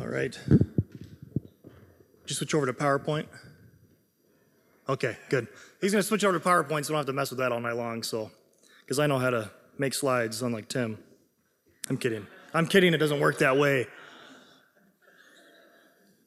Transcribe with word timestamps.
All 0.00 0.08
right. 0.08 0.38
You 0.48 2.34
switch 2.34 2.54
over 2.54 2.64
to 2.64 2.72
PowerPoint? 2.72 3.26
Okay, 4.88 5.16
good. 5.28 5.46
He's 5.80 5.92
going 5.92 6.00
to 6.00 6.06
switch 6.06 6.24
over 6.24 6.38
to 6.38 6.44
PowerPoint, 6.44 6.86
so 6.86 6.94
I 6.94 6.96
don't 6.96 7.00
have 7.00 7.06
to 7.06 7.12
mess 7.12 7.30
with 7.30 7.40
that 7.40 7.52
all 7.52 7.60
night 7.60 7.76
long. 7.76 8.02
So, 8.02 8.30
because 8.80 8.98
I 8.98 9.06
know 9.06 9.18
how 9.18 9.30
to 9.30 9.50
make 9.78 9.92
slides, 9.92 10.40
unlike 10.40 10.68
Tim. 10.68 10.98
I'm 11.90 11.98
kidding. 11.98 12.26
I'm 12.54 12.66
kidding. 12.66 12.94
It 12.94 12.98
doesn't 12.98 13.20
work 13.20 13.38
that 13.38 13.58
way. 13.58 13.86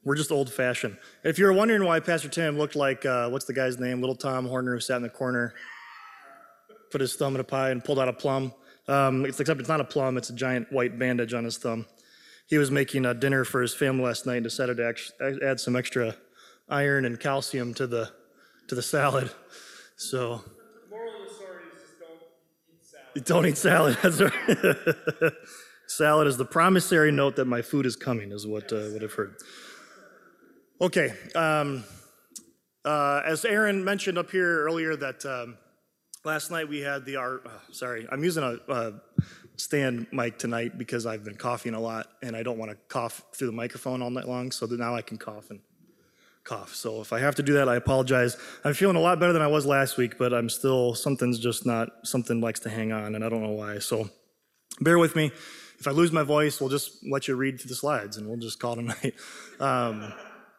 We're 0.03 0.15
just 0.15 0.31
old 0.31 0.51
fashioned. 0.51 0.97
If 1.23 1.39
you're 1.39 1.53
wondering 1.53 1.83
why 1.83 1.99
Pastor 1.99 2.29
Tim 2.29 2.57
looked 2.57 2.75
like, 2.75 3.05
uh, 3.05 3.29
what's 3.29 3.45
the 3.45 3.53
guy's 3.53 3.79
name? 3.79 4.01
Little 4.01 4.15
Tom 4.15 4.45
Horner 4.45 4.75
who 4.75 4.81
sat 4.81 4.97
in 4.97 5.03
the 5.03 5.09
corner, 5.09 5.53
put 6.91 7.01
his 7.01 7.15
thumb 7.15 7.33
in 7.35 7.41
a 7.41 7.45
pie 7.45 7.71
and 7.71 7.83
pulled 7.83 7.99
out 7.99 8.07
a 8.07 8.13
plum. 8.13 8.53
Um, 8.87 9.25
it's, 9.25 9.39
except 9.39 9.59
it's 9.61 9.69
not 9.69 9.79
a 9.79 9.85
plum, 9.85 10.17
it's 10.17 10.29
a 10.29 10.35
giant 10.35 10.71
white 10.71 10.99
bandage 10.99 11.33
on 11.33 11.45
his 11.45 11.57
thumb. 11.57 11.85
He 12.47 12.57
was 12.57 12.69
making 12.71 13.05
a 13.05 13.13
dinner 13.13 13.43
for 13.43 13.61
his 13.61 13.73
family 13.73 14.03
last 14.03 14.25
night 14.25 14.37
and 14.37 14.43
decided 14.43 14.77
to 14.77 15.39
add 15.43 15.59
some 15.59 15.75
extra 15.75 16.15
iron 16.69 17.05
and 17.05 17.19
calcium 17.19 17.73
to 17.75 17.87
the, 17.87 18.11
to 18.67 18.75
the 18.75 18.81
salad. 18.81 19.31
So. 19.95 20.41
Don't 20.91 21.15
eat 21.25 22.85
salad. 22.85 23.25
Don't 23.25 23.45
eat 23.45 23.57
salad. 23.57 23.97
That's 24.01 24.21
right. 24.21 25.33
salad 25.87 26.27
is 26.27 26.37
the 26.37 26.45
promissory 26.45 27.11
note 27.11 27.35
that 27.37 27.45
my 27.45 27.61
food 27.61 27.85
is 27.85 27.95
coming, 27.95 28.31
is 28.31 28.45
what, 28.45 28.71
uh, 28.73 28.87
what 28.89 29.03
I've 29.03 29.13
heard. 29.13 29.35
Okay. 30.81 31.13
Um, 31.35 31.83
uh, 32.85 33.21
as 33.25 33.45
Aaron 33.45 33.83
mentioned 33.83 34.17
up 34.17 34.29
here 34.31 34.63
earlier, 34.63 34.95
that 34.95 35.25
um, 35.25 35.57
last 36.25 36.51
night 36.51 36.67
we 36.67 36.81
had 36.81 37.05
the 37.05 37.15
our. 37.15 37.41
Uh, 37.45 37.49
sorry, 37.71 38.07
I'm 38.11 38.23
using 38.23 38.43
a, 38.43 38.57
a 38.71 38.93
stand 39.63 40.07
mic 40.11 40.37
tonight 40.37 40.77
because 40.77 41.05
I've 41.05 41.23
been 41.23 41.35
coughing 41.35 41.73
a 41.73 41.79
lot 41.79 42.07
and 42.21 42.35
I 42.35 42.43
don't 42.43 42.57
want 42.57 42.71
to 42.71 42.77
cough 42.89 43.23
through 43.33 43.47
the 43.47 43.53
microphone 43.53 44.01
all 44.01 44.09
night 44.09 44.27
long. 44.27 44.51
So 44.51 44.67
that 44.67 44.79
now 44.79 44.95
I 44.95 45.01
can 45.01 45.17
cough 45.17 45.49
and 45.49 45.61
cough. 46.43 46.75
So 46.75 47.01
if 47.01 47.13
I 47.13 47.19
have 47.19 47.35
to 47.35 47.43
do 47.43 47.53
that, 47.53 47.69
I 47.69 47.75
apologize. 47.75 48.37
I'm 48.63 48.73
feeling 48.73 48.95
a 48.95 48.99
lot 48.99 49.19
better 49.19 49.33
than 49.33 49.41
I 49.41 49.47
was 49.47 49.65
last 49.65 49.97
week, 49.97 50.17
but 50.17 50.33
I'm 50.33 50.49
still 50.49 50.93
something's 50.93 51.39
just 51.39 51.65
not 51.65 51.89
something 52.03 52.41
likes 52.41 52.59
to 52.61 52.69
hang 52.69 52.91
on, 52.91 53.15
and 53.15 53.23
I 53.23 53.29
don't 53.29 53.41
know 53.41 53.51
why. 53.51 53.79
So 53.79 54.09
bear 54.81 54.99
with 54.99 55.15
me. 55.15 55.31
If 55.79 55.87
I 55.87 55.91
lose 55.91 56.11
my 56.11 56.23
voice, 56.23 56.59
we'll 56.61 56.69
just 56.69 57.05
let 57.09 57.27
you 57.27 57.35
read 57.35 57.59
through 57.59 57.69
the 57.69 57.75
slides, 57.75 58.17
and 58.17 58.27
we'll 58.27 58.37
just 58.37 58.59
call 58.59 58.73
it 58.73 58.79
a 58.79 58.83
night. 58.83 59.15
Um, 59.59 60.11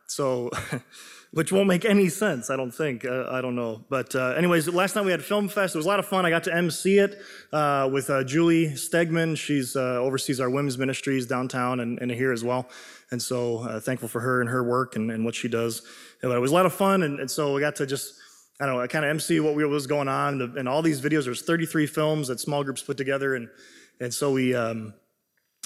so, 0.07 0.51
which 1.35 1.51
won't 1.51 1.67
make 1.67 1.85
any 1.85 2.09
sense, 2.09 2.49
I 2.49 2.57
don't 2.57 2.71
think. 2.71 3.05
Uh, 3.05 3.27
I 3.29 3.41
don't 3.41 3.57
know. 3.57 3.85
But, 3.89 4.15
uh, 4.15 4.35
anyways, 4.37 4.69
last 4.69 4.95
night 4.95 5.05
we 5.05 5.11
had 5.11 5.23
Film 5.23 5.49
Fest. 5.49 5.75
It 5.75 5.79
was 5.79 5.85
a 5.85 5.89
lot 5.89 5.99
of 5.99 6.07
fun. 6.07 6.25
I 6.25 6.31
got 6.31 6.45
to 6.45 6.55
MC 6.55 6.99
it 6.99 7.21
uh, 7.53 7.91
with 7.93 8.09
uh, 8.09 8.23
Julie 8.23 8.69
Stegman. 8.69 9.37
She's 9.37 9.75
uh, 9.75 9.97
oversees 9.97 10.41
our 10.41 10.49
women's 10.49 10.79
ministries 10.79 11.27
downtown 11.27 11.81
and, 11.81 11.99
and 12.01 12.09
here 12.11 12.33
as 12.33 12.45
well. 12.45 12.69
And 13.11 13.21
so, 13.21 13.59
uh, 13.69 13.81
thankful 13.81 14.09
for 14.09 14.21
her 14.21 14.41
and 14.41 14.49
her 14.49 14.63
work 14.63 14.95
and, 14.95 15.11
and 15.11 15.25
what 15.25 15.35
she 15.35 15.49
does. 15.49 15.83
But 16.23 16.31
it 16.31 16.41
was 16.41 16.53
a 16.53 16.55
lot 16.55 16.67
of 16.67 16.73
fun. 16.73 17.03
And, 17.03 17.19
and 17.19 17.29
so, 17.29 17.53
we 17.53 17.61
got 17.61 17.75
to 17.77 17.87
just 17.87 18.15
I 18.61 18.67
don't 18.67 18.77
know, 18.77 18.83
I 18.83 18.87
kind 18.87 19.05
of 19.05 19.11
MC 19.11 19.41
what 19.41 19.57
was 19.57 19.89
going 19.89 20.07
on. 20.07 20.41
And 20.57 20.69
all 20.69 20.81
these 20.81 21.01
videos, 21.01 21.25
there's 21.25 21.43
33 21.43 21.87
films 21.87 22.29
that 22.29 22.39
small 22.39 22.63
groups 22.63 22.83
put 22.83 22.97
together. 22.97 23.35
And, 23.35 23.49
and 24.01 24.15
so 24.15 24.31
we, 24.31 24.55
um, 24.55 24.95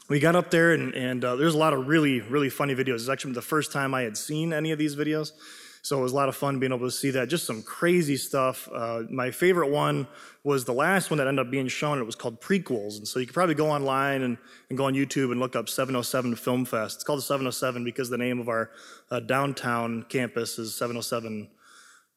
we 0.08 0.18
got 0.20 0.34
up 0.34 0.50
there 0.50 0.72
and, 0.72 0.94
and 0.94 1.24
uh, 1.24 1.36
there's 1.36 1.54
a 1.54 1.58
lot 1.58 1.74
of 1.74 1.86
really, 1.86 2.20
really 2.20 2.48
funny 2.48 2.74
videos. 2.74 2.96
It's 2.96 3.08
actually 3.08 3.34
the 3.34 3.42
first 3.42 3.72
time 3.72 3.94
I 3.94 4.02
had 4.02 4.16
seen 4.16 4.52
any 4.52 4.72
of 4.72 4.78
these 4.78 4.96
videos. 4.96 5.32
So 5.82 5.98
it 5.98 6.02
was 6.02 6.12
a 6.12 6.16
lot 6.16 6.28
of 6.28 6.36
fun 6.36 6.58
being 6.58 6.72
able 6.72 6.86
to 6.86 6.90
see 6.90 7.10
that. 7.12 7.28
Just 7.28 7.46
some 7.46 7.62
crazy 7.62 8.16
stuff. 8.16 8.68
Uh, 8.72 9.02
my 9.10 9.30
favorite 9.30 9.70
one 9.70 10.06
was 10.44 10.64
the 10.64 10.72
last 10.72 11.10
one 11.10 11.18
that 11.18 11.26
ended 11.26 11.46
up 11.46 11.50
being 11.50 11.68
shown. 11.68 11.98
It 11.98 12.04
was 12.04 12.16
called 12.16 12.40
Prequels. 12.40 12.98
And 12.98 13.06
so 13.06 13.20
you 13.20 13.26
could 13.26 13.34
probably 13.34 13.54
go 13.54 13.70
online 13.70 14.22
and, 14.22 14.38
and 14.68 14.76
go 14.76 14.84
on 14.84 14.94
YouTube 14.94 15.30
and 15.30 15.40
look 15.40 15.54
up 15.54 15.68
707 15.68 16.34
Film 16.36 16.64
Fest. 16.64 16.96
It's 16.96 17.04
called 17.04 17.18
the 17.18 17.22
707 17.22 17.84
because 17.84 18.10
the 18.10 18.18
name 18.18 18.40
of 18.40 18.48
our 18.48 18.70
uh, 19.10 19.20
downtown 19.20 20.04
campus 20.08 20.58
is 20.58 20.74
707 20.74 21.48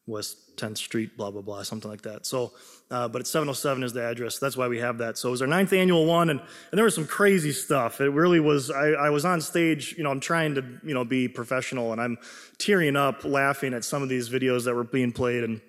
West 0.08 0.58
10th 0.58 0.78
Street, 0.78 1.16
blah, 1.16 1.30
blah, 1.30 1.42
blah, 1.42 1.62
something 1.64 1.90
like 1.90 2.02
that. 2.02 2.26
So, 2.26 2.54
uh, 2.90 3.08
but 3.08 3.22
it's 3.22 3.30
707 3.30 3.84
is 3.84 3.94
the 3.94 4.04
address. 4.04 4.40
That's 4.40 4.58
why 4.58 4.68
we 4.68 4.80
have 4.80 4.98
that. 4.98 5.18
So 5.18 5.30
it 5.30 5.32
was 5.32 5.42
our 5.42 5.48
ninth 5.48 5.74
annual 5.74 6.06
one, 6.06 6.30
and, 6.30 6.40
and 6.40 6.78
there 6.78 6.86
was 6.86 6.96
some 6.96 7.08
crazy 7.08 7.52
stuff. 7.52 8.02
It 8.02 8.10
really 8.10 8.40
was, 8.40 8.72
I, 8.72 8.90
I 8.90 9.10
was 9.10 9.26
on 9.26 9.42
stage, 9.42 9.96
you 9.98 10.04
know, 10.04 10.12
I'm 10.12 10.20
trying 10.20 10.56
to, 10.56 10.66
you 10.84 10.94
know, 10.94 11.06
be 11.06 11.28
professional, 11.28 11.92
and 11.92 12.02
I'm 12.02 12.18
tearing 12.58 12.96
up 12.96 13.24
laughing 13.24 13.74
at 13.74 13.84
some 13.84 14.02
of 14.02 14.10
these 14.10 14.30
videos 14.30 14.66
that 14.66 14.74
were 14.74 14.84
being 14.84 15.12
played, 15.12 15.44
and, 15.44 15.62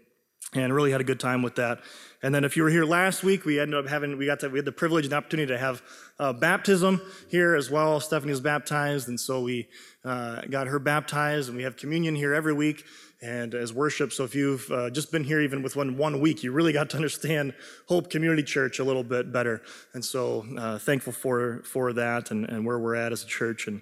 and 0.54 0.74
really 0.74 0.90
had 0.90 1.00
a 1.00 1.04
good 1.04 1.20
time 1.20 1.42
with 1.42 1.56
that. 1.56 1.80
And 2.22 2.34
then 2.34 2.44
if 2.44 2.56
you 2.56 2.62
were 2.62 2.70
here 2.70 2.84
last 2.84 3.24
week, 3.24 3.44
we 3.44 3.58
ended 3.58 3.78
up 3.78 3.88
having, 3.88 4.16
we 4.16 4.26
got 4.26 4.40
to, 4.40 4.48
we 4.48 4.58
had 4.58 4.64
the 4.64 4.72
privilege 4.72 5.04
and 5.04 5.12
opportunity 5.12 5.48
to 5.52 5.58
have 5.58 5.82
uh, 6.18 6.32
baptism 6.32 7.00
here 7.28 7.54
as 7.54 7.70
well. 7.70 8.00
Stephanie 8.00 8.30
was 8.30 8.40
baptized, 8.40 9.08
and 9.08 9.18
so 9.18 9.42
we 9.42 9.68
uh, 10.04 10.40
got 10.42 10.68
her 10.68 10.78
baptized, 10.78 11.48
and 11.48 11.56
we 11.56 11.64
have 11.64 11.76
communion 11.76 12.14
here 12.14 12.32
every 12.32 12.52
week 12.52 12.84
and 13.22 13.54
as 13.54 13.72
worship. 13.72 14.12
So 14.12 14.24
if 14.24 14.34
you've 14.34 14.68
uh, 14.70 14.90
just 14.90 15.12
been 15.12 15.22
here 15.22 15.40
even 15.40 15.62
with 15.62 15.76
one, 15.76 15.96
one 15.96 16.20
week, 16.20 16.42
you 16.42 16.50
really 16.50 16.72
got 16.72 16.90
to 16.90 16.96
understand 16.96 17.54
Hope 17.86 18.10
Community 18.10 18.42
Church 18.42 18.80
a 18.80 18.84
little 18.84 19.04
bit 19.04 19.32
better. 19.32 19.62
And 19.94 20.04
so 20.04 20.44
uh, 20.58 20.78
thankful 20.78 21.12
for, 21.12 21.62
for 21.64 21.92
that 21.92 22.32
and, 22.32 22.48
and 22.48 22.66
where 22.66 22.80
we're 22.80 22.96
at 22.96 23.12
as 23.12 23.22
a 23.22 23.26
church 23.26 23.68
and, 23.68 23.80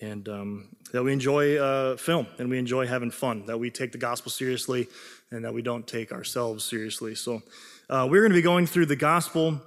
and 0.00 0.28
um, 0.28 0.68
that 0.92 1.04
we 1.04 1.12
enjoy 1.12 1.56
uh, 1.58 1.96
film 1.96 2.26
and 2.38 2.50
we 2.50 2.58
enjoy 2.58 2.86
having 2.88 3.12
fun, 3.12 3.46
that 3.46 3.58
we 3.58 3.70
take 3.70 3.92
the 3.92 3.98
gospel 3.98 4.32
seriously 4.32 4.88
and 5.30 5.44
that 5.44 5.54
we 5.54 5.62
don't 5.62 5.86
take 5.86 6.10
ourselves 6.10 6.64
seriously. 6.64 7.14
So 7.14 7.40
uh, 7.88 8.08
we're 8.10 8.22
going 8.22 8.32
to 8.32 8.38
be 8.38 8.42
going 8.42 8.66
through 8.66 8.86
the 8.86 8.96
gospel 8.96 9.60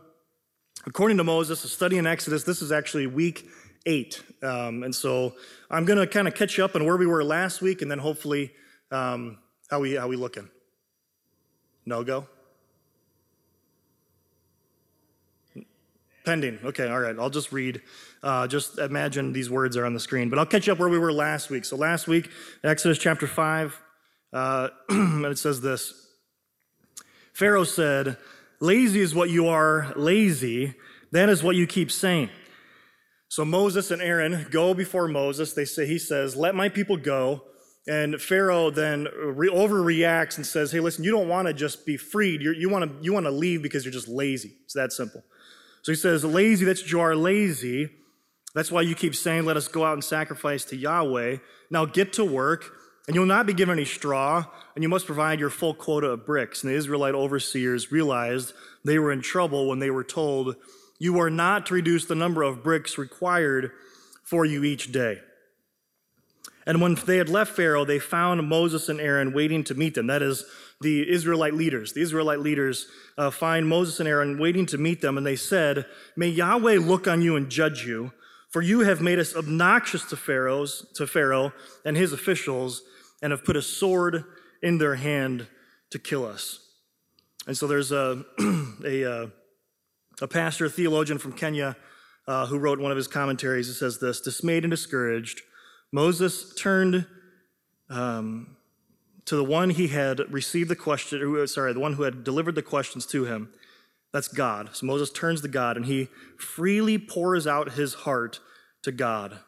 according 0.86 1.18
to 1.18 1.24
Moses, 1.24 1.64
a 1.64 1.70
study 1.70 1.98
in 1.98 2.06
Exodus. 2.06 2.44
This 2.44 2.62
is 2.62 2.74
actually 2.74 3.08
week 3.08 3.48
eight. 3.86 4.22
Um, 4.44 4.84
and 4.84 4.94
so 4.94 5.36
I'm 5.72 5.86
going 5.86 6.00
to 6.00 6.06
kind 6.06 6.28
of 6.28 6.36
catch 6.36 6.58
you 6.58 6.66
up 6.66 6.76
on 6.76 6.86
where 6.86 6.98
we 6.98 7.08
were 7.08 7.24
last 7.24 7.62
week 7.62 7.82
and 7.82 7.90
then 7.90 8.00
hopefully 8.00 8.52
um, 8.92 9.40
how 9.70 9.80
we 9.80 9.96
how 9.96 10.08
we 10.08 10.16
looking? 10.16 10.50
No 11.86 12.04
go. 12.04 12.28
Pending. 16.26 16.58
Okay, 16.64 16.88
all 16.88 17.00
right. 17.00 17.16
I'll 17.20 17.30
just 17.30 17.52
read. 17.52 17.82
Uh, 18.24 18.48
just 18.48 18.80
imagine 18.80 19.32
these 19.32 19.50
words 19.50 19.78
are 19.78 19.86
on 19.86 19.94
the 19.94 20.00
screen. 20.00 20.30
But 20.30 20.40
I'll 20.40 20.46
catch 20.46 20.66
you 20.66 20.74
up 20.74 20.80
where 20.80 20.90
we 20.90 20.98
were 20.98 21.14
last 21.14 21.52
week. 21.52 21.66
So 21.66 21.76
last 21.76 22.08
week, 22.08 22.32
Exodus 22.64 22.98
chapter 22.98 23.28
5, 23.28 23.80
uh, 24.34 24.70
and 24.90 25.26
it 25.26 25.38
says 25.38 25.62
this 25.62 26.08
Pharaoh 27.34 27.64
said, 27.64 28.18
Lazy 28.60 29.02
is 29.02 29.14
what 29.14 29.30
you 29.30 29.48
are, 29.48 29.94
lazy. 29.96 30.74
That 31.12 31.30
is 31.30 31.44
what 31.44 31.56
you 31.56 31.68
keep 31.68 31.92
saying. 31.92 32.30
So 33.28 33.46
Moses 33.46 33.92
and 33.92 34.02
Aaron 34.02 34.48
go 34.50 34.74
before 34.74 35.08
Moses. 35.08 35.54
They 35.54 35.66
say, 35.66 35.86
He 35.86 36.00
says, 36.00 36.36
Let 36.36 36.56
my 36.56 36.70
people 36.70 36.98
go 36.98 37.44
and 37.88 38.20
Pharaoh 38.20 38.72
then 38.72 39.08
re- 39.22 39.50
overreacts 39.50 40.38
and 40.38 40.46
says, 40.46 40.72
Hey, 40.72 40.80
listen, 40.80 41.04
you 41.04 41.12
don't 41.12 41.28
want 41.28 41.48
to 41.48 41.54
just 41.54 41.86
be 41.86 41.98
freed. 41.98 42.42
You're, 42.42 42.54
you 42.54 42.70
want 42.70 42.90
to 42.90 43.04
you 43.04 43.14
want 43.14 43.26
to 43.26 43.32
leave 43.32 43.62
because 43.62 43.86
you're 43.86 43.92
just 43.92 44.08
lazy. 44.08 44.54
It's 44.64 44.74
that 44.74 44.92
simple. 44.92 45.24
So 45.84 45.92
he 45.92 45.96
says, 45.96 46.26
Lazy, 46.26 46.66
that's 46.66 46.90
you 46.92 47.00
are 47.00 47.16
lazy. 47.16 47.90
That's 48.56 48.72
why 48.72 48.82
you 48.82 48.96
keep 48.96 49.16
saying, 49.16 49.46
Let 49.46 49.58
us 49.58 49.68
go 49.68 49.86
out 49.86 49.94
and 49.94 50.04
sacrifice 50.04 50.66
to 50.66 50.76
Yahweh. 50.76 51.38
Now 51.70 51.86
get 51.86 52.14
to 52.14 52.26
work, 52.26 52.72
and 53.08 53.16
you'll 53.16 53.28
not 53.28 53.46
be 53.46 53.54
given 53.54 53.74
any 53.74 53.86
straw, 53.86 54.46
and 54.74 54.84
you 54.84 54.90
must 54.90 55.06
provide 55.06 55.40
your 55.40 55.52
full 55.52 55.76
quota 55.76 56.08
of 56.08 56.26
bricks. 56.26 56.64
And 56.64 56.72
the 56.72 56.76
Israelite 56.78 57.14
overseers 57.14 57.92
realized 57.92 58.54
they 58.84 58.98
were 58.98 59.12
in 59.12 59.22
trouble 59.22 59.68
when 59.68 59.80
they 59.80 59.92
were 59.92 60.04
told, 60.04 60.56
You 60.98 61.20
are 61.20 61.30
not 61.30 61.68
to 61.68 61.76
reduce 61.76 62.06
the 62.06 62.16
number 62.16 62.42
of 62.42 62.64
bricks 62.64 62.98
required 62.98 63.72
for 64.24 64.44
you 64.44 64.64
each 64.64 64.92
day. 64.92 65.20
And 66.66 66.82
when 66.82 66.96
they 66.96 67.18
had 67.18 67.30
left 67.30 67.56
Pharaoh, 67.56 67.86
they 67.86 68.00
found 68.00 68.48
Moses 68.48 68.90
and 68.90 69.00
Aaron 69.00 69.34
waiting 69.34 69.64
to 69.66 69.76
meet 69.76 69.94
them. 69.94 70.08
That 70.08 70.24
is, 70.24 70.46
the 70.82 71.10
Israelite 71.10 71.54
leaders. 71.54 71.94
The 71.94 72.02
Israelite 72.02 72.40
leaders 72.40 72.88
uh, 73.18 73.32
find 73.32 73.68
Moses 73.68 74.00
and 74.00 74.10
Aaron 74.10 74.38
waiting 74.38 74.66
to 74.68 74.78
meet 74.78 75.02
them, 75.02 75.18
and 75.18 75.26
they 75.26 75.36
said, 75.36 75.86
May 76.16 76.28
Yahweh 76.28 76.80
look 76.80 77.08
on 77.08 77.22
you 77.22 77.36
and 77.36 77.50
judge 77.50 77.86
you, 77.86 78.12
for 78.50 78.62
you 78.62 78.82
have 78.82 79.02
made 79.02 79.20
us 79.20 79.36
obnoxious 79.36 80.04
to 80.06 80.18
Pharaoh's, 80.18 80.86
to 80.96 81.08
Pharaoh 81.08 81.54
and 81.86 81.96
his 81.96 82.14
officials, 82.14 82.82
and 83.22 83.32
have 83.32 83.46
put 83.46 83.56
a 83.56 83.62
sword 83.62 84.26
in 84.62 84.78
their 84.78 84.96
hand 84.96 85.48
to 85.92 86.00
kill 86.00 86.26
us. 86.26 86.60
And 87.48 87.58
so 87.58 87.68
there's 87.68 87.92
a, 87.92 88.26
a, 88.84 89.12
uh, 89.12 89.28
a 90.22 90.28
pastor, 90.28 90.66
a 90.66 90.70
theologian 90.70 91.18
from 91.18 91.34
Kenya, 91.34 91.78
uh, 92.28 92.48
who 92.48 92.58
wrote 92.58 92.80
one 92.80 92.92
of 92.92 92.98
his 92.98 93.08
commentaries. 93.08 93.70
It 93.70 93.76
says 93.76 94.00
this 94.00 94.20
Dismayed 94.20 94.64
and 94.64 94.72
discouraged, 94.72 95.42
Moses 95.92 96.54
turned 96.56 97.06
um, 97.90 98.58
to 99.26 99.36
the 99.36 99.44
one 99.44 99.70
he 99.70 99.88
had 99.88 100.20
received 100.32 100.70
the 100.70 100.76
question, 100.76 101.48
sorry, 101.48 101.74
the 101.74 101.80
one 101.80 101.94
who 101.94 102.04
had 102.04 102.24
delivered 102.24 102.56
the 102.56 102.62
questions 102.62 103.06
to 103.08 103.26
him. 103.26 103.50
That's 104.14 104.28
God. 104.28 104.70
So 104.74 104.86
Moses 104.86 105.12
turns 105.12 105.42
to 105.42 105.48
God 105.48 105.78
and 105.78 105.86
he 105.86 106.08
freely 106.38 106.98
pours 106.98 107.48
out 107.48 107.74
his 107.74 107.94
heart 107.94 108.40
to 108.84 108.92
God. 108.92 109.40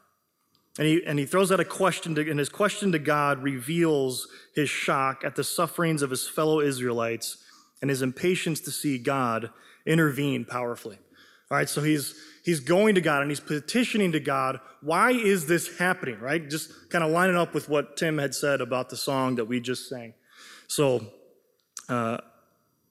And 0.77 0.87
he, 0.87 1.03
and 1.05 1.17
he 1.17 1.25
throws 1.25 1.51
out 1.51 1.59
a 1.59 1.65
question, 1.65 2.15
to, 2.15 2.29
and 2.29 2.37
his 2.37 2.49
question 2.49 2.91
to 2.91 2.99
God 2.99 3.41
reveals 3.41 4.27
his 4.53 4.69
shock 4.69 5.23
at 5.23 5.35
the 5.35 5.43
sufferings 5.43 6.01
of 6.01 6.09
his 6.09 6.27
fellow 6.27 6.59
Israelites 6.59 7.37
and 7.81 7.89
his 7.89 8.01
impatience 8.01 8.59
to 8.61 8.71
see 8.71 8.97
God 8.97 9.49
intervene 9.85 10.45
powerfully. 10.45 10.97
All 11.49 11.57
right, 11.57 11.69
so 11.69 11.81
he's 11.81 12.15
he's 12.47 12.61
going 12.61 12.95
to 12.95 13.01
God 13.01 13.21
and 13.21 13.29
he's 13.29 13.41
petitioning 13.41 14.13
to 14.13 14.21
God. 14.21 14.61
Why 14.79 15.11
is 15.11 15.47
this 15.47 15.77
happening? 15.77 16.17
Right, 16.21 16.49
just 16.49 16.89
kind 16.89 17.03
of 17.03 17.11
lining 17.11 17.35
up 17.35 17.53
with 17.53 17.67
what 17.67 17.97
Tim 17.97 18.17
had 18.17 18.33
said 18.33 18.61
about 18.61 18.89
the 18.89 18.95
song 18.95 19.35
that 19.35 19.45
we 19.45 19.59
just 19.59 19.89
sang. 19.89 20.13
So, 20.67 21.05
uh, 21.89 22.19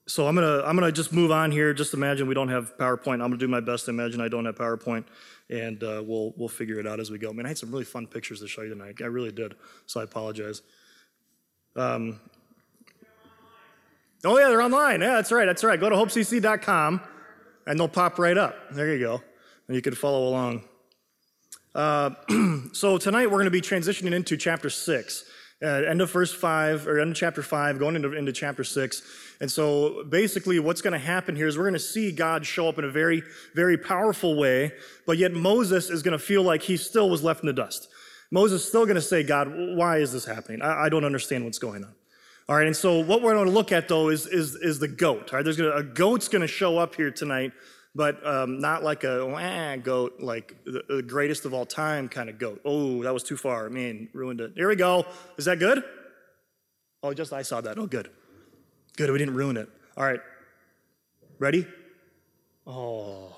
so 0.06 0.28
I'm 0.28 0.34
gonna 0.34 0.62
I'm 0.62 0.76
gonna 0.76 0.92
just 0.92 1.10
move 1.10 1.32
on 1.32 1.50
here. 1.50 1.72
Just 1.72 1.94
imagine 1.94 2.28
we 2.28 2.34
don't 2.34 2.50
have 2.50 2.76
PowerPoint. 2.76 3.14
I'm 3.14 3.30
gonna 3.30 3.38
do 3.38 3.48
my 3.48 3.60
best 3.60 3.86
to 3.86 3.92
imagine 3.92 4.20
I 4.20 4.28
don't 4.28 4.44
have 4.44 4.56
PowerPoint, 4.56 5.04
and 5.48 5.82
uh, 5.82 6.02
we'll 6.06 6.34
we'll 6.36 6.48
figure 6.48 6.78
it 6.78 6.86
out 6.86 7.00
as 7.00 7.10
we 7.10 7.18
go. 7.18 7.30
I 7.30 7.32
mean, 7.32 7.46
I 7.46 7.48
had 7.48 7.58
some 7.58 7.72
really 7.72 7.84
fun 7.84 8.06
pictures 8.06 8.40
to 8.40 8.48
show 8.48 8.60
you 8.60 8.68
tonight. 8.68 8.96
I 9.00 9.06
really 9.06 9.32
did. 9.32 9.54
So 9.86 10.00
I 10.00 10.04
apologize. 10.04 10.60
Um, 11.74 12.20
oh 14.22 14.38
yeah, 14.38 14.48
they're 14.48 14.60
online. 14.60 15.00
Yeah, 15.00 15.14
that's 15.14 15.32
right. 15.32 15.46
That's 15.46 15.64
right. 15.64 15.80
Go 15.80 15.88
to 15.88 15.96
hopecc.com, 15.96 17.00
and 17.66 17.80
they'll 17.80 17.88
pop 17.88 18.18
right 18.18 18.36
up. 18.36 18.54
There 18.72 18.94
you 18.94 19.00
go, 19.00 19.22
and 19.68 19.74
you 19.74 19.82
can 19.82 19.94
follow 19.94 20.28
along. 20.28 20.62
Uh, 21.74 22.10
so 22.72 22.96
tonight 22.98 23.26
we're 23.26 23.38
going 23.38 23.44
to 23.44 23.50
be 23.50 23.60
transitioning 23.60 24.12
into 24.12 24.36
chapter 24.36 24.70
six. 24.70 25.24
Uh, 25.62 25.68
end 25.68 26.02
of 26.02 26.10
verse 26.10 26.34
5 26.34 26.86
or 26.86 27.00
end 27.00 27.12
of 27.12 27.16
chapter 27.16 27.42
5 27.42 27.78
going 27.78 27.96
into, 27.96 28.12
into 28.12 28.30
chapter 28.30 28.62
6 28.62 29.00
and 29.40 29.50
so 29.50 30.04
basically 30.04 30.58
what's 30.58 30.82
going 30.82 30.92
to 30.92 30.98
happen 30.98 31.34
here 31.34 31.46
is 31.46 31.56
we're 31.56 31.64
going 31.64 31.72
to 31.72 31.80
see 31.80 32.12
god 32.12 32.44
show 32.44 32.68
up 32.68 32.78
in 32.78 32.84
a 32.84 32.90
very 32.90 33.22
very 33.54 33.78
powerful 33.78 34.36
way 34.36 34.70
but 35.06 35.16
yet 35.16 35.32
moses 35.32 35.88
is 35.88 36.02
going 36.02 36.12
to 36.12 36.22
feel 36.22 36.42
like 36.42 36.60
he 36.60 36.76
still 36.76 37.08
was 37.08 37.24
left 37.24 37.40
in 37.40 37.46
the 37.46 37.54
dust. 37.54 37.88
Moses 38.30 38.64
is 38.64 38.68
still 38.68 38.84
going 38.84 38.96
to 38.96 39.00
say 39.00 39.22
god 39.22 39.50
why 39.50 39.96
is 39.96 40.12
this 40.12 40.26
happening? 40.26 40.60
I, 40.60 40.84
I, 40.84 40.88
don't 40.90 41.06
understand 41.06 41.46
what's 41.46 41.58
going 41.58 41.84
on. 41.84 41.94
All 42.50 42.56
right 42.56 42.66
and 42.66 42.76
so 42.76 42.98
what 42.98 43.22
we're 43.22 43.32
going 43.32 43.46
to 43.46 43.52
look 43.52 43.72
at 43.72 43.88
though 43.88 44.10
is 44.10 44.26
is, 44.26 44.56
is 44.56 44.78
the 44.78 44.88
goat. 44.88 45.32
All 45.32 45.38
right 45.38 45.42
there's 45.42 45.56
gonna, 45.56 45.70
a 45.70 45.82
goat's 45.82 46.28
going 46.28 46.42
to 46.42 46.48
show 46.48 46.76
up 46.76 46.96
here 46.96 47.10
tonight 47.10 47.52
but 47.96 48.25
um, 48.26 48.60
not 48.60 48.84
like 48.84 49.04
a 49.04 49.81
goat, 49.82 50.16
like 50.20 50.54
the, 50.64 50.84
the, 50.87 51.02
greatest 51.02 51.46
of 51.46 51.54
all 51.54 51.64
time 51.64 52.10
kind 52.10 52.28
of 52.28 52.38
goat. 52.38 52.60
Oh, 52.62 53.02
that 53.02 53.14
was 53.14 53.22
too 53.22 53.38
far. 53.38 53.70
Man, 53.70 54.10
ruined 54.12 54.40
it. 54.43 54.52
Here 54.54 54.69
we 54.69 54.76
go. 54.76 55.06
Is 55.38 55.46
that 55.46 55.58
good? 55.58 55.82
Oh, 57.02 57.14
just 57.14 57.32
I 57.32 57.40
saw 57.40 57.62
that. 57.62 57.78
Oh, 57.78 57.87
good. 57.87 58.10
Good, 58.96 59.10
we 59.10 59.19
didn't 59.19 59.34
ruin 59.34 59.56
it. 59.56 59.69
All 59.96 60.04
right. 60.04 60.20
Ready? 61.38 61.66
Oh. 62.66 63.34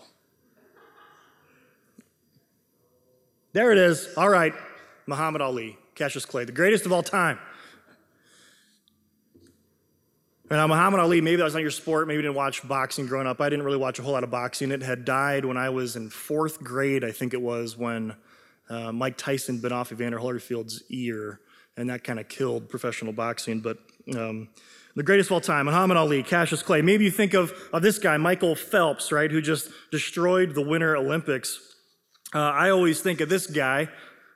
There 3.53 3.71
it 3.71 3.79
is. 3.79 4.09
All 4.17 4.29
right. 4.29 4.55
Muhammad 5.07 5.41
Ali, 5.41 5.79
Cassius 5.95 6.27
Clay, 6.27 6.45
the 6.45 6.53
greatest 6.53 6.85
of 6.85 6.93
all 6.93 7.03
time. 7.05 7.39
Now, 10.51 10.67
Muhammad 10.67 11.01
Ali, 11.01 11.21
maybe 11.21 11.37
that 11.37 11.45
was 11.45 11.53
not 11.53 11.61
your 11.61 11.71
sport. 11.71 12.09
Maybe 12.09 12.17
you 12.17 12.23
didn't 12.23 12.37
watch 12.37 12.67
boxing 12.67 13.07
growing 13.07 13.27
up. 13.27 13.39
I 13.41 13.51
didn't 13.51 13.67
really 13.67 13.77
watch 13.77 13.99
a 13.99 14.03
whole 14.03 14.13
lot 14.13 14.25
of 14.25 14.31
boxing. 14.31 14.73
It 14.73 14.83
had 14.83 15.05
died 15.05 15.45
when 15.45 15.59
I 15.59 15.69
was 15.69 15.95
in 15.95 16.09
fourth 16.09 16.63
grade, 16.65 17.05
I 17.05 17.13
think 17.13 17.35
it 17.35 17.43
was, 17.43 17.77
when 17.77 18.17
uh, 18.71 18.91
Mike 18.93 19.19
Tyson 19.19 19.59
bit 19.59 19.73
off 19.73 19.93
Evander 19.93 20.19
Holyfield's 20.19 20.83
ear, 20.89 21.41
and 21.77 21.91
that 21.91 22.03
kind 22.03 22.19
of 22.19 22.29
killed 22.29 22.71
professional 22.71 23.13
boxing. 23.13 23.61
But 23.61 23.77
um, 24.17 24.49
the 24.97 25.03
greatest 25.03 25.29
of 25.29 25.35
all 25.35 25.41
time, 25.43 25.67
Muhammad 25.67 25.99
Ali, 25.99 26.23
Cassius 26.23 26.63
Clay. 26.63 26.81
Maybe 26.81 27.05
you 27.05 27.11
think 27.11 27.35
of, 27.35 27.53
of 27.73 27.83
this 27.83 27.99
guy, 27.99 28.17
Michael 28.17 28.55
Phelps, 28.55 29.13
right, 29.13 29.31
who 29.31 29.43
just 29.43 29.71
destroyed 29.93 30.55
the 30.55 30.63
Winter 30.63 30.97
Olympics. 30.97 31.61
Uh, 32.35 32.39
I 32.39 32.71
always 32.71 33.01
think 33.01 33.21
of 33.21 33.29
this 33.29 33.47
guy, 33.47 33.89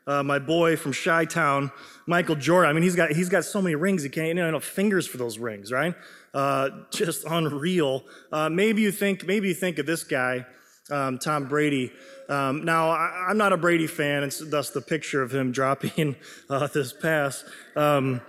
uh, 0.07 0.23
my 0.23 0.39
boy 0.39 0.77
from 0.77 0.93
Chi 0.93 1.25
Town, 1.27 1.71
Michael 2.07 2.37
Jordan. 2.37 2.71
I 2.71 2.73
mean, 2.73 2.83
he's 2.83 2.97
got 2.97 3.13
he's 3.13 3.29
got 3.29 3.45
so 3.45 3.63
many 3.63 3.75
rings. 3.75 4.03
He 4.03 4.09
can't 4.09 4.29
you 4.29 4.35
know 4.35 4.61
fingers 4.61 5.07
for 5.07 5.19
those 5.19 5.39
rings, 5.39 5.71
right? 5.71 5.95
Uh, 6.35 6.71
just 6.91 7.25
unreal. 7.25 8.05
Uh, 8.31 8.49
maybe 8.49 8.83
you 8.83 8.93
think 8.93 9.27
maybe 9.27 9.49
you 9.49 9.55
think 9.55 9.79
of 9.79 9.87
this 9.87 10.05
guy, 10.05 10.47
um, 10.91 11.19
Tom 11.19 11.49
Brady. 11.49 11.93
Um, 12.29 12.65
now, 12.65 12.91
I, 12.91 13.31
am 13.31 13.37
not 13.37 13.53
a 13.53 13.57
Brady 13.57 13.87
fan, 13.87 14.23
and 14.23 14.33
thus 14.47 14.71
the 14.71 14.81
picture 14.81 15.23
of 15.23 15.35
him 15.35 15.53
dropping 15.53 16.17
uh, 16.49 16.67
this 16.69 16.93
pass. 16.93 17.45
Um, 17.77 18.21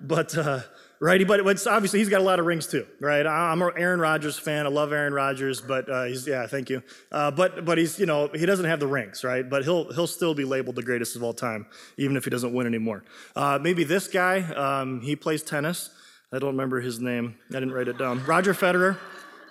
but 0.00 0.36
uh, 0.36 0.60
right? 1.02 1.26
But 1.26 1.40
it's 1.48 1.66
obviously 1.66 1.98
he's 1.98 2.08
got 2.08 2.20
a 2.20 2.24
lot 2.24 2.38
of 2.38 2.46
rings 2.46 2.68
too, 2.68 2.86
right? 3.00 3.26
I'm 3.26 3.60
an 3.60 3.72
Aaron 3.76 4.00
Rodgers 4.00 4.38
fan. 4.38 4.66
I 4.66 4.68
love 4.68 4.92
Aaron 4.92 5.12
Rodgers, 5.12 5.60
but 5.60 5.90
uh, 5.90 6.04
he's 6.04 6.26
yeah, 6.26 6.46
thank 6.46 6.70
you. 6.70 6.80
Uh, 7.10 7.30
but 7.32 7.64
but 7.64 7.76
he's 7.76 7.98
you 7.98 8.06
know 8.06 8.30
he 8.32 8.46
doesn't 8.46 8.64
have 8.64 8.78
the 8.78 8.86
rings, 8.86 9.24
right? 9.24 9.48
But 9.48 9.64
he'll 9.64 9.92
he'll 9.92 10.06
still 10.06 10.32
be 10.32 10.44
labeled 10.44 10.76
the 10.76 10.82
greatest 10.82 11.16
of 11.16 11.24
all 11.24 11.34
time, 11.34 11.66
even 11.96 12.16
if 12.16 12.24
he 12.24 12.30
doesn't 12.30 12.54
win 12.54 12.68
anymore. 12.68 13.02
Uh, 13.34 13.58
maybe 13.60 13.82
this 13.82 14.06
guy, 14.06 14.42
um, 14.54 15.00
he 15.00 15.16
plays 15.16 15.42
tennis. 15.42 15.90
I 16.32 16.38
don't 16.38 16.52
remember 16.52 16.80
his 16.80 17.00
name. 17.00 17.34
I 17.50 17.54
didn't 17.54 17.72
write 17.72 17.88
it 17.88 17.98
down. 17.98 18.24
Roger 18.24 18.54
Federer. 18.54 18.96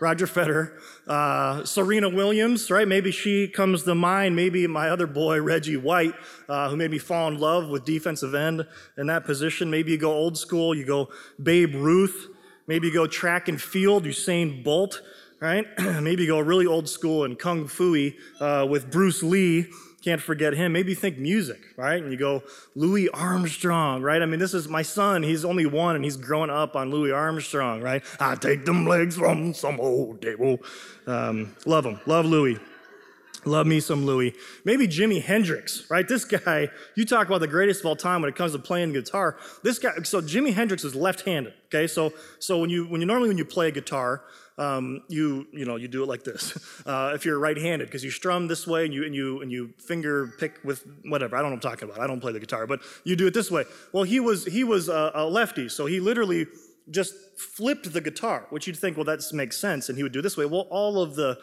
Roger 0.01 0.25
Federer, 0.25 0.79
uh, 1.07 1.63
Serena 1.63 2.09
Williams, 2.09 2.71
right? 2.71 2.87
Maybe 2.87 3.11
she 3.11 3.47
comes 3.47 3.83
to 3.83 3.93
mind. 3.93 4.35
Maybe 4.35 4.65
my 4.65 4.89
other 4.89 5.05
boy, 5.05 5.39
Reggie 5.39 5.77
White, 5.77 6.15
uh, 6.49 6.71
who 6.71 6.75
made 6.75 6.89
me 6.89 6.97
fall 6.97 7.27
in 7.27 7.37
love 7.37 7.69
with 7.69 7.85
defensive 7.85 8.33
end 8.33 8.65
in 8.97 9.05
that 9.07 9.25
position. 9.25 9.69
Maybe 9.69 9.91
you 9.91 9.99
go 9.99 10.11
old 10.11 10.39
school, 10.39 10.75
you 10.75 10.85
go 10.85 11.09
Babe 11.41 11.75
Ruth. 11.75 12.29
Maybe 12.65 12.87
you 12.87 12.93
go 12.93 13.05
track 13.05 13.47
and 13.47 13.61
field, 13.61 14.05
Usain 14.05 14.63
Bolt, 14.63 15.03
right? 15.39 15.67
Maybe 15.79 16.23
you 16.23 16.29
go 16.29 16.39
really 16.39 16.65
old 16.65 16.89
school 16.89 17.23
and 17.23 17.37
Kung 17.37 17.67
Fu 17.67 18.11
uh, 18.39 18.65
with 18.67 18.89
Bruce 18.89 19.21
Lee. 19.21 19.67
Can't 20.03 20.21
forget 20.21 20.53
him. 20.53 20.73
Maybe 20.73 20.95
think 20.95 21.19
music, 21.19 21.59
right? 21.77 22.01
And 22.01 22.11
you 22.11 22.17
go, 22.17 22.41
Louis 22.75 23.07
Armstrong, 23.09 24.01
right? 24.01 24.21
I 24.21 24.25
mean, 24.25 24.39
this 24.39 24.55
is 24.55 24.67
my 24.67 24.81
son. 24.81 25.21
He's 25.21 25.45
only 25.45 25.67
one 25.67 25.95
and 25.95 26.03
he's 26.03 26.17
growing 26.17 26.49
up 26.49 26.75
on 26.75 26.89
Louis 26.89 27.11
Armstrong, 27.11 27.81
right? 27.81 28.03
I 28.19 28.35
take 28.35 28.65
them 28.65 28.87
legs 28.87 29.15
from 29.15 29.53
some 29.53 29.79
old 29.79 30.21
table. 30.21 30.57
Um, 31.05 31.55
love 31.67 31.85
him. 31.85 31.99
Love 32.07 32.25
Louis. 32.25 32.57
Love 33.45 33.65
me 33.65 33.79
some 33.79 34.05
Louis. 34.05 34.35
Maybe 34.65 34.87
Jimi 34.87 35.21
Hendrix, 35.21 35.89
right? 35.89 36.07
This 36.07 36.25
guy, 36.25 36.69
you 36.95 37.05
talk 37.05 37.27
about 37.27 37.39
the 37.39 37.47
greatest 37.47 37.79
of 37.81 37.87
all 37.87 37.95
time 37.95 38.21
when 38.21 38.29
it 38.29 38.35
comes 38.35 38.51
to 38.51 38.59
playing 38.59 38.93
guitar. 38.93 39.37
This 39.63 39.79
guy, 39.79 39.91
so 40.03 40.21
Jimi 40.21 40.53
Hendrix 40.53 40.83
is 40.83 40.93
left-handed, 40.95 41.53
okay? 41.67 41.87
So, 41.87 42.13
so 42.39 42.59
when 42.59 42.69
you, 42.69 42.85
when 42.85 43.01
you 43.01 43.07
normally 43.07 43.29
when 43.29 43.39
you 43.39 43.45
play 43.45 43.67
a 43.67 43.71
guitar, 43.71 44.23
um, 44.61 45.01
you 45.07 45.47
you 45.51 45.65
know 45.65 45.75
you 45.75 45.87
do 45.87 46.03
it 46.03 46.07
like 46.07 46.23
this. 46.23 46.57
Uh, 46.83 47.11
if 47.13 47.25
you're 47.25 47.37
right-handed, 47.37 47.87
because 47.87 48.03
you 48.03 48.09
strum 48.09 48.47
this 48.47 48.65
way 48.65 48.85
and 48.85 48.93
you 48.93 49.05
and 49.05 49.13
you 49.13 49.41
and 49.41 49.51
you 49.51 49.71
finger 49.77 50.33
pick 50.39 50.59
with 50.63 50.83
whatever. 51.05 51.35
I 51.35 51.41
don't 51.41 51.51
know 51.51 51.55
what 51.55 51.65
I'm 51.65 51.71
talking 51.71 51.87
about. 51.89 52.01
I 52.01 52.07
don't 52.07 52.19
play 52.19 52.31
the 52.31 52.39
guitar, 52.39 52.65
but 52.65 52.81
you 53.03 53.15
do 53.15 53.27
it 53.27 53.33
this 53.35 53.51
way. 53.51 53.65
Well, 53.93 54.03
he 54.03 54.19
was 54.19 54.45
he 54.45 54.63
was 54.63 54.89
a, 54.89 55.11
a 55.13 55.25
lefty, 55.25 55.69
so 55.69 55.85
he 55.85 55.99
literally 55.99 56.47
just 56.89 57.13
flipped 57.37 57.93
the 57.93 58.01
guitar, 58.01 58.47
which 58.49 58.65
you'd 58.65 58.77
think, 58.77 58.97
well, 58.97 59.03
that 59.05 59.21
makes 59.31 59.57
sense, 59.57 59.89
and 59.89 59.97
he 59.97 60.03
would 60.03 60.11
do 60.11 60.23
this 60.23 60.35
way. 60.37 60.45
Well, 60.45 60.67
all 60.71 61.01
of 61.01 61.15
the 61.15 61.37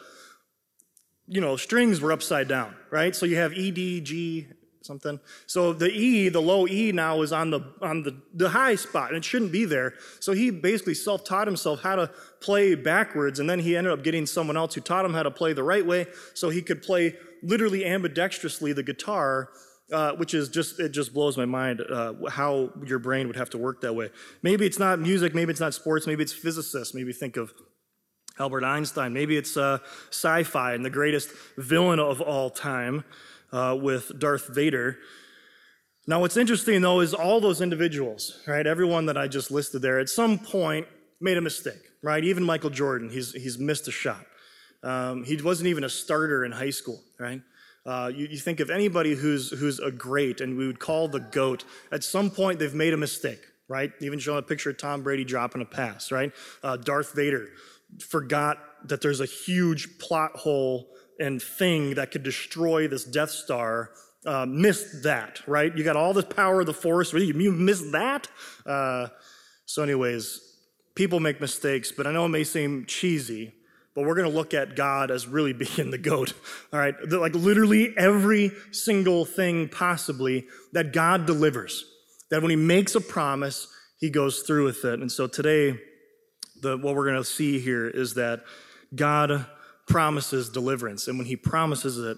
you 1.25 1.39
know 1.39 1.55
strings 1.55 2.01
were 2.01 2.11
upside 2.11 2.49
down, 2.49 2.75
right? 2.91 3.15
So 3.15 3.25
you 3.25 3.37
have 3.37 3.53
E, 3.53 3.71
D, 3.71 4.01
G, 4.01 4.47
something. 4.81 5.19
So 5.45 5.73
the 5.73 5.89
E, 5.89 6.29
the 6.29 6.41
low 6.41 6.67
E 6.67 6.91
now 6.91 7.21
is 7.21 7.31
on 7.31 7.49
the 7.49 7.61
on 7.81 8.03
the, 8.03 8.15
the 8.33 8.49
high 8.49 8.75
spot, 8.75 9.09
and 9.09 9.17
it 9.17 9.25
shouldn't 9.25 9.51
be 9.51 9.65
there. 9.65 9.93
So 10.19 10.33
he 10.33 10.49
basically 10.49 10.93
self-taught 10.93 11.47
himself 11.47 11.81
how 11.81 11.95
to 11.95 12.11
play 12.39 12.75
backwards, 12.75 13.39
and 13.39 13.49
then 13.49 13.59
he 13.59 13.75
ended 13.75 13.93
up 13.93 14.03
getting 14.03 14.25
someone 14.25 14.57
else 14.57 14.73
who 14.73 14.81
taught 14.81 15.05
him 15.05 15.13
how 15.13 15.23
to 15.23 15.31
play 15.31 15.53
the 15.53 15.63
right 15.63 15.85
way, 15.85 16.07
so 16.33 16.49
he 16.49 16.61
could 16.61 16.81
play 16.81 17.15
literally 17.43 17.81
ambidextrously 17.81 18.73
the 18.73 18.83
guitar. 18.83 19.49
Uh, 19.91 20.11
which 20.17 20.35
is 20.35 20.49
just 20.49 20.79
it 20.79 20.89
just 20.89 21.15
blows 21.15 21.35
my 21.35 21.45
mind 21.45 21.81
uh, 21.81 22.13
how 22.29 22.71
your 22.85 22.99
brain 22.99 23.25
would 23.25 23.35
have 23.35 23.49
to 23.49 23.57
work 23.57 23.81
that 23.81 23.91
way. 23.91 24.11
Maybe 24.43 24.67
it's 24.67 24.77
not 24.77 24.99
music, 24.99 25.33
maybe 25.33 25.49
it's 25.49 25.59
not 25.59 25.73
sports, 25.73 26.05
maybe 26.05 26.21
it's 26.21 26.31
physicists. 26.31 26.93
Maybe 26.93 27.11
think 27.11 27.37
of 27.37 27.51
Albert 28.37 28.63
Einstein. 28.63 29.13
Maybe 29.13 29.35
it's 29.35 29.57
uh, 29.57 29.79
sci-fi 30.11 30.73
and 30.73 30.85
the 30.85 30.91
greatest 30.91 31.31
villain 31.57 31.99
of 31.99 32.21
all 32.21 32.51
time 32.51 33.03
uh, 33.51 33.77
with 33.79 34.17
Darth 34.19 34.47
Vader. 34.47 34.97
Now, 36.07 36.21
what's 36.21 36.37
interesting 36.37 36.81
though 36.81 37.01
is 37.01 37.13
all 37.13 37.39
those 37.39 37.61
individuals, 37.61 38.41
right? 38.47 38.65
Everyone 38.65 39.05
that 39.07 39.17
I 39.17 39.27
just 39.27 39.51
listed 39.51 39.81
there, 39.81 39.99
at 39.99 40.09
some 40.09 40.39
point 40.39 40.87
made 41.21 41.37
a 41.37 41.41
mistake, 41.41 41.81
right? 42.01 42.23
Even 42.23 42.43
Michael 42.43 42.69
Jordan, 42.69 43.09
he's, 43.09 43.33
he's 43.33 43.59
missed 43.59 43.87
a 43.87 43.91
shot. 43.91 44.25
Um, 44.81 45.23
he 45.23 45.35
wasn't 45.41 45.67
even 45.67 45.83
a 45.83 45.89
starter 45.89 46.45
in 46.45 46.51
high 46.51 46.69
school, 46.69 46.99
right? 47.19 47.41
Uh, 47.85 48.11
you, 48.13 48.27
you, 48.27 48.37
think 48.37 48.59
of 48.59 48.69
anybody 48.69 49.15
who's, 49.15 49.51
who's 49.51 49.79
a 49.79 49.91
great 49.91 50.41
and 50.41 50.57
we 50.57 50.67
would 50.67 50.79
call 50.79 51.07
the 51.07 51.19
GOAT, 51.19 51.63
at 51.91 52.03
some 52.03 52.29
point 52.29 52.59
they've 52.59 52.73
made 52.73 52.93
a 52.93 52.97
mistake, 52.97 53.41
right? 53.67 53.91
Even 53.99 54.19
showing 54.19 54.39
a 54.39 54.43
picture 54.43 54.69
of 54.69 54.77
Tom 54.77 55.01
Brady 55.01 55.23
dropping 55.23 55.61
a 55.61 55.65
pass, 55.65 56.11
right? 56.11 56.31
Uh, 56.63 56.77
Darth 56.77 57.13
Vader 57.13 57.49
forgot 57.99 58.57
that 58.85 59.01
there's 59.01 59.21
a 59.21 59.25
huge 59.25 59.97
plot 59.97 60.35
hole 60.35 60.87
and 61.19 61.41
thing 61.41 61.95
that 61.95 62.11
could 62.11 62.23
destroy 62.23 62.87
this 62.87 63.03
Death 63.03 63.31
Star 63.31 63.91
uh, 64.25 64.45
missed 64.45 65.03
that, 65.03 65.41
right? 65.47 65.75
You 65.75 65.83
got 65.83 65.95
all 65.95 66.13
the 66.13 66.23
power 66.23 66.61
of 66.61 66.65
the 66.65 66.73
Force, 66.73 67.13
you, 67.13 67.19
you 67.19 67.51
missed 67.51 67.91
that? 67.91 68.27
Uh, 68.65 69.07
so, 69.65 69.83
anyways, 69.83 70.41
people 70.95 71.19
make 71.19 71.39
mistakes, 71.39 71.91
but 71.91 72.07
I 72.07 72.11
know 72.11 72.25
it 72.25 72.29
may 72.29 72.43
seem 72.43 72.85
cheesy, 72.85 73.53
but 73.95 74.05
we're 74.05 74.15
going 74.15 74.29
to 74.29 74.35
look 74.35 74.53
at 74.53 74.75
God 74.75 75.11
as 75.11 75.27
really 75.27 75.53
being 75.75 75.91
the 75.91 75.97
goat. 75.97 76.33
All 76.73 76.79
right, 76.79 76.95
like 77.09 77.35
literally 77.35 77.93
every 77.97 78.51
single 78.71 79.25
thing 79.25 79.69
possibly 79.69 80.47
that 80.73 80.93
God 80.93 81.25
delivers. 81.25 81.85
That 82.29 82.41
when 82.41 82.49
He 82.51 82.55
makes 82.55 82.95
a 82.95 83.01
promise, 83.01 83.67
He 83.97 84.09
goes 84.09 84.41
through 84.41 84.65
with 84.65 84.85
it. 84.85 84.99
And 84.99 85.11
so 85.11 85.27
today, 85.27 85.79
the, 86.61 86.77
what 86.77 86.95
we're 86.95 87.05
going 87.05 87.23
to 87.23 87.23
see 87.23 87.59
here 87.59 87.87
is 87.87 88.15
that 88.15 88.43
God 88.93 89.45
promises 89.89 90.49
deliverance. 90.49 91.07
And 91.07 91.17
when 91.17 91.27
he 91.27 91.35
promises 91.35 91.97
it, 91.97 92.17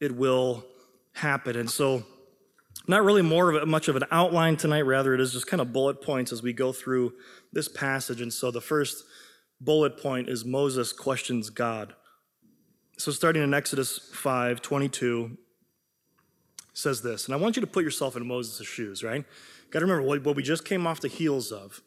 it 0.00 0.14
will 0.14 0.64
happen. 1.14 1.56
And 1.56 1.68
so, 1.68 2.04
not 2.86 3.02
really 3.02 3.22
more 3.22 3.50
of 3.50 3.62
a, 3.62 3.66
much 3.66 3.88
of 3.88 3.96
an 3.96 4.04
outline 4.12 4.56
tonight, 4.56 4.82
rather, 4.82 5.14
it 5.14 5.20
is 5.20 5.32
just 5.32 5.48
kind 5.48 5.60
of 5.60 5.72
bullet 5.72 6.02
points 6.02 6.30
as 6.30 6.42
we 6.42 6.52
go 6.52 6.72
through 6.72 7.14
this 7.52 7.66
passage. 7.66 8.20
And 8.20 8.32
so, 8.32 8.50
the 8.50 8.60
first 8.60 9.04
bullet 9.60 10.00
point 10.00 10.28
is 10.28 10.44
Moses 10.44 10.92
questions 10.92 11.50
God. 11.50 11.94
So, 12.98 13.10
starting 13.10 13.42
in 13.42 13.54
Exodus 13.54 13.98
5 14.12 14.62
22, 14.62 15.38
says 16.74 17.00
this, 17.00 17.24
and 17.24 17.34
I 17.34 17.38
want 17.38 17.56
you 17.56 17.60
to 17.62 17.66
put 17.66 17.82
yourself 17.84 18.16
in 18.16 18.26
Moses' 18.26 18.66
shoes, 18.66 19.02
right? 19.02 19.24
Got 19.70 19.80
to 19.80 19.86
remember 19.86 20.06
what, 20.06 20.22
what 20.22 20.36
we 20.36 20.42
just 20.42 20.66
came 20.66 20.86
off 20.86 21.00
the 21.00 21.08
heels 21.08 21.50
of. 21.50 21.80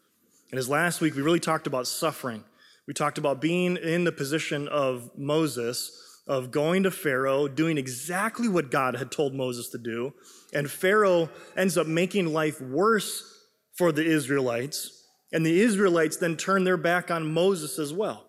And 0.49 0.57
as 0.57 0.67
last 0.67 0.99
week, 0.99 1.15
we 1.15 1.21
really 1.21 1.39
talked 1.39 1.67
about 1.67 1.85
suffering. 1.85 2.43
We 2.89 2.93
talked 2.95 3.19
about 3.19 3.39
being 3.39 3.77
in 3.77 4.03
the 4.03 4.11
position 4.11 4.67
of 4.67 5.11
Moses, 5.15 6.23
of 6.25 6.49
going 6.49 6.81
to 6.81 6.89
Pharaoh, 6.89 7.47
doing 7.47 7.77
exactly 7.77 8.47
what 8.47 8.71
God 8.71 8.95
had 8.95 9.11
told 9.11 9.35
Moses 9.35 9.69
to 9.69 9.77
do. 9.77 10.11
And 10.55 10.71
Pharaoh 10.71 11.29
ends 11.55 11.77
up 11.77 11.85
making 11.85 12.33
life 12.33 12.59
worse 12.59 13.45
for 13.75 13.91
the 13.91 14.03
Israelites. 14.03 15.03
And 15.31 15.45
the 15.45 15.61
Israelites 15.61 16.17
then 16.17 16.35
turn 16.35 16.63
their 16.63 16.77
back 16.77 17.11
on 17.11 17.31
Moses 17.31 17.77
as 17.77 17.93
well. 17.93 18.25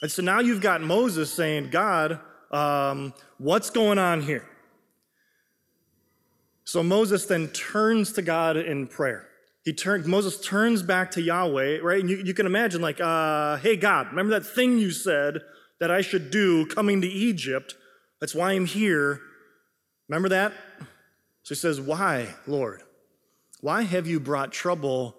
And 0.00 0.10
so 0.10 0.22
now 0.22 0.40
you've 0.40 0.62
got 0.62 0.80
Moses 0.80 1.30
saying, 1.30 1.68
God, 1.68 2.20
um, 2.50 3.12
what's 3.36 3.68
going 3.68 3.98
on 3.98 4.22
here? 4.22 4.48
So 6.64 6.82
Moses 6.82 7.26
then 7.26 7.48
turns 7.48 8.14
to 8.14 8.22
God 8.22 8.56
in 8.56 8.86
prayer. 8.86 9.29
He 9.64 9.72
turns, 9.72 10.06
Moses 10.06 10.40
turns 10.40 10.82
back 10.82 11.10
to 11.12 11.22
Yahweh, 11.22 11.80
right? 11.82 12.00
And 12.00 12.08
you, 12.08 12.16
you 12.16 12.32
can 12.32 12.46
imagine, 12.46 12.80
like, 12.80 13.00
uh, 13.00 13.58
hey, 13.58 13.76
God, 13.76 14.08
remember 14.08 14.38
that 14.38 14.46
thing 14.46 14.78
you 14.78 14.90
said 14.90 15.42
that 15.80 15.90
I 15.90 16.00
should 16.00 16.30
do 16.30 16.66
coming 16.66 17.02
to 17.02 17.08
Egypt? 17.08 17.74
That's 18.20 18.34
why 18.34 18.52
I'm 18.52 18.66
here. 18.66 19.20
Remember 20.08 20.30
that? 20.30 20.52
So 21.42 21.54
he 21.54 21.54
says, 21.54 21.80
Why, 21.80 22.34
Lord? 22.46 22.82
Why 23.60 23.82
have 23.82 24.06
you 24.06 24.20
brought 24.20 24.52
trouble 24.52 25.16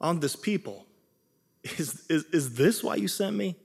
on 0.00 0.20
this 0.20 0.36
people? 0.36 0.86
Is, 1.64 2.06
is, 2.08 2.24
is 2.26 2.54
this 2.54 2.84
why 2.84 2.94
you 2.96 3.08
sent 3.08 3.36
me? 3.36 3.56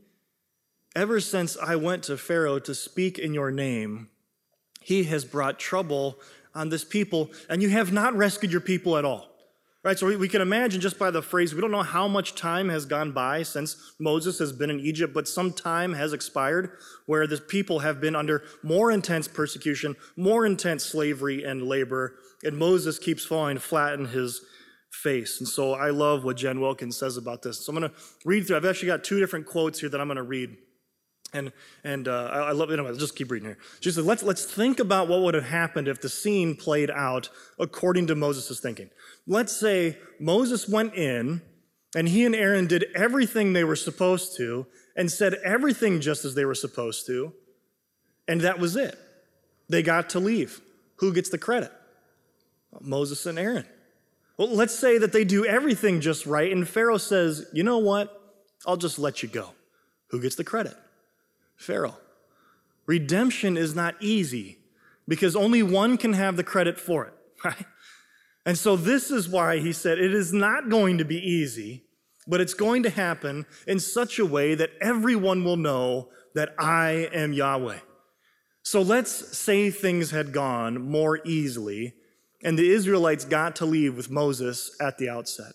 Ever 0.96 1.20
since 1.20 1.58
I 1.58 1.76
went 1.76 2.04
to 2.04 2.18
Pharaoh 2.18 2.60
to 2.60 2.76
speak 2.76 3.18
in 3.18 3.34
your 3.34 3.52
name, 3.52 4.10
he 4.82 5.06
has 5.06 5.26
brought 5.26 5.60
trouble 5.60 6.20
on 6.54 6.70
this 6.70 6.84
people, 6.84 7.32
and 7.50 7.62
you 7.62 7.70
have 7.70 7.92
not 7.92 8.16
rescued 8.16 8.52
your 8.52 8.62
people 8.62 8.98
at 8.98 9.06
all. 9.06 9.33
Right, 9.84 10.00
so 10.00 10.08
we, 10.08 10.16
we 10.16 10.30
can 10.30 10.42
imagine 10.42 10.80
just 10.80 10.98
by 10.98 11.12
the 11.12 11.22
phrase, 11.22 11.54
we 11.54 11.60
don't 11.60 11.72
know 11.72 11.84
how 11.84 12.08
much 12.08 12.36
time 12.36 12.70
has 12.70 12.86
gone 12.86 13.12
by 13.12 13.44
since 13.44 13.96
Moses 14.00 14.40
has 14.40 14.54
been 14.54 14.70
in 14.70 14.80
Egypt, 14.80 15.14
but 15.14 15.28
some 15.28 15.52
time 15.52 15.92
has 15.92 16.14
expired 16.14 16.78
where 17.06 17.28
the 17.28 17.38
people 17.38 17.80
have 17.80 18.00
been 18.00 18.16
under 18.16 18.44
more 18.64 18.92
intense 18.92 19.28
persecution, 19.28 19.98
more 20.16 20.46
intense 20.46 20.86
slavery 20.86 21.44
and 21.44 21.64
labor, 21.64 22.16
and 22.44 22.58
Moses 22.58 22.98
keeps 22.98 23.26
falling 23.26 23.58
flat 23.58 24.00
in 24.00 24.06
his 24.06 24.42
face. 24.90 25.40
And 25.40 25.48
so 25.50 25.74
I 25.74 25.90
love 25.90 26.24
what 26.24 26.38
Jen 26.38 26.62
Wilkins 26.62 26.96
says 26.96 27.18
about 27.18 27.42
this. 27.42 27.66
So 27.66 27.74
I'm 27.74 27.80
going 27.80 27.92
to 27.92 27.96
read 28.24 28.48
through, 28.48 28.56
I've 28.56 28.66
actually 28.66 28.88
got 28.88 29.04
two 29.04 29.20
different 29.20 29.48
quotes 29.48 29.82
here 29.82 29.90
that 29.90 30.00
I'm 30.00 30.08
going 30.08 30.16
to 30.16 30.24
read. 30.24 30.56
And, 31.34 31.52
and 31.84 32.08
uh, 32.08 32.30
I, 32.32 32.52
love. 32.52 32.72
Anyway, 32.72 32.90
I'll 32.90 32.96
just 32.96 33.16
keep 33.16 33.32
reading 33.32 33.50
here. 33.50 33.58
She 33.80 33.92
said, 33.92 34.04
let's, 34.04 34.22
let's 34.22 34.46
think 34.46 34.80
about 34.80 35.08
what 35.08 35.22
would 35.22 35.34
have 35.34 35.46
happened 35.46 35.88
if 35.88 36.00
the 36.00 36.10
scene 36.10 36.56
played 36.56 36.92
out 36.92 37.30
according 37.60 38.08
to 38.08 38.16
Moses' 38.16 38.60
thinking. 38.60 38.90
Let's 39.26 39.56
say 39.56 39.98
Moses 40.20 40.68
went 40.68 40.94
in 40.94 41.42
and 41.96 42.08
he 42.08 42.26
and 42.26 42.36
Aaron 42.36 42.68
did 42.68 42.86
everything 42.96 43.54
they 43.54 43.64
were 43.64 43.76
supposed 43.76 44.38
to 44.38 44.68
and 44.96 45.12
said 45.12 45.36
everything 45.44 46.02
just 46.02 46.26
as 46.26 46.36
they 46.36 46.46
were 46.46 46.56
supposed 46.56 47.06
to, 47.08 47.34
and 48.28 48.42
that 48.42 48.60
was 48.60 48.76
it. 48.76 48.98
They 49.70 49.82
got 49.82 50.10
to 50.12 50.20
leave. 50.20 50.62
Who 50.98 51.14
gets 51.14 51.30
the 51.30 51.38
credit? 51.38 51.72
Moses 52.82 53.26
and 53.26 53.38
Aaron. 53.38 53.66
Well, 54.38 54.50
let's 54.50 54.74
say 54.74 54.98
that 54.98 55.14
they 55.14 55.24
do 55.24 55.46
everything 55.46 56.02
just 56.02 56.26
right, 56.26 56.52
and 56.52 56.68
Pharaoh 56.68 56.98
says, 56.98 57.48
you 57.54 57.64
know 57.64 57.78
what? 57.78 58.20
I'll 58.66 58.78
just 58.78 58.98
let 58.98 59.22
you 59.22 59.30
go. 59.30 59.50
Who 60.10 60.22
gets 60.22 60.36
the 60.36 60.44
credit? 60.44 60.76
Pharaoh. 61.56 61.98
Redemption 62.86 63.58
is 63.58 63.76
not 63.76 63.96
easy 64.02 64.60
because 65.08 65.36
only 65.36 65.64
one 65.64 65.98
can 65.98 66.14
have 66.14 66.36
the 66.38 66.44
credit 66.44 66.80
for 66.80 67.06
it, 67.06 67.14
right? 67.46 67.66
And 68.46 68.58
so 68.58 68.76
this 68.76 69.10
is 69.10 69.30
why 69.30 69.60
he 69.60 69.72
said 69.72 70.00
it 70.00 70.14
is 70.14 70.34
not 70.34 70.70
going 70.70 70.98
to 70.98 71.06
be 71.06 71.18
easy, 71.18 71.84
but 72.28 72.42
it's 72.42 72.54
going 72.54 72.84
to 72.84 72.90
happen 72.90 73.46
in 73.68 73.80
such 73.80 74.20
a 74.20 74.26
way 74.26 74.56
that 74.56 74.72
everyone 74.82 75.44
will 75.44 75.58
know 75.58 76.10
that 76.36 76.54
I 76.60 77.10
am 77.14 77.34
Yahweh. 77.34 77.80
So 78.64 78.82
let's 78.82 79.38
say 79.38 79.70
things 79.70 80.12
had 80.12 80.32
gone 80.32 80.82
more 80.82 81.20
easily 81.26 81.94
and 82.44 82.58
the 82.58 82.70
Israelites 82.72 83.26
got 83.26 83.56
to 83.58 83.66
leave 83.66 83.96
with 83.96 84.10
Moses 84.10 84.76
at 84.82 84.98
the 84.98 85.10
outset. 85.10 85.54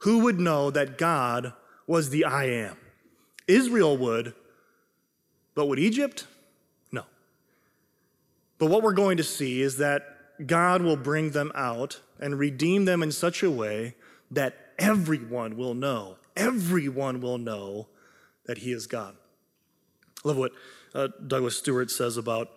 Who 0.00 0.20
would 0.20 0.40
know 0.40 0.70
that 0.70 0.98
God 0.98 1.52
was 1.86 2.10
the 2.10 2.24
I 2.24 2.44
am? 2.44 2.76
Israel 3.46 3.96
would, 3.96 4.34
but 5.56 5.66
would 5.66 5.80
Egypt? 5.80 6.26
No. 6.92 7.02
But 8.58 8.66
what 8.66 8.84
we're 8.84 8.92
going 8.92 9.16
to 9.16 9.24
see 9.24 9.62
is 9.62 9.78
that 9.78 10.46
God 10.46 10.82
will 10.82 10.96
bring 10.96 11.30
them 11.30 11.50
out 11.56 12.00
and 12.20 12.38
redeem 12.38 12.84
them 12.84 13.02
in 13.02 13.10
such 13.10 13.42
a 13.42 13.50
way 13.50 13.96
that 14.30 14.54
everyone 14.78 15.56
will 15.56 15.74
know, 15.74 16.18
everyone 16.36 17.20
will 17.20 17.38
know 17.38 17.88
that 18.44 18.58
He 18.58 18.70
is 18.70 18.86
God. 18.86 19.16
I 20.24 20.28
love 20.28 20.36
what 20.36 20.52
uh, 20.94 21.08
Douglas 21.26 21.56
Stuart 21.56 21.90
says 21.90 22.16
about, 22.16 22.50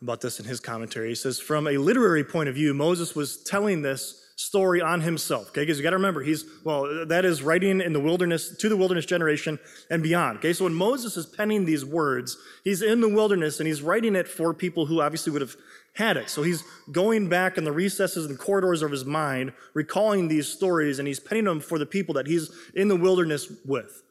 about 0.00 0.20
this 0.20 0.40
in 0.40 0.46
his 0.46 0.60
commentary. 0.60 1.10
He 1.10 1.14
says, 1.14 1.38
From 1.38 1.66
a 1.66 1.76
literary 1.76 2.24
point 2.24 2.48
of 2.48 2.54
view, 2.54 2.74
Moses 2.74 3.14
was 3.14 3.36
telling 3.36 3.82
this 3.82 4.21
story 4.36 4.80
on 4.80 5.00
himself. 5.00 5.48
Okay, 5.48 5.62
because 5.62 5.78
you 5.78 5.82
got 5.82 5.90
to 5.90 5.96
remember, 5.96 6.22
he's, 6.22 6.44
well, 6.64 7.06
that 7.06 7.24
is 7.24 7.42
writing 7.42 7.80
in 7.80 7.92
the 7.92 8.00
wilderness, 8.00 8.56
to 8.56 8.68
the 8.68 8.76
wilderness 8.76 9.06
generation 9.06 9.58
and 9.90 10.02
beyond. 10.02 10.38
Okay, 10.38 10.52
so 10.52 10.64
when 10.64 10.74
Moses 10.74 11.16
is 11.16 11.26
penning 11.26 11.64
these 11.64 11.84
words, 11.84 12.36
he's 12.64 12.82
in 12.82 13.00
the 13.00 13.08
wilderness 13.08 13.60
and 13.60 13.66
he's 13.66 13.82
writing 13.82 14.16
it 14.16 14.28
for 14.28 14.54
people 14.54 14.86
who 14.86 15.00
obviously 15.00 15.32
would 15.32 15.42
have 15.42 15.56
had 15.94 16.16
it. 16.16 16.30
So 16.30 16.42
he's 16.42 16.64
going 16.90 17.28
back 17.28 17.58
in 17.58 17.64
the 17.64 17.72
recesses 17.72 18.26
and 18.26 18.38
corridors 18.38 18.82
of 18.82 18.90
his 18.90 19.04
mind, 19.04 19.52
recalling 19.74 20.28
these 20.28 20.48
stories, 20.48 20.98
and 20.98 21.06
he's 21.06 21.20
penning 21.20 21.44
them 21.44 21.60
for 21.60 21.78
the 21.78 21.86
people 21.86 22.14
that 22.14 22.26
he's 22.26 22.50
in 22.74 22.88
the 22.88 22.96
wilderness 22.96 23.52
with. 23.66 24.02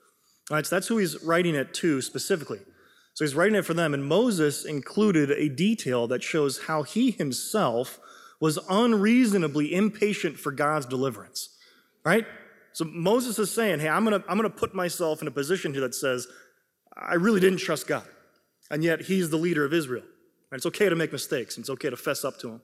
All 0.49 0.57
right, 0.57 0.65
so 0.65 0.75
that's 0.75 0.87
who 0.87 0.97
he's 0.97 1.23
writing 1.23 1.55
it 1.55 1.73
to 1.75 2.01
specifically. 2.01 2.59
So 3.13 3.25
he's 3.25 3.35
writing 3.35 3.55
it 3.55 3.65
for 3.65 3.73
them, 3.73 3.93
and 3.93 4.05
Moses 4.05 4.63
included 4.63 5.31
a 5.31 5.49
detail 5.49 6.07
that 6.07 6.23
shows 6.23 6.63
how 6.67 6.83
he 6.83 7.11
himself 7.11 7.99
was 8.41 8.59
unreasonably 8.69 9.73
impatient 9.73 10.37
for 10.37 10.51
God's 10.51 10.87
deliverance. 10.87 11.55
Right? 12.03 12.25
So 12.73 12.83
Moses 12.83 13.39
is 13.39 13.51
saying, 13.51 13.79
hey, 13.79 13.87
I'm 13.87 14.03
gonna, 14.03 14.23
I'm 14.27 14.35
gonna 14.35 14.49
put 14.49 14.73
myself 14.73 15.21
in 15.21 15.27
a 15.27 15.31
position 15.31 15.71
here 15.71 15.81
that 15.81 15.95
says, 15.95 16.27
I 16.97 17.13
really 17.13 17.39
didn't 17.39 17.59
trust 17.59 17.87
God. 17.87 18.03
And 18.69 18.83
yet 18.83 19.01
he's 19.01 19.29
the 19.29 19.37
leader 19.37 19.63
of 19.63 19.73
Israel. 19.73 20.03
And 20.03 20.57
it's 20.57 20.65
okay 20.65 20.89
to 20.89 20.95
make 20.95 21.13
mistakes, 21.13 21.55
and 21.55 21.63
it's 21.63 21.69
okay 21.69 21.89
to 21.89 21.95
fess 21.95 22.25
up 22.25 22.39
to 22.39 22.49
him. 22.49 22.61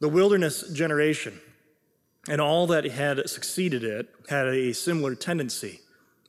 The 0.00 0.08
wilderness 0.08 0.70
generation 0.72 1.40
and 2.28 2.40
all 2.40 2.66
that 2.66 2.84
had 2.84 3.28
succeeded 3.28 3.84
it 3.84 4.08
had 4.28 4.46
a 4.46 4.72
similar 4.72 5.14
tendency. 5.14 5.80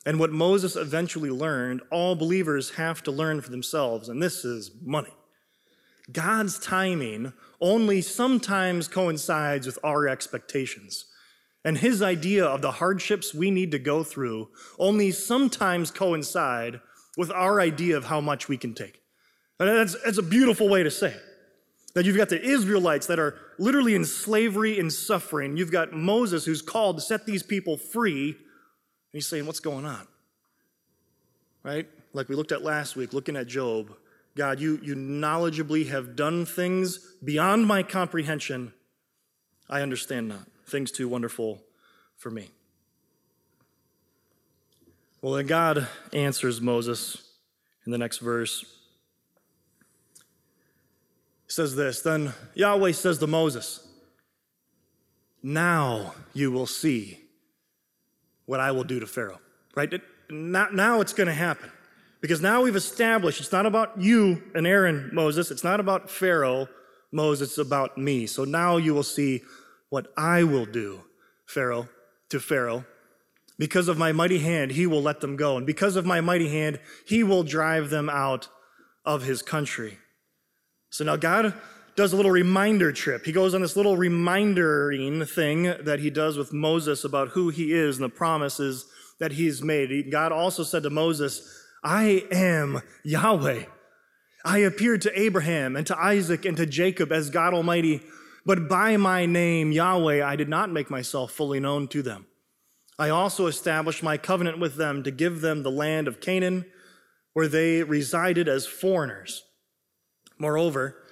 And 0.06 0.20
what 0.20 0.32
Moses 0.32 0.76
eventually 0.76 1.30
learned, 1.30 1.82
all 1.92 2.16
believers 2.16 2.72
have 2.72 3.04
to 3.04 3.12
learn 3.12 3.42
for 3.42 3.50
themselves, 3.50 4.08
and 4.08 4.22
this 4.22 4.46
is 4.46 4.72
money. 4.82 5.14
God's 6.12 6.60
timing 6.60 7.34
only 7.62 8.02
sometimes 8.02 8.88
coincides 8.88 9.66
with 9.66 9.80
our 9.84 10.08
expectations. 10.08 11.06
And 11.66 11.78
his 11.78 12.02
idea 12.02 12.46
of 12.46 12.62
the 12.62 12.72
hardships 12.72 13.34
we 13.34 13.52
need 13.52 13.72
to 13.72 13.80
go 13.80 14.04
through 14.04 14.50
only 14.78 15.12
sometimes 15.12 15.92
coincide 15.92 16.80
with 17.18 17.32
our 17.32 17.60
idea 17.60 17.98
of 17.98 18.06
how 18.06 18.22
much 18.22 18.48
we 18.48 18.58
can 18.58 18.74
take. 18.74 19.02
And 19.60 19.68
that's, 19.68 19.96
that's 20.04 20.18
a 20.18 20.24
beautiful 20.24 20.70
way 20.70 20.84
to 20.84 20.92
say 20.92 21.10
it. 21.12 21.22
That 21.96 22.06
you've 22.06 22.16
got 22.16 22.30
the 22.30 22.42
Israelites 22.42 23.08
that 23.08 23.20
are 23.20 23.36
literally 23.58 23.96
in 23.96 24.06
slavery 24.06 24.80
and 24.80 24.94
suffering. 24.94 25.58
You've 25.58 25.72
got 25.72 25.92
Moses 25.92 26.46
who's 26.46 26.62
called 26.62 26.98
to 26.98 27.02
set 27.02 27.26
these 27.26 27.44
people 27.44 27.78
free. 27.78 28.30
And 28.30 28.38
he's 29.12 29.28
saying, 29.28 29.46
What's 29.46 29.60
going 29.60 29.86
on? 29.86 30.08
Right? 31.64 31.90
Like 32.14 32.30
we 32.30 32.36
looked 32.36 32.52
at 32.52 32.64
last 32.64 32.96
week, 32.96 33.12
looking 33.12 33.36
at 33.36 33.48
Job. 33.48 33.92
God, 34.40 34.62
you, 34.62 34.80
you 34.82 34.96
knowledgeably 34.96 35.90
have 35.90 36.16
done 36.16 36.46
things 36.46 37.00
beyond 37.22 37.66
my 37.66 37.84
comprehension. 37.84 38.72
I 39.70 39.82
understand 39.82 40.30
not. 40.30 40.48
Things 40.66 40.92
too 40.92 41.10
wonderful 41.10 41.62
for 42.16 42.32
me. 42.32 42.52
Well, 45.22 45.34
then 45.34 45.46
God 45.46 45.90
answers 46.14 46.62
Moses 46.62 47.22
in 47.86 47.92
the 47.92 47.98
next 47.98 48.20
verse. 48.20 48.64
He 51.46 51.52
says 51.52 51.76
this 51.76 52.00
Then 52.00 52.32
Yahweh 52.54 52.94
says 52.94 53.18
to 53.18 53.28
Moses, 53.28 53.86
Now 55.44 56.14
you 56.32 56.50
will 56.50 56.66
see 56.66 57.20
what 58.46 58.62
I 58.62 58.72
will 58.72 58.86
do 58.86 59.02
to 59.02 59.06
Pharaoh. 59.06 59.42
Right? 59.76 59.94
Now, 60.30 60.70
now 60.72 61.02
it's 61.02 61.12
going 61.12 61.28
to 61.28 61.34
happen. 61.34 61.70
Because 62.22 62.42
now 62.42 62.62
we've 62.62 62.76
established 62.76 63.40
it's 63.40 63.52
not 63.52 63.66
about 63.66 64.00
you 64.00 64.44
and 64.54 64.68
Aaron, 64.68 65.10
Moses. 65.14 65.52
It's 65.52 65.64
not 65.64 65.80
about 65.80 66.10
Pharaoh, 66.10 66.68
Moses. 67.12 67.50
It's 67.50 67.58
about 67.58 67.98
me. 67.98 68.28
So 68.28 68.44
now 68.44 68.78
you 68.78 68.94
will 68.94 69.04
see 69.04 69.42
what 69.90 70.08
I 70.18 70.44
will 70.44 70.66
do, 70.66 71.02
Pharaoh, 71.46 71.88
to 72.30 72.40
Pharaoh. 72.40 72.86
Because 73.58 73.88
of 73.88 73.98
my 73.98 74.12
mighty 74.12 74.40
hand, 74.40 74.72
he 74.72 74.88
will 74.88 75.02
let 75.02 75.20
them 75.20 75.36
go. 75.36 75.58
And 75.58 75.66
because 75.66 75.96
of 75.96 76.06
my 76.06 76.22
mighty 76.22 76.50
hand, 76.50 76.80
he 77.06 77.24
will 77.24 77.44
drive 77.44 77.90
them 77.90 78.10
out 78.10 78.48
of 79.06 79.24
his 79.24 79.42
country. 79.42 79.98
So 80.90 81.04
now 81.04 81.16
God 81.16 81.54
does 81.96 82.14
a 82.14 82.16
little 82.16 82.32
reminder 82.32 82.94
trip. 82.94 83.26
He 83.26 83.34
goes 83.34 83.54
on 83.54 83.62
this 83.62 83.76
little 83.76 83.98
remindering 83.98 85.26
thing 85.26 85.64
that 85.64 86.00
he 86.00 86.10
does 86.10 86.38
with 86.38 86.54
Moses 86.54 87.04
about 87.04 87.30
who 87.30 87.50
he 87.50 87.74
is 87.74 87.98
and 87.98 88.06
the 88.06 88.10
promises 88.10 88.86
that 89.20 89.34
he's 89.34 89.62
made. 89.62 90.10
God 90.10 90.32
also 90.32 90.64
said 90.64 90.84
to 90.84 90.90
Moses, 90.90 91.59
I 91.84 92.26
am 92.32 92.82
Yahweh. 93.04 93.64
I 94.46 94.58
appeared 94.60 95.02
to 95.04 95.20
Abraham 95.20 95.76
and 95.76 95.86
to 95.88 95.98
Isaac 95.98 96.46
and 96.46 96.58
to 96.58 96.66
Jacob 96.66 97.12
as 97.12 97.30
God 97.30 97.54
Almighty, 97.54 98.02
but 98.46 98.68
by 98.68 98.98
my 98.98 99.26
name, 99.26 99.72
Yahweh, 99.72 100.26
I 100.26 100.36
did 100.36 100.50
not 100.50 100.72
make 100.72 100.90
myself 100.90 101.32
fully 101.32 101.60
known 101.60 101.88
to 101.90 102.02
them. 102.02 102.26
I 102.98 103.10
also 103.10 103.48
established 103.48 104.04
my 104.04 104.18
covenant 104.18 104.60
with 104.60 104.76
them 104.76 105.04
to 105.04 105.12
give 105.12 105.42
them 105.42 105.64
the 105.64 105.72
land 105.72 106.08
of 106.08 106.20
Canaan, 106.20 106.66
where 107.34 107.48
they 107.48 107.84
resided 107.84 108.50
as 108.50 108.66
foreigners. 108.66 109.44
Moreover, 110.38 111.04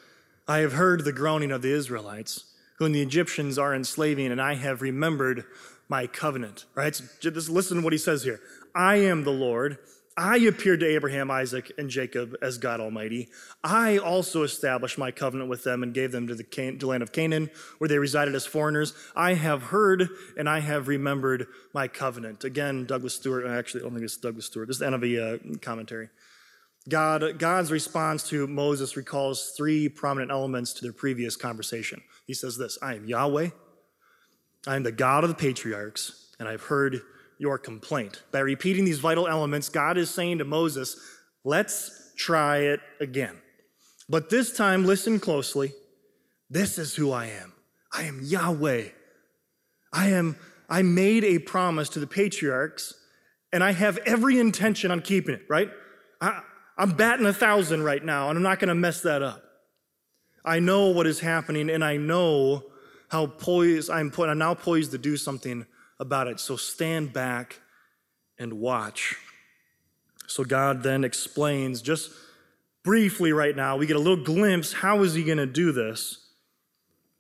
I 0.48 0.60
have 0.60 0.74
heard 0.74 1.04
the 1.04 1.14
groaning 1.14 1.52
of 1.52 1.62
the 1.62 1.72
Israelites, 1.72 2.54
whom 2.80 2.92
the 2.92 3.02
Egyptians 3.02 3.58
are 3.58 3.76
enslaving, 3.76 4.32
and 4.32 4.42
I 4.42 4.56
have 4.56 4.82
remembered 4.82 5.46
my 5.90 6.08
covenant. 6.08 6.66
Right? 6.76 6.96
So 6.96 7.06
just 7.32 7.50
listen 7.50 7.78
to 7.78 7.84
what 7.84 7.94
he 7.94 8.00
says 8.00 8.24
here. 8.24 8.40
I 8.76 8.98
am 8.98 9.24
the 9.24 9.32
Lord 9.32 9.78
I 10.18 10.38
appeared 10.38 10.80
to 10.80 10.88
Abraham, 10.88 11.30
Isaac, 11.30 11.72
and 11.78 11.92
Jacob 11.92 12.36
as 12.42 12.58
God 12.58 12.80
Almighty. 12.80 13.30
I 13.64 14.00
also 14.00 14.42
established 14.42 14.98
my 14.98 15.12
covenant 15.12 15.48
with 15.48 15.64
them 15.64 15.84
and 15.84 15.94
gave 15.94 16.12
them 16.12 16.28
to 16.28 16.34
the, 16.34 16.44
Can- 16.44 16.80
land 16.80 17.04
of 17.04 17.12
Canaan, 17.12 17.52
where 17.78 17.88
they 17.88 18.00
resided 18.00 18.34
as 18.34 18.46
foreigners. 18.46 18.94
I 19.16 19.36
have 19.36 19.64
heard 19.64 20.10
and 20.36 20.50
I 20.50 20.60
have 20.62 20.88
remembered 20.88 21.46
my 21.72 21.88
covenant. 21.88 22.44
Again, 22.44 22.86
Douglas 22.86 23.14
Stuart, 23.14 23.48
actually, 23.48 23.82
I 23.82 23.84
don't 23.84 23.94
think 23.94 24.06
it's 24.06 24.18
Douglas 24.18 24.48
Stuart. 24.48 24.66
This 24.66 24.78
is 24.78 24.80
the 24.80 24.88
NIV 24.88 25.54
uh, 25.56 25.60
commentary. 25.60 26.10
God, 26.90 27.38
God's 27.38 27.72
response 27.72 28.24
to 28.30 28.48
Moses 28.48 28.98
recalls 28.98 29.54
three 29.56 29.88
prominent 29.88 30.32
elements 30.32 30.74
to 30.74 30.82
their 30.82 30.94
previous 30.94 31.36
conversation. 31.36 32.02
He 32.26 32.34
says 32.34 32.58
this 32.58 32.80
I 32.82 32.96
am 32.96 33.06
Yahweh, 33.06 33.50
I 34.66 34.76
am 34.76 34.84
the 34.84 34.92
God 34.92 35.24
of 35.24 35.30
the 35.30 35.36
patriarchs, 35.36 36.36
and 36.40 36.48
I've 36.48 36.64
heard 36.64 37.02
your 37.38 37.58
complaint. 37.58 38.24
By 38.32 38.40
repeating 38.40 38.86
these 38.86 39.00
vital 39.00 39.28
elements, 39.28 39.70
God 39.70 39.98
is 39.98 40.10
saying 40.10 40.40
to 40.40 40.46
Moses, 40.46 40.98
let's 41.44 42.14
try 42.18 42.58
it 42.58 42.80
again. 43.00 43.38
But 44.10 44.30
this 44.30 44.56
time, 44.56 44.86
listen 44.86 45.20
closely. 45.20 45.74
This 46.50 46.78
is 46.78 46.96
who 46.96 47.12
I 47.12 47.26
am. 47.26 47.54
I 47.94 48.04
am 48.04 48.22
Yahweh. 48.24 48.90
I 49.94 50.10
am, 50.10 50.38
I 50.70 50.82
made 50.82 51.24
a 51.24 51.40
promise 51.40 51.90
to 51.90 52.00
the 52.00 52.08
patriarchs, 52.08 52.94
and 53.52 53.64
I 53.64 53.72
have 53.72 53.98
every 54.06 54.40
intention 54.40 54.92
on 54.92 55.02
keeping 55.02 55.36
it, 55.36 55.44
right? 55.50 55.70
I, 56.22 56.42
I'm 56.78 56.92
batting 56.92 57.26
a 57.26 57.34
thousand 57.34 57.84
right 57.84 58.04
now, 58.04 58.30
and 58.30 58.38
I'm 58.38 58.44
not 58.44 58.60
going 58.60 58.70
to 58.70 58.76
mess 58.76 59.02
that 59.02 59.22
up. 59.22 59.44
I 60.46 60.60
know 60.60 60.88
what 60.88 61.08
is 61.08 61.20
happening, 61.20 61.70
and 61.70 61.84
I 61.84 61.98
know 61.98 62.64
how 63.10 63.28
poised 63.28 63.90
I'm 63.90 64.12
put. 64.12 64.30
I'm 64.30 64.38
now 64.38 64.54
poised 64.54 64.92
to 64.92 64.98
do 64.98 65.18
something 65.18 65.66
about 66.00 66.28
it. 66.28 66.40
So 66.40 66.56
stand 66.56 67.14
back 67.14 67.60
and 68.38 68.54
watch. 68.54 69.16
So 70.28 70.44
God 70.44 70.84
then 70.84 71.04
explains 71.04 71.82
just 71.82 72.12
briefly 72.84 73.34
right 73.34 73.56
now, 73.56 73.78
we 73.78 73.86
get 73.86 73.96
a 73.96 74.00
little 74.00 74.24
glimpse 74.24 74.74
how 74.74 75.04
is 75.04 75.14
he 75.14 75.24
going 75.24 75.38
to 75.38 75.46
do 75.46 75.72
this? 75.72 76.26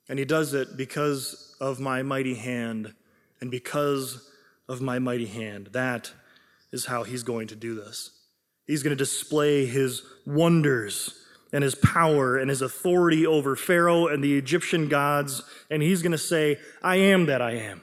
And 0.10 0.17
he 0.17 0.25
does 0.25 0.53
it 0.53 0.77
because 0.77 1.56
of 1.60 1.80
my 1.80 2.04
mighty 2.04 2.36
hand 2.36 2.93
and 3.41 3.51
because 3.51 4.30
of 4.69 4.82
my 4.82 4.99
mighty 4.99 5.25
hand. 5.25 5.69
That 5.73 6.12
is 6.71 6.86
how 6.86 7.04
he's 7.04 7.23
going 7.23 7.47
to 7.47 7.56
do 7.56 7.75
this. 7.75 8.12
He's 8.65 8.84
going 8.84 8.91
to 8.91 8.97
display 8.97 9.65
his 9.65 10.04
wonders 10.25 11.13
and 11.54 11.63
his 11.63 11.75
power 11.75 12.38
and 12.38 12.49
his 12.49 12.62
authority 12.62 13.25
over 13.25 13.56
Pharaoh 13.56 14.08
and 14.08 14.23
the 14.23 14.38
Egyptian 14.38 14.89
gods. 14.89 15.41
And 15.71 15.82
he's 15.82 16.01
going 16.01 16.12
to 16.12 16.17
say, 16.17 16.60
I 16.82 16.97
am 16.97 17.25
that 17.28 17.41
I 17.41 17.51
am. 17.54 17.82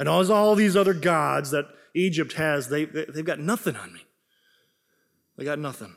And 0.00 0.08
all, 0.08 0.32
all 0.32 0.54
these 0.54 0.78
other 0.78 0.94
gods 0.94 1.50
that 1.50 1.66
Egypt 1.94 2.32
has, 2.32 2.70
they, 2.70 2.86
they've 2.86 3.22
got 3.22 3.38
nothing 3.38 3.76
on 3.76 3.92
me. 3.92 4.00
They 5.36 5.44
got 5.44 5.58
nothing. 5.58 5.94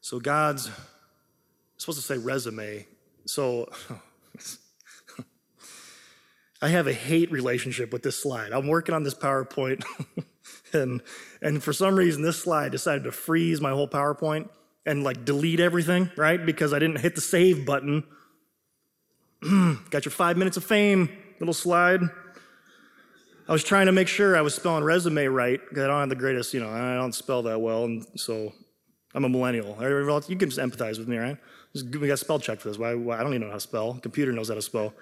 So 0.00 0.18
God's 0.18 0.70
supposed 1.76 1.98
to 1.98 2.04
say 2.04 2.16
resume. 2.16 2.86
So 3.26 3.70
I 6.62 6.68
have 6.68 6.86
a 6.86 6.92
hate 6.94 7.30
relationship 7.30 7.92
with 7.92 8.02
this 8.02 8.20
slide. 8.20 8.50
I'm 8.50 8.66
working 8.66 8.94
on 8.94 9.02
this 9.02 9.14
PowerPoint, 9.14 9.84
and 10.72 11.02
and 11.42 11.62
for 11.62 11.74
some 11.74 11.96
reason 11.96 12.22
this 12.22 12.42
slide 12.42 12.72
decided 12.72 13.04
to 13.04 13.12
freeze 13.12 13.60
my 13.60 13.72
whole 13.72 13.88
PowerPoint 13.88 14.48
and 14.86 15.04
like 15.04 15.26
delete 15.26 15.60
everything, 15.60 16.10
right? 16.16 16.44
Because 16.44 16.72
I 16.72 16.78
didn't 16.78 17.00
hit 17.00 17.14
the 17.14 17.20
save 17.20 17.66
button. 17.66 18.04
got 19.90 20.06
your 20.06 20.12
five 20.12 20.38
minutes 20.38 20.56
of 20.56 20.64
fame 20.64 21.10
little 21.40 21.54
slide. 21.54 22.00
I 23.48 23.52
was 23.52 23.62
trying 23.62 23.86
to 23.86 23.92
make 23.92 24.08
sure 24.08 24.36
I 24.36 24.40
was 24.40 24.54
spelling 24.54 24.82
resume 24.82 25.26
right 25.26 25.60
because 25.68 25.84
I 25.84 25.86
don't 25.86 26.00
have 26.00 26.08
the 26.08 26.16
greatest, 26.16 26.52
you 26.52 26.60
know, 26.60 26.68
I 26.68 26.94
don't 26.96 27.14
spell 27.14 27.42
that 27.42 27.60
well, 27.60 27.84
and 27.84 28.04
so 28.16 28.52
I'm 29.14 29.24
a 29.24 29.28
millennial. 29.28 29.76
You 30.28 30.36
can 30.36 30.50
just 30.50 30.58
empathize 30.58 30.98
with 30.98 31.08
me, 31.08 31.16
right? 31.16 31.36
we 31.74 32.08
got 32.08 32.18
spell 32.18 32.38
check 32.38 32.60
for 32.60 32.68
this. 32.68 32.78
Why, 32.78 32.94
why, 32.94 33.18
I 33.18 33.22
don't 33.22 33.32
even 33.32 33.42
know 33.42 33.48
how 33.48 33.54
to 33.54 33.60
spell. 33.60 33.94
Computer 33.94 34.32
knows 34.32 34.48
how 34.48 34.54
to 34.54 34.62
spell. 34.62 34.94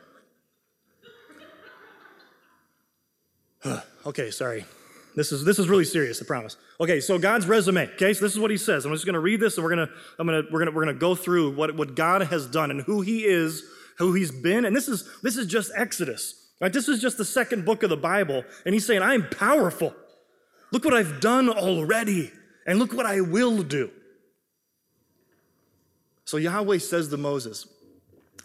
okay, 4.06 4.30
sorry. 4.30 4.64
This 5.16 5.30
is 5.30 5.44
this 5.44 5.60
is 5.60 5.68
really 5.68 5.84
serious, 5.84 6.20
I 6.20 6.24
promise. 6.26 6.56
Okay, 6.80 7.00
so 7.00 7.18
God's 7.18 7.46
resume. 7.46 7.88
Okay, 7.94 8.12
so 8.14 8.24
this 8.24 8.32
is 8.32 8.38
what 8.38 8.50
he 8.50 8.56
says. 8.56 8.84
I'm 8.84 8.92
just 8.92 9.06
gonna 9.06 9.20
read 9.20 9.38
this 9.38 9.56
and 9.56 9.64
we're 9.64 9.70
gonna 9.70 9.88
I'm 10.18 10.26
gonna 10.26 10.42
we're 10.50 10.58
gonna 10.58 10.72
we're 10.72 10.84
gonna 10.84 10.98
go 10.98 11.14
through 11.14 11.54
what, 11.54 11.76
what 11.76 11.94
God 11.94 12.22
has 12.22 12.46
done 12.46 12.72
and 12.72 12.80
who 12.82 13.00
he 13.00 13.24
is 13.24 13.64
who 13.98 14.12
he's 14.14 14.30
been. 14.30 14.64
And 14.64 14.74
this 14.74 14.88
is, 14.88 15.08
this 15.22 15.36
is 15.36 15.46
just 15.46 15.72
Exodus, 15.74 16.50
right? 16.60 16.72
This 16.72 16.88
is 16.88 17.00
just 17.00 17.18
the 17.18 17.24
second 17.24 17.64
book 17.64 17.82
of 17.82 17.90
the 17.90 17.96
Bible. 17.96 18.44
And 18.64 18.74
he's 18.74 18.86
saying, 18.86 19.02
I'm 19.02 19.28
powerful. 19.28 19.94
Look 20.72 20.84
what 20.84 20.94
I've 20.94 21.20
done 21.20 21.48
already. 21.48 22.32
And 22.66 22.78
look 22.78 22.92
what 22.92 23.06
I 23.06 23.20
will 23.20 23.62
do. 23.62 23.90
So 26.24 26.38
Yahweh 26.38 26.78
says 26.78 27.08
to 27.08 27.16
Moses, 27.16 27.66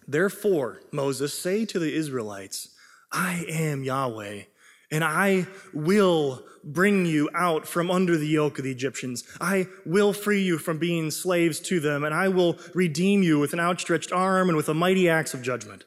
Therefore, 0.07 0.81
Moses, 0.91 1.33
say 1.37 1.65
to 1.65 1.79
the 1.79 1.93
Israelites, 1.93 2.69
I 3.11 3.45
am 3.47 3.83
Yahweh 3.83 4.43
and 4.91 5.03
I 5.03 5.47
will 5.73 6.43
bring 6.63 7.05
you 7.05 7.29
out 7.35 7.67
from 7.67 7.89
under 7.89 8.17
the 8.17 8.27
yoke 8.27 8.57
of 8.57 8.63
the 8.63 8.71
Egyptians. 8.71 9.23
I 9.39 9.67
will 9.85 10.13
free 10.13 10.41
you 10.41 10.57
from 10.57 10.77
being 10.77 11.11
slaves 11.11 11.59
to 11.61 11.79
them, 11.79 12.03
and 12.03 12.13
I 12.13 12.27
will 12.27 12.57
redeem 12.73 13.23
you 13.23 13.39
with 13.39 13.53
an 13.53 13.59
outstretched 13.59 14.11
arm 14.11 14.49
and 14.49 14.57
with 14.57 14.69
a 14.69 14.73
mighty 14.73 15.07
acts 15.09 15.33
of 15.33 15.41
judgment. 15.41 15.85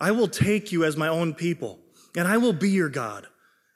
I 0.00 0.10
will 0.10 0.28
take 0.28 0.72
you 0.72 0.84
as 0.84 0.96
my 0.96 1.08
own 1.08 1.34
people, 1.34 1.78
and 2.16 2.26
I 2.26 2.36
will 2.36 2.52
be 2.52 2.70
your 2.70 2.88
God. 2.88 3.26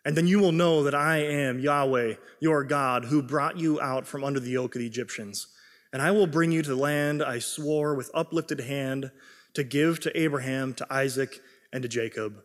And 0.05 0.17
then 0.17 0.27
you 0.27 0.39
will 0.39 0.53
know 0.53 0.85
that 0.85 0.95
I 0.95 1.19
am 1.19 1.61
Yahweh, 1.61 2.15
your 2.41 2.65
God, 2.65 3.07
who 3.07 3.23
brought 3.23 3.59
you 3.59 3.81
out 3.81 4.07
from 4.07 4.25
under 4.25 4.41
the 4.41 4.51
yoke 4.51 4.75
of 4.75 4.81
the 4.81 4.87
Egyptians. 4.87 5.49
And 5.93 6.01
I 6.01 6.11
will 6.11 6.27
bring 6.27 6.51
you 6.51 6.63
to 6.63 6.69
the 6.69 6.77
land 6.77 7.23
I 7.23 7.41
swore 7.41 7.95
with 7.95 8.11
uplifted 8.15 8.61
hand 8.61 9.11
to 9.55 9.65
give 9.65 10.01
to 10.01 10.19
Abraham, 10.19 10.73
to 10.75 10.87
Isaac, 10.93 11.41
and 11.73 11.83
to 11.83 11.89
Jacob 11.89 12.43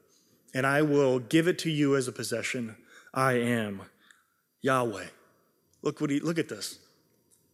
and 0.53 0.65
I 0.65 0.81
will 0.81 1.19
give 1.19 1.47
it 1.47 1.57
to 1.59 1.69
you 1.69 1.95
as 1.95 2.07
a 2.07 2.11
possession. 2.11 2.75
I 3.13 3.33
am 3.33 3.81
Yahweh. 4.61 5.07
Look 5.81 5.99
what 5.99 6.09
he 6.09 6.19
look 6.19 6.39
at 6.39 6.49
this. 6.49 6.79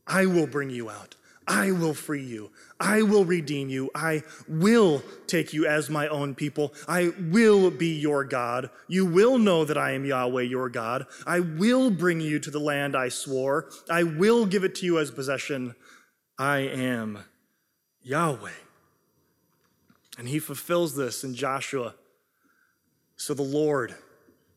I 0.05 0.25
will 0.25 0.47
bring 0.47 0.69
you 0.69 0.89
out. 0.89 1.15
I 1.47 1.71
will 1.71 1.95
free 1.95 2.23
you. 2.23 2.51
I 2.79 3.01
will 3.01 3.25
redeem 3.25 3.69
you. 3.69 3.89
I 3.95 4.21
will 4.47 5.01
take 5.25 5.51
you 5.51 5.65
as 5.65 5.89
my 5.89 6.07
own 6.07 6.35
people. 6.35 6.75
I 6.87 7.11
will 7.19 7.71
be 7.71 7.99
your 7.99 8.23
God. 8.23 8.69
You 8.87 9.03
will 9.07 9.39
know 9.39 9.65
that 9.65 9.77
I 9.77 9.93
am 9.93 10.05
Yahweh, 10.05 10.43
your 10.43 10.69
God. 10.69 11.07
I 11.25 11.39
will 11.39 11.89
bring 11.89 12.21
you 12.21 12.37
to 12.39 12.51
the 12.51 12.59
land 12.59 12.95
I 12.95 13.09
swore. 13.09 13.71
I 13.89 14.03
will 14.03 14.45
give 14.45 14.63
it 14.63 14.75
to 14.75 14.85
you 14.85 14.99
as 14.99 15.09
possession. 15.09 15.73
I 16.37 16.59
am 16.59 17.23
Yahweh. 18.03 18.51
And 20.19 20.27
he 20.27 20.37
fulfills 20.37 20.95
this 20.95 21.23
in 21.23 21.33
Joshua 21.33 21.95
so 23.19 23.33
the 23.33 23.43
Lord 23.43 23.95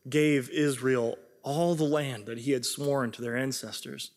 gave 0.08 0.48
Israel 0.50 1.18
all 1.42 1.74
the 1.74 1.82
land 1.82 2.26
that 2.26 2.38
he 2.38 2.52
had 2.52 2.64
sworn 2.64 3.10
to 3.10 3.20
their 3.20 3.36
ancestors, 3.36 4.12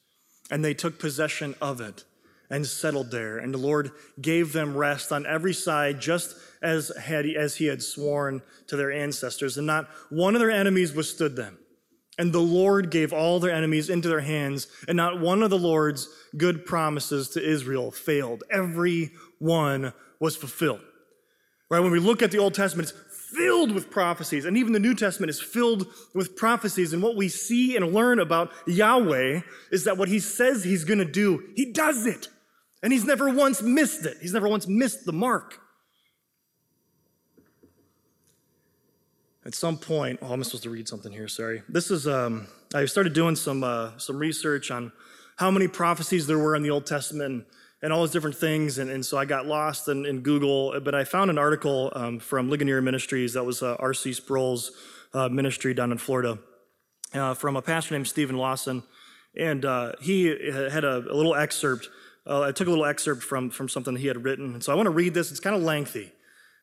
and 0.51 0.63
they 0.63 0.75
took 0.75 0.99
possession 0.99 1.55
of 1.59 1.81
it 1.81 2.03
and 2.51 2.67
settled 2.67 3.09
there. 3.09 3.39
And 3.39 3.51
the 3.51 3.57
Lord 3.57 3.89
gave 4.21 4.53
them 4.53 4.77
rest 4.77 5.11
on 5.11 5.25
every 5.25 5.53
side, 5.53 5.99
just 5.99 6.35
as, 6.61 6.91
had, 6.95 7.25
as 7.25 7.55
he 7.55 7.65
had 7.65 7.81
sworn 7.81 8.43
to 8.67 8.77
their 8.77 8.91
ancestors. 8.91 9.57
And 9.57 9.65
not 9.65 9.89
one 10.11 10.35
of 10.35 10.39
their 10.39 10.51
enemies 10.51 10.93
withstood 10.93 11.35
them. 11.35 11.57
And 12.19 12.31
the 12.31 12.39
Lord 12.39 12.91
gave 12.91 13.11
all 13.11 13.39
their 13.39 13.51
enemies 13.51 13.89
into 13.89 14.07
their 14.07 14.21
hands, 14.21 14.67
and 14.87 14.95
not 14.95 15.19
one 15.19 15.41
of 15.41 15.49
the 15.49 15.57
Lord's 15.57 16.07
good 16.37 16.67
promises 16.67 17.29
to 17.29 17.43
Israel 17.43 17.89
failed. 17.89 18.43
Every 18.51 19.09
one 19.39 19.91
was 20.19 20.35
fulfilled. 20.35 20.81
Right? 21.69 21.79
When 21.79 21.91
we 21.91 21.99
look 21.99 22.21
at 22.21 22.29
the 22.29 22.37
Old 22.37 22.53
Testament, 22.53 22.89
it's 22.89 23.04
filled 23.35 23.71
with 23.71 23.91
prophecies, 23.91 24.45
and 24.45 24.57
even 24.57 24.73
the 24.73 24.79
New 24.79 24.95
Testament 24.95 25.29
is 25.29 25.41
filled 25.41 25.87
with 26.13 26.35
prophecies. 26.35 26.93
And 26.93 27.03
what 27.03 27.15
we 27.15 27.29
see 27.29 27.75
and 27.75 27.93
learn 27.93 28.19
about 28.19 28.51
Yahweh 28.67 29.41
is 29.71 29.83
that 29.83 29.97
what 29.97 30.07
he 30.07 30.19
says 30.19 30.63
he's 30.63 30.83
going 30.83 30.99
to 30.99 31.05
do, 31.05 31.43
he 31.55 31.71
does 31.71 32.05
it. 32.05 32.27
And 32.81 32.93
he's 32.93 33.05
never 33.05 33.29
once 33.29 33.61
missed 33.61 34.05
it. 34.05 34.17
He's 34.21 34.33
never 34.33 34.47
once 34.47 34.67
missed 34.67 35.05
the 35.05 35.13
mark. 35.13 35.59
At 39.45 39.53
some 39.53 39.77
point, 39.77 40.19
oh, 40.21 40.33
I'm 40.33 40.43
supposed 40.43 40.63
to 40.63 40.69
read 40.71 40.87
something 40.87 41.11
here. 41.11 41.27
Sorry. 41.27 41.61
This 41.69 41.91
is 41.91 42.07
um, 42.07 42.47
I 42.73 42.85
started 42.85 43.13
doing 43.13 43.35
some 43.35 43.63
uh, 43.63 43.97
some 43.97 44.17
research 44.17 44.71
on 44.71 44.91
how 45.37 45.51
many 45.51 45.67
prophecies 45.67 46.25
there 46.25 46.39
were 46.39 46.55
in 46.55 46.63
the 46.63 46.71
Old 46.71 46.85
Testament 46.85 47.45
and, 47.85 47.93
all 47.93 47.99
those 47.99 48.11
different 48.11 48.35
things, 48.35 48.79
and, 48.79 48.89
and, 48.89 49.05
so 49.05 49.17
I 49.17 49.25
got 49.25 49.45
lost 49.45 49.87
in, 49.87 50.05
in 50.05 50.21
Google. 50.21 50.79
But 50.79 50.95
I 50.95 51.03
found 51.03 51.29
an 51.29 51.37
article 51.37 51.91
um, 51.95 52.19
from 52.19 52.49
Ligonier 52.49 52.81
Ministries 52.81 53.33
that 53.33 53.43
was 53.43 53.61
uh, 53.61 53.75
R.C. 53.79 54.13
Sproul's 54.13 54.71
uh, 55.13 55.29
ministry 55.29 55.73
down 55.73 55.91
in 55.91 55.99
Florida 55.99 56.39
uh, 57.13 57.35
from 57.35 57.55
a 57.55 57.61
pastor 57.61 57.93
named 57.93 58.07
Steven 58.07 58.37
Lawson, 58.37 58.83
and 59.37 59.63
uh, 59.63 59.93
he 60.01 60.25
had 60.25 60.83
a, 60.83 60.97
a 60.97 61.15
little 61.15 61.35
excerpt. 61.35 61.89
Uh, 62.27 62.41
I 62.41 62.51
took 62.51 62.67
a 62.67 62.71
little 62.71 62.85
excerpt 62.85 63.21
from 63.21 63.51
from 63.51 63.69
something 63.69 63.95
he 63.95 64.07
had 64.07 64.23
written, 64.23 64.53
and 64.53 64.63
so 64.63 64.73
I 64.73 64.75
want 64.75 64.87
to 64.87 64.91
read 64.91 65.13
this. 65.13 65.29
It's 65.29 65.39
kind 65.39 65.55
of 65.55 65.61
lengthy, 65.61 66.11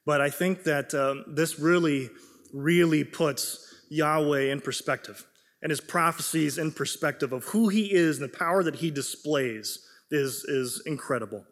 but 0.05 0.21
I 0.21 0.29
think 0.29 0.65
that 0.65 0.93
um, 0.93 1.25
this 1.29 1.59
really 1.59 2.11
really 2.53 3.05
puts 3.05 3.75
Yahweh 3.89 4.53
in 4.53 4.61
perspective 4.61 5.25
and 5.63 5.71
his 5.71 5.81
prophecies 5.81 6.59
in 6.59 6.73
perspective 6.73 7.33
of 7.33 7.45
who 7.45 7.69
he 7.69 7.93
is 7.95 8.21
and 8.21 8.29
the 8.29 8.37
power 8.37 8.63
that 8.65 8.75
he 8.77 8.91
displays 8.91 9.79
is, 10.13 10.45
is 10.45 10.83
incredible. 10.87 11.45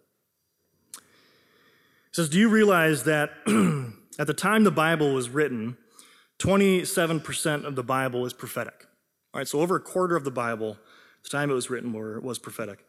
It 0.97 1.03
says, 2.17 2.29
Do 2.29 2.39
you 2.39 2.49
realize 2.49 3.05
that 3.05 3.31
at 4.19 4.27
the 4.27 4.35
time 4.35 4.65
the 4.65 4.71
Bible 4.71 5.13
was 5.13 5.31
written, 5.31 5.77
27% 6.39 7.65
of 7.65 7.75
the 7.75 7.83
Bible 7.83 8.25
is 8.27 8.33
prophetic? 8.33 8.87
All 9.33 9.39
right, 9.39 9.49
so 9.49 9.61
over 9.61 9.77
a 9.77 9.81
quarter 9.81 10.17
of 10.17 10.25
the 10.25 10.31
Bible, 10.31 10.77
the 11.23 11.29
time 11.29 11.51
it 11.51 11.55
was 11.55 11.71
written, 11.71 11.93
were, 11.93 12.21
was 12.21 12.39
prophetic. 12.39 12.85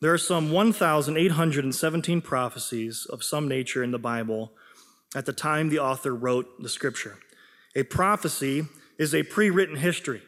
There 0.00 0.12
are 0.12 0.18
some 0.18 0.52
1,817 0.52 2.20
prophecies 2.20 3.06
of 3.06 3.24
some 3.24 3.48
nature 3.48 3.82
in 3.82 3.92
the 3.92 3.98
Bible 3.98 4.52
at 5.14 5.24
the 5.24 5.32
time 5.32 5.70
the 5.70 5.78
author 5.78 6.14
wrote 6.14 6.62
the 6.62 6.68
scripture. 6.68 7.18
A 7.74 7.82
prophecy 7.84 8.66
is 8.98 9.14
a 9.14 9.22
pre 9.22 9.48
written 9.48 9.76
history. 9.76 10.22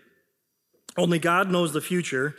Only 0.96 1.18
God 1.18 1.50
knows 1.50 1.72
the 1.72 1.80
future. 1.80 2.34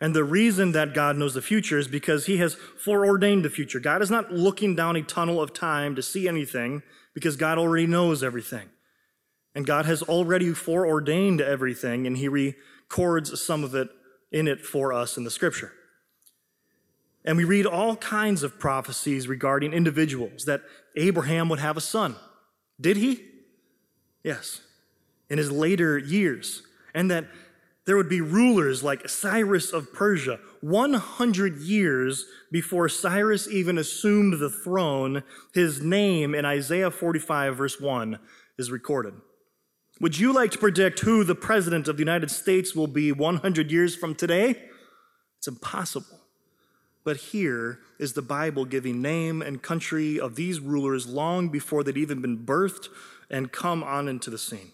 And 0.00 0.14
the 0.14 0.24
reason 0.24 0.72
that 0.72 0.94
God 0.94 1.16
knows 1.16 1.34
the 1.34 1.42
future 1.42 1.78
is 1.78 1.88
because 1.88 2.26
he 2.26 2.36
has 2.36 2.54
foreordained 2.54 3.44
the 3.44 3.50
future. 3.50 3.80
God 3.80 4.00
is 4.00 4.10
not 4.10 4.32
looking 4.32 4.76
down 4.76 4.94
a 4.96 5.02
tunnel 5.02 5.40
of 5.40 5.52
time 5.52 5.96
to 5.96 6.02
see 6.02 6.28
anything 6.28 6.82
because 7.14 7.36
God 7.36 7.58
already 7.58 7.86
knows 7.86 8.22
everything. 8.22 8.68
And 9.54 9.66
God 9.66 9.86
has 9.86 10.02
already 10.02 10.52
foreordained 10.54 11.40
everything, 11.40 12.06
and 12.06 12.16
he 12.16 12.28
records 12.28 13.40
some 13.42 13.64
of 13.64 13.74
it 13.74 13.88
in 14.30 14.46
it 14.46 14.64
for 14.64 14.92
us 14.92 15.16
in 15.16 15.24
the 15.24 15.30
scripture. 15.30 15.72
And 17.24 17.36
we 17.36 17.44
read 17.44 17.66
all 17.66 17.96
kinds 17.96 18.44
of 18.44 18.60
prophecies 18.60 19.26
regarding 19.26 19.72
individuals 19.72 20.44
that 20.44 20.62
Abraham 20.96 21.48
would 21.48 21.58
have 21.58 21.76
a 21.76 21.80
son. 21.80 22.14
Did 22.80 22.96
he? 22.96 23.24
Yes, 24.22 24.60
in 25.28 25.38
his 25.38 25.50
later 25.50 25.98
years. 25.98 26.62
And 26.94 27.10
that 27.10 27.26
there 27.88 27.96
would 27.96 28.10
be 28.10 28.20
rulers 28.20 28.84
like 28.84 29.08
Cyrus 29.08 29.72
of 29.72 29.94
Persia, 29.94 30.40
100 30.60 31.56
years 31.56 32.26
before 32.52 32.86
Cyrus 32.86 33.48
even 33.48 33.78
assumed 33.78 34.38
the 34.38 34.50
throne. 34.50 35.22
His 35.54 35.80
name 35.80 36.34
in 36.34 36.44
Isaiah 36.44 36.90
45, 36.90 37.56
verse 37.56 37.80
1, 37.80 38.18
is 38.58 38.70
recorded. 38.70 39.14
Would 40.02 40.18
you 40.18 40.34
like 40.34 40.50
to 40.50 40.58
predict 40.58 41.00
who 41.00 41.24
the 41.24 41.34
president 41.34 41.88
of 41.88 41.96
the 41.96 42.02
United 42.02 42.30
States 42.30 42.74
will 42.74 42.88
be 42.88 43.10
100 43.10 43.72
years 43.72 43.96
from 43.96 44.14
today? 44.14 44.56
It's 45.38 45.48
impossible. 45.48 46.20
But 47.04 47.16
here 47.16 47.80
is 47.98 48.12
the 48.12 48.20
Bible 48.20 48.66
giving 48.66 49.00
name 49.00 49.40
and 49.40 49.62
country 49.62 50.20
of 50.20 50.36
these 50.36 50.60
rulers 50.60 51.06
long 51.06 51.48
before 51.48 51.82
they'd 51.82 51.96
even 51.96 52.20
been 52.20 52.44
birthed 52.44 52.88
and 53.30 53.50
come 53.50 53.82
on 53.82 54.08
into 54.08 54.28
the 54.28 54.36
scene. 54.36 54.72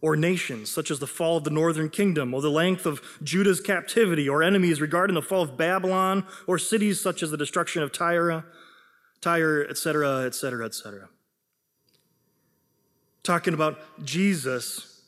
Or 0.00 0.14
nations, 0.14 0.70
such 0.70 0.90
as 0.90 1.00
the 1.00 1.06
fall 1.06 1.38
of 1.38 1.44
the 1.44 1.50
northern 1.50 1.90
kingdom, 1.90 2.32
or 2.32 2.40
the 2.40 2.50
length 2.50 2.86
of 2.86 3.00
Judah's 3.22 3.60
captivity, 3.60 4.28
or 4.28 4.42
enemies 4.42 4.80
regarding 4.80 5.14
the 5.14 5.22
fall 5.22 5.42
of 5.42 5.56
Babylon, 5.56 6.24
or 6.46 6.58
cities 6.58 7.00
such 7.00 7.22
as 7.22 7.30
the 7.30 7.36
destruction 7.36 7.82
of 7.82 7.90
Tyre, 7.90 8.44
Tyre, 9.20 9.66
etc., 9.68 10.24
etc., 10.24 10.66
etc. 10.66 11.08
Talking 13.24 13.54
about 13.54 14.04
Jesus, 14.04 15.02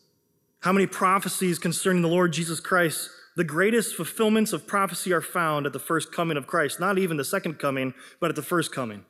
how 0.60 0.72
many 0.72 0.86
prophecies 0.86 1.58
concerning 1.58 2.02
the 2.02 2.08
Lord 2.08 2.32
Jesus 2.32 2.58
Christ 2.58 3.10
the 3.36 3.44
greatest 3.44 3.94
fulfillments 3.94 4.52
of 4.52 4.66
prophecy 4.66 5.12
are 5.12 5.20
found 5.20 5.64
at 5.64 5.72
the 5.72 5.78
first 5.78 6.12
coming 6.12 6.36
of 6.36 6.46
Christ, 6.46 6.80
not 6.80 6.98
even 6.98 7.16
the 7.16 7.24
second 7.24 7.58
coming, 7.58 7.94
but 8.20 8.28
at 8.28 8.36
the 8.36 8.42
first 8.42 8.70
coming. 8.70 9.04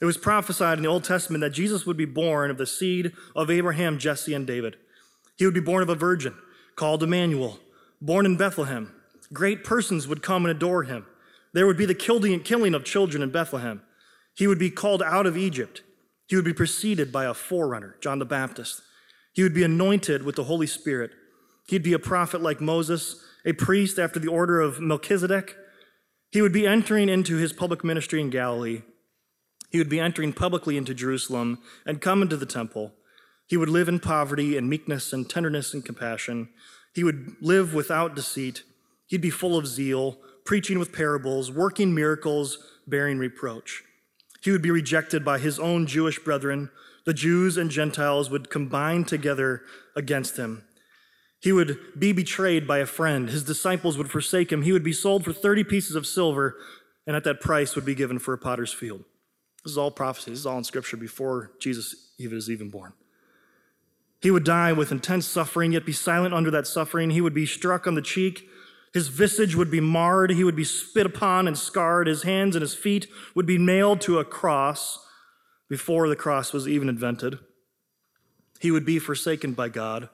It 0.00 0.06
was 0.06 0.16
prophesied 0.16 0.78
in 0.78 0.82
the 0.82 0.88
Old 0.88 1.04
Testament 1.04 1.40
that 1.42 1.50
Jesus 1.50 1.86
would 1.86 1.96
be 1.96 2.04
born 2.04 2.50
of 2.50 2.58
the 2.58 2.66
seed 2.66 3.12
of 3.36 3.50
Abraham, 3.50 3.98
Jesse, 3.98 4.34
and 4.34 4.46
David. 4.46 4.76
He 5.36 5.44
would 5.44 5.54
be 5.54 5.60
born 5.60 5.82
of 5.82 5.88
a 5.88 5.94
virgin 5.94 6.34
called 6.76 7.02
Emmanuel, 7.02 7.58
born 8.00 8.26
in 8.26 8.36
Bethlehem. 8.36 8.92
Great 9.32 9.64
persons 9.64 10.06
would 10.06 10.22
come 10.22 10.44
and 10.44 10.50
adore 10.50 10.84
him. 10.84 11.06
There 11.52 11.66
would 11.66 11.76
be 11.76 11.86
the 11.86 11.94
killing 11.94 12.74
of 12.74 12.84
children 12.84 13.22
in 13.22 13.30
Bethlehem. 13.30 13.82
He 14.34 14.46
would 14.46 14.58
be 14.58 14.70
called 14.70 15.02
out 15.02 15.26
of 15.26 15.36
Egypt. 15.36 15.82
He 16.26 16.36
would 16.36 16.44
be 16.44 16.52
preceded 16.52 17.12
by 17.12 17.24
a 17.24 17.34
forerunner, 17.34 17.96
John 18.00 18.18
the 18.18 18.24
Baptist. 18.24 18.82
He 19.32 19.42
would 19.42 19.54
be 19.54 19.62
anointed 19.62 20.24
with 20.24 20.36
the 20.36 20.44
Holy 20.44 20.66
Spirit. 20.66 21.12
He'd 21.66 21.82
be 21.82 21.92
a 21.92 21.98
prophet 21.98 22.40
like 22.40 22.60
Moses, 22.60 23.22
a 23.44 23.52
priest 23.52 23.98
after 23.98 24.18
the 24.18 24.28
order 24.28 24.60
of 24.60 24.80
Melchizedek. 24.80 25.56
He 26.30 26.42
would 26.42 26.52
be 26.52 26.66
entering 26.66 27.08
into 27.08 27.36
his 27.36 27.52
public 27.52 27.84
ministry 27.84 28.20
in 28.20 28.30
Galilee 28.30 28.82
he 29.74 29.78
would 29.78 29.88
be 29.88 29.98
entering 29.98 30.32
publicly 30.32 30.76
into 30.76 30.94
Jerusalem 30.94 31.58
and 31.84 32.00
come 32.00 32.22
into 32.22 32.36
the 32.36 32.46
temple. 32.46 32.92
He 33.46 33.56
would 33.56 33.68
live 33.68 33.88
in 33.88 34.00
poverty 34.00 34.56
and 34.56 34.68
meekness 34.68 35.12
and 35.12 35.28
tenderness 35.28 35.74
and 35.74 35.84
compassion. 35.84 36.48
He 36.94 37.04
would 37.04 37.36
live 37.40 37.74
without 37.74 38.14
deceit. 38.14 38.62
He'd 39.06 39.20
be 39.20 39.30
full 39.30 39.56
of 39.56 39.66
zeal, 39.66 40.18
preaching 40.44 40.78
with 40.78 40.92
parables, 40.92 41.50
working 41.50 41.94
miracles, 41.94 42.58
bearing 42.86 43.18
reproach. 43.18 43.82
He 44.42 44.50
would 44.50 44.62
be 44.62 44.70
rejected 44.70 45.24
by 45.24 45.38
his 45.38 45.58
own 45.58 45.86
Jewish 45.86 46.18
brethren. 46.18 46.70
The 47.06 47.14
Jews 47.14 47.56
and 47.56 47.70
Gentiles 47.70 48.30
would 48.30 48.50
combine 48.50 49.04
together 49.04 49.62
against 49.96 50.36
him. 50.36 50.64
He 51.40 51.52
would 51.52 51.78
be 51.98 52.12
betrayed 52.12 52.66
by 52.66 52.78
a 52.78 52.86
friend. 52.86 53.28
His 53.28 53.44
disciples 53.44 53.98
would 53.98 54.10
forsake 54.10 54.50
him. 54.50 54.62
He 54.62 54.72
would 54.72 54.82
be 54.82 54.94
sold 54.94 55.24
for 55.24 55.32
30 55.32 55.64
pieces 55.64 55.96
of 55.96 56.06
silver, 56.06 56.56
and 57.06 57.14
at 57.14 57.24
that 57.24 57.40
price 57.40 57.74
would 57.74 57.84
be 57.84 57.94
given 57.94 58.18
for 58.18 58.32
a 58.32 58.38
potter's 58.38 58.72
field. 58.72 59.04
This 59.62 59.72
is 59.72 59.78
all 59.78 59.90
prophecy. 59.90 60.30
This 60.30 60.40
is 60.40 60.46
all 60.46 60.58
in 60.58 60.64
Scripture 60.64 60.96
before 60.96 61.52
Jesus 61.60 62.12
even 62.18 62.38
is 62.38 62.50
even 62.50 62.70
born. 62.70 62.94
He 64.24 64.30
would 64.30 64.44
die 64.44 64.72
with 64.72 64.90
intense 64.90 65.26
suffering, 65.26 65.72
yet 65.72 65.84
be 65.84 65.92
silent 65.92 66.32
under 66.32 66.50
that 66.50 66.66
suffering. 66.66 67.10
He 67.10 67.20
would 67.20 67.34
be 67.34 67.44
struck 67.44 67.86
on 67.86 67.94
the 67.94 68.00
cheek. 68.00 68.48
His 68.94 69.08
visage 69.08 69.54
would 69.54 69.70
be 69.70 69.82
marred. 69.82 70.30
He 70.30 70.44
would 70.44 70.56
be 70.56 70.64
spit 70.64 71.04
upon 71.04 71.46
and 71.46 71.58
scarred. 71.58 72.06
His 72.06 72.22
hands 72.22 72.56
and 72.56 72.62
his 72.62 72.74
feet 72.74 73.06
would 73.34 73.44
be 73.44 73.58
nailed 73.58 74.00
to 74.00 74.18
a 74.18 74.24
cross 74.24 74.98
before 75.68 76.08
the 76.08 76.16
cross 76.16 76.54
was 76.54 76.66
even 76.66 76.88
invented. 76.88 77.38
He 78.60 78.70
would 78.70 78.86
be 78.86 78.98
forsaken 78.98 79.52
by 79.52 79.68
God. 79.68 80.08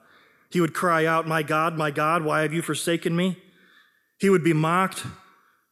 He 0.49 0.59
would 0.59 0.73
cry 0.73 1.05
out, 1.05 1.25
My 1.25 1.41
God, 1.41 1.77
my 1.77 1.89
God, 1.89 2.25
why 2.25 2.41
have 2.41 2.51
you 2.51 2.61
forsaken 2.61 3.15
me? 3.15 3.37
He 4.19 4.29
would 4.29 4.43
be 4.43 4.51
mocked. 4.51 5.05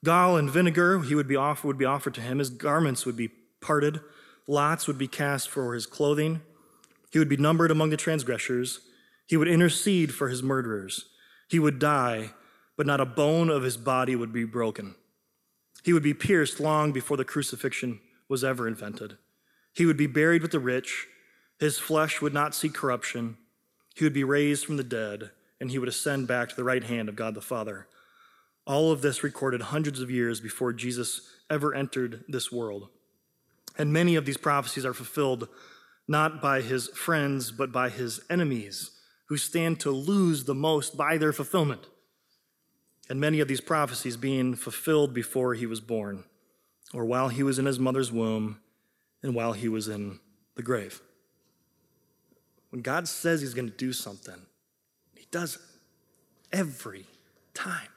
Gall 0.06 0.38
and 0.38 0.50
vinegar 0.50 1.00
he 1.02 1.14
would 1.14 1.28
be 1.28 1.36
offered, 1.36 1.68
would 1.68 1.78
be 1.78 1.84
offered 1.84 2.14
to 2.14 2.22
him. 2.22 2.40
His 2.40 2.52
garments 2.52 3.06
would 3.06 3.18
be 3.18 3.32
parted, 3.60 4.00
lots 4.48 4.88
would 4.88 4.98
be 4.98 5.10
cast 5.10 5.50
for 5.50 5.74
his 5.74 5.86
clothing. 5.86 6.40
He 7.10 7.20
would 7.20 7.30
be 7.30 7.38
numbered 7.38 7.72
among 7.72 7.90
the 7.90 7.98
transgressors. 7.98 8.82
He 9.28 9.38
would 9.38 9.48
intercede 9.48 10.14
for 10.14 10.30
his 10.30 10.44
murderers. 10.44 11.06
He 11.48 11.60
would 11.60 11.80
die, 11.80 12.32
but 12.78 12.86
not 12.86 13.02
a 13.02 13.06
bone 13.06 13.50
of 13.50 13.64
his 13.64 13.78
body 13.78 14.16
would 14.16 14.32
be 14.32 14.46
broken. 14.46 14.96
He 15.84 15.94
would 15.94 16.04
be 16.04 16.14
pierced 16.14 16.60
long 16.60 16.92
before 16.92 17.18
the 17.18 17.26
crucifixion 17.26 18.00
was 18.28 18.44
ever 18.44 18.68
invented. 18.68 19.18
He 19.74 19.86
would 19.86 19.98
be 19.98 20.08
buried 20.08 20.42
with 20.42 20.52
the 20.52 20.60
rich. 20.60 21.08
His 21.60 21.78
flesh 21.78 22.22
would 22.22 22.34
not 22.34 22.56
see 22.56 22.70
corruption. 22.70 23.38
He 23.96 24.04
would 24.04 24.14
be 24.14 24.24
raised 24.24 24.66
from 24.66 24.78
the 24.78 24.84
dead, 24.84 25.32
and 25.60 25.72
he 25.72 25.80
would 25.80 25.90
ascend 25.90 26.28
back 26.28 26.50
to 26.50 26.56
the 26.56 26.64
right 26.64 26.84
hand 26.84 27.10
of 27.10 27.16
God 27.16 27.34
the 27.34 27.42
Father. 27.42 27.88
All 28.66 28.92
of 28.92 29.02
this 29.02 29.24
recorded 29.24 29.62
hundreds 29.62 30.00
of 30.00 30.12
years 30.12 30.40
before 30.40 30.74
Jesus 30.74 31.22
ever 31.50 31.74
entered 31.74 32.24
this 32.28 32.52
world. 32.52 32.90
And 33.78 33.92
many 33.92 34.16
of 34.16 34.26
these 34.26 34.38
prophecies 34.38 34.86
are 34.86 34.94
fulfilled 34.94 35.48
not 36.10 36.42
by 36.42 36.60
his 36.60 36.88
friends, 36.90 37.52
but 37.52 37.72
by 37.72 37.88
his 37.88 38.20
enemies 38.32 38.90
who 39.28 39.38
stand 39.38 39.80
to 39.80 39.92
lose 39.92 40.44
the 40.44 40.56
most 40.56 40.98
by 40.98 41.20
their 41.20 41.32
fulfillment. 41.32 41.88
And 43.08 43.20
many 43.20 43.40
of 43.40 43.48
these 43.48 43.62
prophecies 43.62 44.18
being 44.18 44.56
fulfilled 44.56 45.14
before 45.14 45.54
he 45.54 45.68
was 45.68 45.80
born, 45.80 46.24
or 46.96 47.06
while 47.06 47.30
he 47.30 47.44
was 47.44 47.60
in 47.60 47.68
his 47.68 47.78
mother's 47.78 48.12
womb, 48.12 48.60
and 49.22 49.36
while 49.36 49.54
he 49.54 49.70
was 49.70 49.88
in 49.88 50.20
the 50.56 50.64
grave. 50.64 51.00
When 52.72 52.82
God 52.82 53.08
says 53.08 53.42
he's 53.42 53.54
going 53.54 53.70
to 53.70 53.78
do 53.78 53.94
something, 53.94 54.48
he 55.16 55.28
does 55.30 55.58
it 55.58 55.62
every 56.52 57.06
time. 57.54 57.90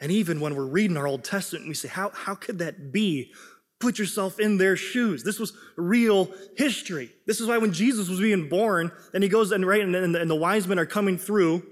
And 0.00 0.10
even 0.10 0.40
when 0.40 0.56
we're 0.56 0.64
reading 0.64 0.96
our 0.96 1.06
Old 1.06 1.24
Testament, 1.24 1.68
we 1.68 1.74
say, 1.74 1.88
how, 1.88 2.10
how 2.14 2.34
could 2.34 2.58
that 2.60 2.90
be? 2.90 3.32
Put 3.82 3.98
yourself 3.98 4.38
in 4.38 4.58
their 4.58 4.76
shoes. 4.76 5.24
This 5.24 5.40
was 5.40 5.54
real 5.74 6.30
history. 6.56 7.10
This 7.26 7.40
is 7.40 7.48
why 7.48 7.58
when 7.58 7.72
Jesus 7.72 8.08
was 8.08 8.20
being 8.20 8.48
born, 8.48 8.92
and 9.12 9.24
he 9.24 9.28
goes 9.28 9.50
and 9.50 9.66
right, 9.66 9.80
and, 9.80 9.96
and, 9.96 10.14
and 10.14 10.30
the 10.30 10.36
wise 10.36 10.68
men 10.68 10.78
are 10.78 10.86
coming 10.86 11.18
through 11.18 11.66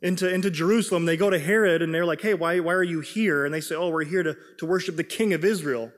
into, 0.00 0.32
into 0.32 0.50
Jerusalem, 0.50 1.04
they 1.04 1.18
go 1.18 1.28
to 1.28 1.38
Herod 1.38 1.82
and 1.82 1.94
they're 1.94 2.06
like, 2.06 2.22
hey, 2.22 2.32
why, 2.32 2.60
why 2.60 2.72
are 2.72 2.82
you 2.82 3.00
here? 3.00 3.44
And 3.44 3.52
they 3.52 3.60
say, 3.60 3.74
oh, 3.74 3.90
we're 3.90 4.04
here 4.04 4.22
to, 4.22 4.34
to 4.60 4.64
worship 4.64 4.96
the 4.96 5.04
king 5.04 5.34
of 5.34 5.44
Israel. 5.44 5.92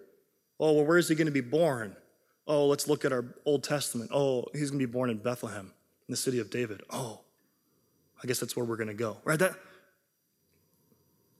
Oh, 0.59 0.73
well, 0.73 0.85
where 0.85 0.99
is 0.99 1.09
he 1.09 1.15
going 1.15 1.27
to 1.27 1.33
be 1.33 1.41
born? 1.41 1.95
Oh, 2.49 2.67
let's 2.67 2.89
look 2.89 3.05
at 3.05 3.13
our 3.13 3.25
Old 3.45 3.63
Testament. 3.63 4.11
Oh, 4.13 4.47
he's 4.53 4.73
going 4.73 4.81
to 4.81 4.87
be 4.89 4.93
born 4.93 5.09
in 5.09 5.19
Bethlehem, 5.19 5.67
in 6.09 6.13
the 6.13 6.17
city 6.17 6.41
of 6.41 6.51
David. 6.51 6.81
Oh, 6.91 7.21
I 8.21 8.27
guess 8.27 8.41
that's 8.41 8.57
where 8.57 8.65
we're 8.65 8.77
going 8.77 8.89
to 8.89 8.95
go. 8.95 9.19
Right? 9.23 9.39
That 9.39 9.55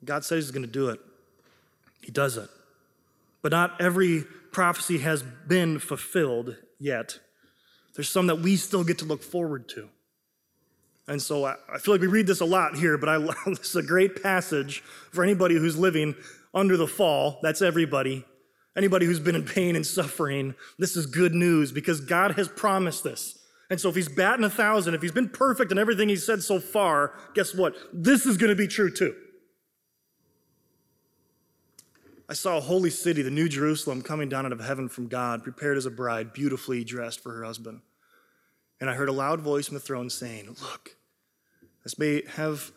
God 0.05 0.25
says 0.25 0.45
he's 0.45 0.53
going 0.53 0.65
to 0.65 0.73
do 0.73 0.91
it. 0.91 1.01
He 2.01 2.13
does 2.13 2.37
it. 2.37 2.49
But 3.43 3.53
not 3.53 3.81
every 3.81 4.25
prophecy 4.53 4.99
has 4.99 5.23
been 5.23 5.79
fulfilled 5.79 6.57
yet. 6.79 7.19
There's 7.95 8.09
some 8.09 8.27
that 8.29 8.41
we 8.41 8.57
still 8.57 8.85
get 8.85 8.99
to 8.99 9.05
look 9.05 9.23
forward 9.23 9.69
to. 9.71 9.89
And 11.09 11.21
so 11.21 11.45
I, 11.45 11.57
feel 11.81 11.95
like 11.95 12.01
we 12.01 12.07
read 12.07 12.27
this 12.27 12.41
a 12.41 12.45
lot 12.45 12.77
here, 12.77 12.97
but 12.97 13.09
I, 13.09 13.19
this 13.47 13.71
is 13.71 13.77
a 13.77 13.83
great 13.83 14.23
passage 14.23 14.81
for 15.11 15.25
anybody 15.25 15.57
who's 15.57 15.77
living 15.77 16.15
under 16.55 16.77
the 16.77 16.87
fall. 16.87 17.41
That's 17.43 17.63
everybody. 17.63 18.25
Anybody 18.77 19.07
who's 19.07 19.19
been 19.19 19.35
in 19.35 19.45
pain 19.45 19.75
and 19.75 19.85
suffering. 19.85 20.55
This 20.79 20.97
is 20.97 21.07
good 21.07 21.35
news 21.35 21.73
because 21.73 22.01
God 22.01 22.33
has 22.33 22.49
promised 22.49 23.03
this. 23.03 23.39
And 23.71 23.81
so 23.81 23.89
if 23.89 23.95
he's 23.95 24.09
batting 24.09 24.45
a 24.45 24.51
thousand, 24.51 24.95
if 24.95 25.03
he's 25.03 25.13
been 25.13 25.29
perfect 25.29 25.73
in 25.73 25.79
everything 25.79 26.09
he's 26.09 26.27
said 26.27 26.43
so 26.43 26.59
far, 26.61 27.15
guess 27.35 27.55
what? 27.55 27.75
This 27.93 28.27
is 28.27 28.37
going 28.37 28.51
to 28.51 28.57
be 28.57 28.69
true 28.69 28.91
too. 28.91 29.15
I 32.31 32.33
saw 32.35 32.59
a 32.59 32.61
holy 32.61 32.91
city, 32.91 33.23
the 33.23 33.31
New 33.31 33.49
Jerusalem, 33.49 34.03
coming 34.03 34.29
down 34.29 34.47
out 34.47 34.53
of 34.53 34.61
heaven 34.61 34.89
from 34.89 35.09
God, 35.09 35.43
prepared 35.43 35.77
as 35.77 35.85
a 35.85 35.91
bride, 35.91 36.33
beautifully 36.33 36.85
dressed 36.85 37.25
for 37.25 37.35
her 37.35 37.43
husband. 37.43 37.81
And 38.81 38.89
I 38.89 38.95
heard 38.95 39.09
a 39.09 39.13
loud 39.13 39.41
voice 39.41 39.67
from 39.67 39.75
the 39.75 39.81
throne 39.81 40.09
saying, 40.09 40.47
Look, 40.63 40.97
this 41.83 41.99
may 41.99 42.23
have, 42.37 42.71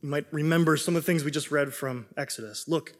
you 0.00 0.08
might 0.08 0.32
remember 0.32 0.76
some 0.76 0.94
of 0.94 1.02
the 1.02 1.06
things 1.06 1.24
we 1.24 1.32
just 1.32 1.50
read 1.50 1.74
from 1.74 2.06
Exodus. 2.16 2.68
Look, 2.68 2.92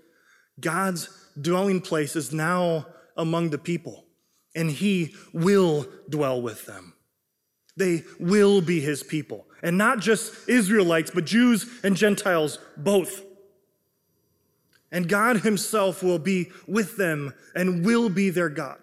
God's 0.58 1.08
dwelling 1.40 1.80
place 1.80 2.16
is 2.16 2.32
now 2.32 2.86
among 3.16 3.50
the 3.50 3.58
people, 3.58 4.04
and 4.56 4.72
he 4.72 5.14
will 5.32 5.86
dwell 6.10 6.42
with 6.42 6.66
them. 6.66 6.94
They 7.76 8.02
will 8.18 8.60
be 8.60 8.80
his 8.80 9.04
people. 9.04 9.46
And 9.62 9.78
not 9.78 10.00
just 10.00 10.48
Israelites, 10.48 11.12
but 11.14 11.24
Jews 11.24 11.66
and 11.84 11.96
Gentiles 11.96 12.58
both 12.76 13.22
and 14.94 15.08
God 15.08 15.38
Himself 15.38 16.04
will 16.04 16.20
be 16.20 16.52
with 16.68 16.96
them 16.96 17.34
and 17.54 17.84
will 17.84 18.08
be 18.08 18.30
their 18.30 18.48
God. 18.48 18.78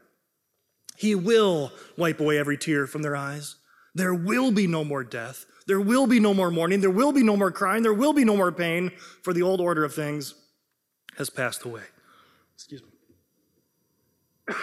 He 0.98 1.16
will 1.16 1.72
wipe 1.98 2.20
away 2.20 2.38
every 2.38 2.58
tear 2.58 2.86
from 2.86 3.02
their 3.02 3.16
eyes. 3.16 3.56
There 3.96 4.14
will 4.14 4.52
be 4.52 4.68
no 4.68 4.84
more 4.84 5.06
death. 5.06 5.46
There 5.68 5.80
will 5.80 6.08
be 6.08 6.20
no 6.20 6.34
more 6.34 6.52
mourning. 6.52 6.82
There 6.82 6.90
will 6.90 7.14
be 7.14 7.24
no 7.24 7.38
more 7.38 7.50
crying. 7.50 7.82
There 7.82 7.94
will 7.94 8.12
be 8.12 8.26
no 8.26 8.36
more 8.36 8.52
pain, 8.52 8.92
for 9.24 9.32
the 9.32 9.42
old 9.42 9.62
order 9.62 9.86
of 9.86 9.94
things 9.94 10.36
has 11.18 11.30
passed 11.30 11.64
away. 11.64 11.84
Excuse 12.56 12.82
me. 12.84 12.90
I'm 14.50 14.56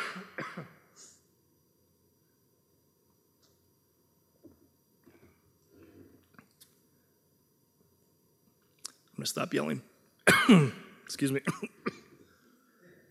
going 9.17 9.25
to 9.25 9.27
stop 9.27 9.55
yelling. 9.55 9.81
Excuse 11.09 11.33
me. 11.33 11.41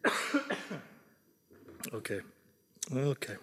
okay. 1.93 2.19
Okay. 2.93 3.35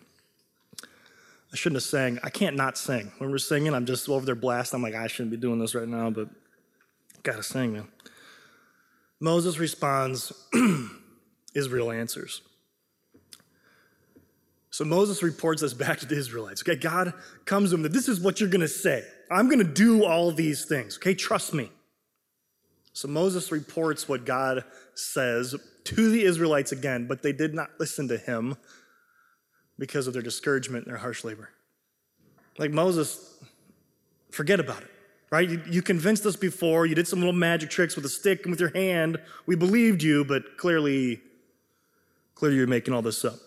I 1.53 1.57
shouldn't 1.57 1.79
have 1.79 1.83
sang. 1.83 2.21
I 2.23 2.31
can't 2.31 2.55
not 2.55 2.79
sing. 2.79 3.11
When 3.19 3.33
we're 3.33 3.39
singing, 3.39 3.75
I'm 3.75 3.85
just 3.85 4.09
over 4.09 4.25
there 4.25 4.37
blasting. 4.37 4.77
I'm 4.77 4.83
like, 4.83 4.95
I 4.95 5.09
shouldn't 5.09 5.33
be 5.33 5.37
doing 5.37 5.59
this 5.59 5.75
right 5.75 5.89
now, 5.89 6.09
but 6.11 6.29
gotta 7.25 7.43
sing, 7.43 7.73
man. 7.73 7.89
Moses 9.19 9.59
responds, 9.59 10.33
Israel 11.55 11.91
answers. 11.91 12.43
So 14.71 14.85
Moses 14.85 15.21
reports 15.21 15.63
this 15.63 15.75
back 15.75 15.99
to 15.99 16.07
the 16.07 16.17
Israelites. 16.17 16.63
Okay, 16.63 16.77
God 16.77 17.13
comes 17.45 17.71
to 17.71 17.77
them, 17.77 17.91
this 17.91 18.09
is 18.09 18.21
what 18.21 18.39
you're 18.39 18.49
gonna 18.49 18.69
say. 18.69 19.05
I'm 19.33 19.49
gonna 19.49 19.65
do 19.65 20.05
all 20.05 20.31
these 20.31 20.65
things. 20.65 20.97
Okay, 20.97 21.15
trust 21.15 21.55
me. 21.55 21.73
So 22.95 23.09
Moses 23.09 23.51
reports 23.51 24.09
what 24.09 24.25
God 24.25 24.65
says 24.95 25.57
to 25.83 26.11
the 26.11 26.23
Israelites 26.23 26.71
again, 26.71 27.07
but 27.09 27.23
they 27.23 27.33
did 27.33 27.53
not 27.53 27.71
listen 27.81 28.07
to 28.09 28.17
him 28.17 28.57
because 29.79 30.07
of 30.07 30.13
their 30.13 30.23
discouragement 30.23 30.87
and 30.87 30.93
their 30.93 31.01
harsh 31.01 31.25
labor. 31.25 31.51
Like 32.57 32.71
Moses, 32.71 33.37
forget 34.31 34.61
about 34.61 34.83
it, 34.83 34.91
right? 35.31 35.51
You, 35.51 35.61
you, 35.69 35.83
convinced 35.83 36.25
us 36.25 36.37
before, 36.37 36.87
you 36.87 36.95
did 36.95 37.09
some 37.09 37.19
little 37.19 37.35
magic 37.35 37.69
tricks 37.69 37.97
with 37.97 38.05
a 38.05 38.09
stick 38.09 38.43
and 38.45 38.53
with 38.53 38.61
your 38.61 38.71
hand. 38.71 39.19
We 39.45 39.57
believed 39.57 40.05
you, 40.05 40.25
but 40.25 40.57
clearly, 40.57 41.21
clearly 42.37 42.59
you're 42.59 42.69
making 42.69 42.95
all 42.95 43.03
this 43.03 43.25
up. 43.25 43.41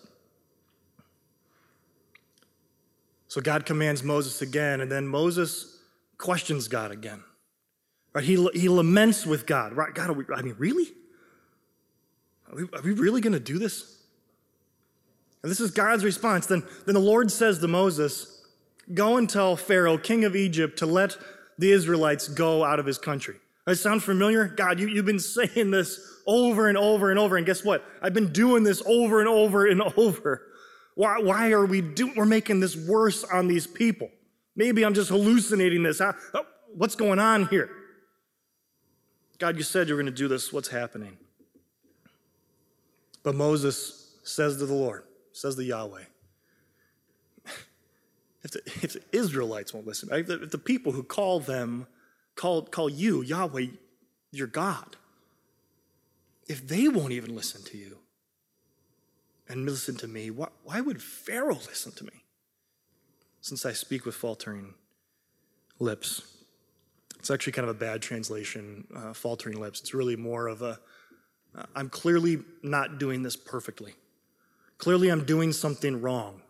So 3.28 3.40
God 3.40 3.64
commands 3.64 4.02
Moses 4.02 4.42
again, 4.42 4.82
and 4.82 4.92
then 4.92 5.06
Moses 5.06 5.80
questions 6.18 6.68
God 6.68 6.90
again. 6.90 7.22
Right? 8.14 8.24
He, 8.24 8.48
he 8.54 8.68
laments 8.68 9.26
with 9.26 9.46
God. 9.46 9.74
Right? 9.74 9.94
God, 9.94 10.10
we, 10.10 10.24
I 10.34 10.42
mean, 10.42 10.56
really? 10.58 10.92
Are 12.50 12.56
we, 12.56 12.62
are 12.62 12.82
we 12.82 12.92
really 12.92 13.20
going 13.20 13.34
to 13.34 13.40
do 13.40 13.58
this? 13.58 13.98
And 15.42 15.50
this 15.50 15.60
is 15.60 15.70
God's 15.70 16.04
response. 16.04 16.46
Then, 16.46 16.62
then 16.86 16.94
the 16.94 17.00
Lord 17.00 17.30
says 17.30 17.58
to 17.60 17.68
Moses, 17.68 18.34
Go 18.94 19.18
and 19.18 19.28
tell 19.28 19.54
Pharaoh, 19.54 19.98
king 19.98 20.24
of 20.24 20.34
Egypt, 20.34 20.78
to 20.78 20.86
let 20.86 21.16
the 21.58 21.70
Israelites 21.70 22.28
go 22.28 22.64
out 22.64 22.80
of 22.80 22.86
his 22.86 22.98
country. 22.98 23.36
Does 23.66 23.82
sound 23.82 24.02
familiar? 24.02 24.46
God, 24.46 24.80
you, 24.80 24.88
you've 24.88 25.04
been 25.04 25.18
saying 25.18 25.70
this 25.70 26.00
over 26.26 26.68
and 26.68 26.78
over 26.78 27.10
and 27.10 27.18
over. 27.18 27.36
And 27.36 27.44
guess 27.44 27.64
what? 27.64 27.84
I've 28.00 28.14
been 28.14 28.32
doing 28.32 28.62
this 28.62 28.82
over 28.86 29.20
and 29.20 29.28
over 29.28 29.66
and 29.66 29.82
over. 29.96 30.42
Why, 30.94 31.18
why 31.18 31.52
are 31.52 31.66
we 31.66 31.80
doing, 31.80 32.14
we're 32.16 32.24
making 32.24 32.60
this 32.60 32.76
worse 32.76 33.24
on 33.24 33.46
these 33.46 33.66
people? 33.66 34.10
Maybe 34.56 34.84
I'm 34.84 34.94
just 34.94 35.10
hallucinating 35.10 35.84
this. 35.84 36.00
Oh, 36.00 36.14
what's 36.74 36.96
going 36.96 37.20
on 37.20 37.46
here? 37.46 37.70
God, 39.38 39.56
you 39.56 39.62
said 39.62 39.88
you 39.88 39.94
were 39.94 40.02
going 40.02 40.12
to 40.12 40.16
do 40.16 40.28
this. 40.28 40.52
What's 40.52 40.68
happening? 40.68 41.16
But 43.22 43.34
Moses 43.34 44.16
says 44.24 44.56
to 44.58 44.66
the 44.66 44.74
Lord, 44.74 45.04
says 45.32 45.54
to 45.56 45.64
Yahweh, 45.64 46.04
if 48.42 48.50
the, 48.50 48.60
if 48.82 48.92
the 48.94 49.02
Israelites 49.12 49.72
won't 49.72 49.86
listen, 49.86 50.08
right? 50.08 50.28
if 50.28 50.50
the 50.50 50.58
people 50.58 50.92
who 50.92 51.02
call 51.02 51.40
them, 51.40 51.86
call, 52.34 52.62
call 52.62 52.88
you, 52.88 53.22
Yahweh, 53.22 53.66
your 54.32 54.46
God, 54.46 54.96
if 56.48 56.66
they 56.66 56.88
won't 56.88 57.12
even 57.12 57.36
listen 57.36 57.62
to 57.64 57.76
you 57.76 57.98
and 59.48 59.66
listen 59.66 59.96
to 59.96 60.08
me, 60.08 60.30
why, 60.30 60.48
why 60.64 60.80
would 60.80 61.02
Pharaoh 61.02 61.54
listen 61.54 61.92
to 61.92 62.04
me? 62.04 62.24
Since 63.40 63.64
I 63.64 63.72
speak 63.72 64.04
with 64.04 64.14
faltering 64.14 64.74
lips. 65.78 66.37
It's 67.18 67.30
actually 67.30 67.52
kind 67.52 67.68
of 67.68 67.74
a 67.74 67.78
bad 67.78 68.00
translation, 68.00 68.86
uh, 68.94 69.12
faltering 69.12 69.60
lips. 69.60 69.80
It's 69.80 69.94
really 69.94 70.16
more 70.16 70.46
of 70.46 70.62
a, 70.62 70.78
uh, 71.56 71.64
I'm 71.74 71.88
clearly 71.88 72.38
not 72.62 72.98
doing 72.98 73.22
this 73.22 73.36
perfectly. 73.36 73.94
Clearly, 74.78 75.08
I'm 75.08 75.24
doing 75.24 75.52
something 75.52 76.00
wrong. 76.00 76.40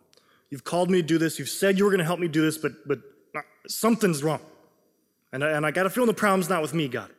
You've 0.50 0.64
called 0.64 0.90
me 0.90 1.00
to 1.00 1.06
do 1.06 1.18
this. 1.18 1.38
You've 1.38 1.48
said 1.48 1.78
you 1.78 1.84
were 1.84 1.90
going 1.90 2.00
to 2.00 2.04
help 2.04 2.20
me 2.20 2.28
do 2.28 2.42
this, 2.42 2.58
but, 2.58 2.86
but 2.86 3.00
uh, 3.34 3.40
something's 3.66 4.22
wrong. 4.22 4.40
And 5.32 5.42
I, 5.42 5.50
and 5.50 5.64
I 5.64 5.70
got 5.70 5.86
a 5.86 5.90
feeling 5.90 6.08
the 6.08 6.14
problem's 6.14 6.48
not 6.48 6.62
with 6.62 6.74
me, 6.74 6.88
God. 6.88 7.10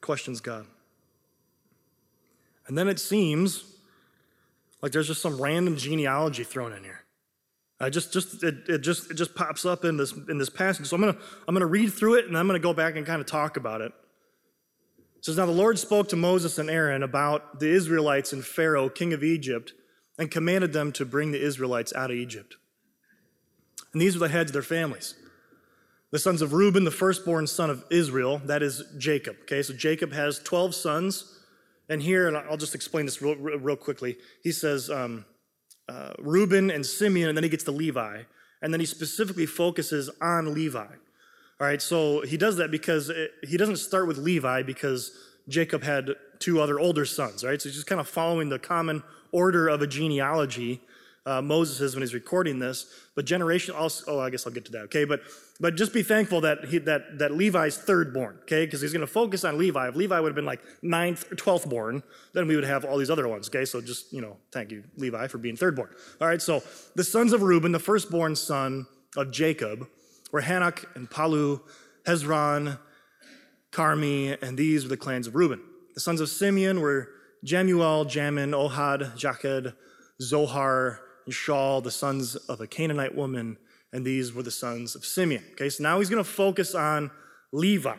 Questions 0.00 0.40
God. 0.40 0.66
And 2.66 2.76
then 2.76 2.88
it 2.88 2.98
seems 2.98 3.64
like 4.80 4.92
there's 4.92 5.06
just 5.06 5.22
some 5.22 5.40
random 5.40 5.76
genealogy 5.76 6.42
thrown 6.44 6.72
in 6.72 6.82
here. 6.82 7.01
I 7.82 7.90
just, 7.90 8.12
just, 8.12 8.44
it, 8.44 8.68
it, 8.68 8.78
just, 8.78 9.10
it 9.10 9.14
just 9.14 9.34
pops 9.34 9.66
up 9.66 9.84
in 9.84 9.96
this, 9.96 10.12
in 10.28 10.38
this 10.38 10.48
passage. 10.48 10.86
So 10.86 10.94
I'm 10.94 11.02
gonna, 11.02 11.18
I'm 11.48 11.54
gonna 11.54 11.66
read 11.66 11.92
through 11.92 12.14
it 12.14 12.26
and 12.26 12.38
I'm 12.38 12.46
gonna 12.46 12.60
go 12.60 12.72
back 12.72 12.94
and 12.94 13.04
kind 13.04 13.20
of 13.20 13.26
talk 13.26 13.56
about 13.56 13.80
it. 13.80 13.92
It 15.16 15.24
says, 15.24 15.36
Now 15.36 15.46
the 15.46 15.52
Lord 15.52 15.80
spoke 15.80 16.08
to 16.10 16.16
Moses 16.16 16.58
and 16.58 16.70
Aaron 16.70 17.02
about 17.02 17.58
the 17.58 17.68
Israelites 17.68 18.32
and 18.32 18.44
Pharaoh, 18.44 18.88
king 18.88 19.12
of 19.12 19.24
Egypt, 19.24 19.72
and 20.16 20.30
commanded 20.30 20.72
them 20.72 20.92
to 20.92 21.04
bring 21.04 21.32
the 21.32 21.42
Israelites 21.42 21.92
out 21.92 22.12
of 22.12 22.16
Egypt. 22.16 22.54
And 23.92 24.00
these 24.00 24.14
were 24.14 24.28
the 24.28 24.32
heads 24.32 24.50
of 24.50 24.54
their 24.54 24.62
families. 24.62 25.16
The 26.12 26.20
sons 26.20 26.40
of 26.40 26.52
Reuben, 26.52 26.84
the 26.84 26.92
firstborn 26.92 27.48
son 27.48 27.68
of 27.68 27.84
Israel, 27.90 28.40
that 28.44 28.62
is 28.62 28.84
Jacob. 28.96 29.36
Okay, 29.42 29.62
so 29.62 29.74
Jacob 29.74 30.12
has 30.12 30.38
12 30.38 30.74
sons. 30.74 31.40
And 31.88 32.00
here, 32.00 32.28
and 32.28 32.36
I'll 32.36 32.56
just 32.56 32.76
explain 32.76 33.06
this 33.06 33.20
real, 33.20 33.34
real 33.34 33.76
quickly. 33.76 34.16
He 34.42 34.52
says 34.52 34.88
um, 34.88 35.24
uh, 35.88 36.12
Reuben 36.18 36.70
and 36.70 36.84
Simeon, 36.84 37.28
and 37.28 37.36
then 37.36 37.44
he 37.44 37.50
gets 37.50 37.64
to 37.64 37.72
Levi. 37.72 38.22
And 38.62 38.72
then 38.72 38.80
he 38.80 38.86
specifically 38.86 39.46
focuses 39.46 40.08
on 40.20 40.54
Levi. 40.54 40.86
All 41.60 41.66
right, 41.66 41.82
so 41.82 42.22
he 42.22 42.36
does 42.36 42.56
that 42.56 42.70
because 42.70 43.08
it, 43.08 43.32
he 43.42 43.56
doesn't 43.56 43.76
start 43.76 44.06
with 44.06 44.18
Levi 44.18 44.62
because 44.62 45.12
Jacob 45.48 45.82
had 45.82 46.10
two 46.38 46.60
other 46.60 46.78
older 46.78 47.04
sons, 47.04 47.44
right? 47.44 47.60
So 47.60 47.68
he's 47.68 47.76
just 47.76 47.86
kind 47.86 48.00
of 48.00 48.08
following 48.08 48.48
the 48.48 48.58
common 48.58 49.02
order 49.32 49.68
of 49.68 49.82
a 49.82 49.86
genealogy. 49.86 50.80
Uh, 51.24 51.40
Moses 51.40 51.80
is 51.80 51.94
when 51.94 52.02
he's 52.02 52.14
recording 52.14 52.58
this, 52.58 52.86
but 53.14 53.24
generation 53.24 53.74
also. 53.74 54.04
Oh, 54.08 54.20
I 54.20 54.30
guess 54.30 54.44
I'll 54.44 54.52
get 54.52 54.64
to 54.64 54.72
that. 54.72 54.82
Okay, 54.84 55.04
but 55.04 55.20
but 55.60 55.76
just 55.76 55.92
be 55.92 56.02
thankful 56.02 56.40
that 56.40 56.64
he, 56.64 56.78
that 56.78 57.18
that 57.18 57.32
Levi's 57.32 57.78
third 57.78 58.12
born. 58.12 58.38
Okay, 58.42 58.64
because 58.64 58.80
he's 58.80 58.92
going 58.92 59.06
to 59.06 59.06
focus 59.06 59.44
on 59.44 59.56
Levi. 59.56 59.88
If 59.88 59.94
Levi 59.94 60.18
would 60.18 60.30
have 60.30 60.34
been 60.34 60.44
like 60.44 60.62
ninth 60.82 61.30
or 61.30 61.36
twelfth 61.36 61.68
born, 61.70 62.02
then 62.32 62.48
we 62.48 62.56
would 62.56 62.64
have 62.64 62.84
all 62.84 62.98
these 62.98 63.10
other 63.10 63.28
ones. 63.28 63.48
Okay, 63.48 63.64
so 63.64 63.80
just 63.80 64.12
you 64.12 64.20
know, 64.20 64.36
thank 64.50 64.72
you 64.72 64.82
Levi 64.96 65.28
for 65.28 65.38
being 65.38 65.56
third 65.56 65.76
born. 65.76 65.90
All 66.20 66.26
right, 66.26 66.42
so 66.42 66.60
the 66.96 67.04
sons 67.04 67.32
of 67.32 67.42
Reuben, 67.42 67.70
the 67.70 67.78
firstborn 67.78 68.34
son 68.34 68.86
of 69.16 69.30
Jacob, 69.30 69.86
were 70.32 70.42
Hanok 70.42 70.84
and 70.96 71.08
Pallu, 71.08 71.60
Hezron, 72.04 72.80
Carmi, 73.70 74.42
and 74.42 74.58
these 74.58 74.82
were 74.82 74.88
the 74.88 74.96
clans 74.96 75.28
of 75.28 75.36
Reuben. 75.36 75.60
The 75.94 76.00
sons 76.00 76.20
of 76.20 76.28
Simeon 76.28 76.80
were 76.80 77.10
Jemuel, 77.44 78.06
Jamin, 78.06 78.50
Ohad, 78.50 79.16
Jaked, 79.16 79.74
Zohar, 80.20 81.00
and 81.24 81.34
Shaul, 81.34 81.82
the 81.82 81.90
sons 81.90 82.36
of 82.36 82.60
a 82.60 82.66
Canaanite 82.66 83.14
woman, 83.14 83.58
and 83.92 84.04
these 84.04 84.32
were 84.32 84.42
the 84.42 84.50
sons 84.50 84.94
of 84.94 85.04
Simeon. 85.04 85.44
Okay, 85.52 85.68
so 85.68 85.82
now 85.82 85.98
he's 85.98 86.10
going 86.10 86.22
to 86.22 86.30
focus 86.30 86.74
on 86.74 87.10
Levi 87.52 87.96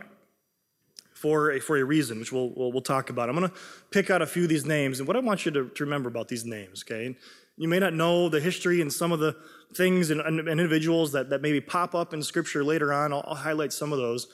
for 1.13 1.51
a, 1.51 1.59
for 1.59 1.77
a 1.77 1.83
reason, 1.83 2.19
which 2.19 2.31
we'll, 2.31 2.49
we'll, 2.55 2.71
we'll 2.71 2.81
talk 2.81 3.09
about. 3.09 3.29
I'm 3.29 3.37
going 3.37 3.49
to 3.49 3.55
pick 3.91 4.09
out 4.09 4.21
a 4.21 4.27
few 4.27 4.43
of 4.43 4.49
these 4.49 4.65
names, 4.65 4.99
and 4.99 5.07
what 5.07 5.15
I 5.15 5.21
want 5.21 5.45
you 5.45 5.51
to, 5.51 5.69
to 5.69 5.83
remember 5.83 6.09
about 6.09 6.27
these 6.27 6.45
names, 6.45 6.83
okay? 6.83 7.15
You 7.55 7.67
may 7.67 7.79
not 7.79 7.93
know 7.93 8.29
the 8.29 8.39
history 8.39 8.81
and 8.81 8.91
some 8.91 9.11
of 9.11 9.19
the 9.19 9.35
things 9.75 10.09
and, 10.09 10.19
and 10.21 10.39
individuals 10.47 11.11
that, 11.11 11.29
that 11.29 11.41
maybe 11.41 11.61
pop 11.61 11.93
up 11.95 12.13
in 12.13 12.23
Scripture 12.23 12.63
later 12.63 12.91
on. 12.91 13.13
I'll, 13.13 13.23
I'll 13.27 13.35
highlight 13.35 13.71
some 13.71 13.93
of 13.93 13.99
those. 13.99 14.27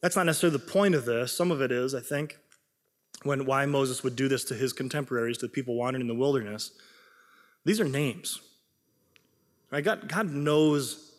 That's 0.00 0.16
not 0.16 0.26
necessarily 0.26 0.58
the 0.58 0.64
point 0.64 0.94
of 0.94 1.04
this. 1.04 1.32
Some 1.32 1.50
of 1.50 1.60
it 1.60 1.72
is, 1.72 1.94
I 1.94 2.00
think, 2.00 2.38
when 3.24 3.44
why 3.44 3.66
Moses 3.66 4.02
would 4.02 4.16
do 4.16 4.28
this 4.28 4.44
to 4.44 4.54
his 4.54 4.72
contemporaries, 4.72 5.38
to 5.38 5.46
the 5.46 5.52
people 5.52 5.74
wandering 5.74 6.02
in 6.02 6.08
the 6.08 6.14
wilderness. 6.14 6.72
These 7.64 7.80
are 7.80 7.84
names. 7.84 8.40
Right? 9.70 9.84
God, 9.84 10.08
God 10.08 10.30
knows 10.30 11.12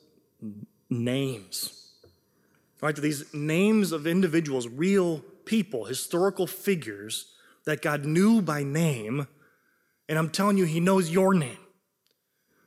names. 0.89 1.91
Right? 2.81 2.95
These 2.95 3.33
names 3.33 3.91
of 3.91 4.05
individuals, 4.05 4.67
real 4.67 5.19
people, 5.45 5.85
historical 5.85 6.47
figures 6.47 7.33
that 7.65 7.81
God 7.81 8.05
knew 8.05 8.41
by 8.41 8.63
name, 8.63 9.27
and 10.09 10.19
I'm 10.19 10.29
telling 10.29 10.57
you, 10.57 10.65
He 10.65 10.79
knows 10.79 11.09
your 11.09 11.33
name. 11.33 11.57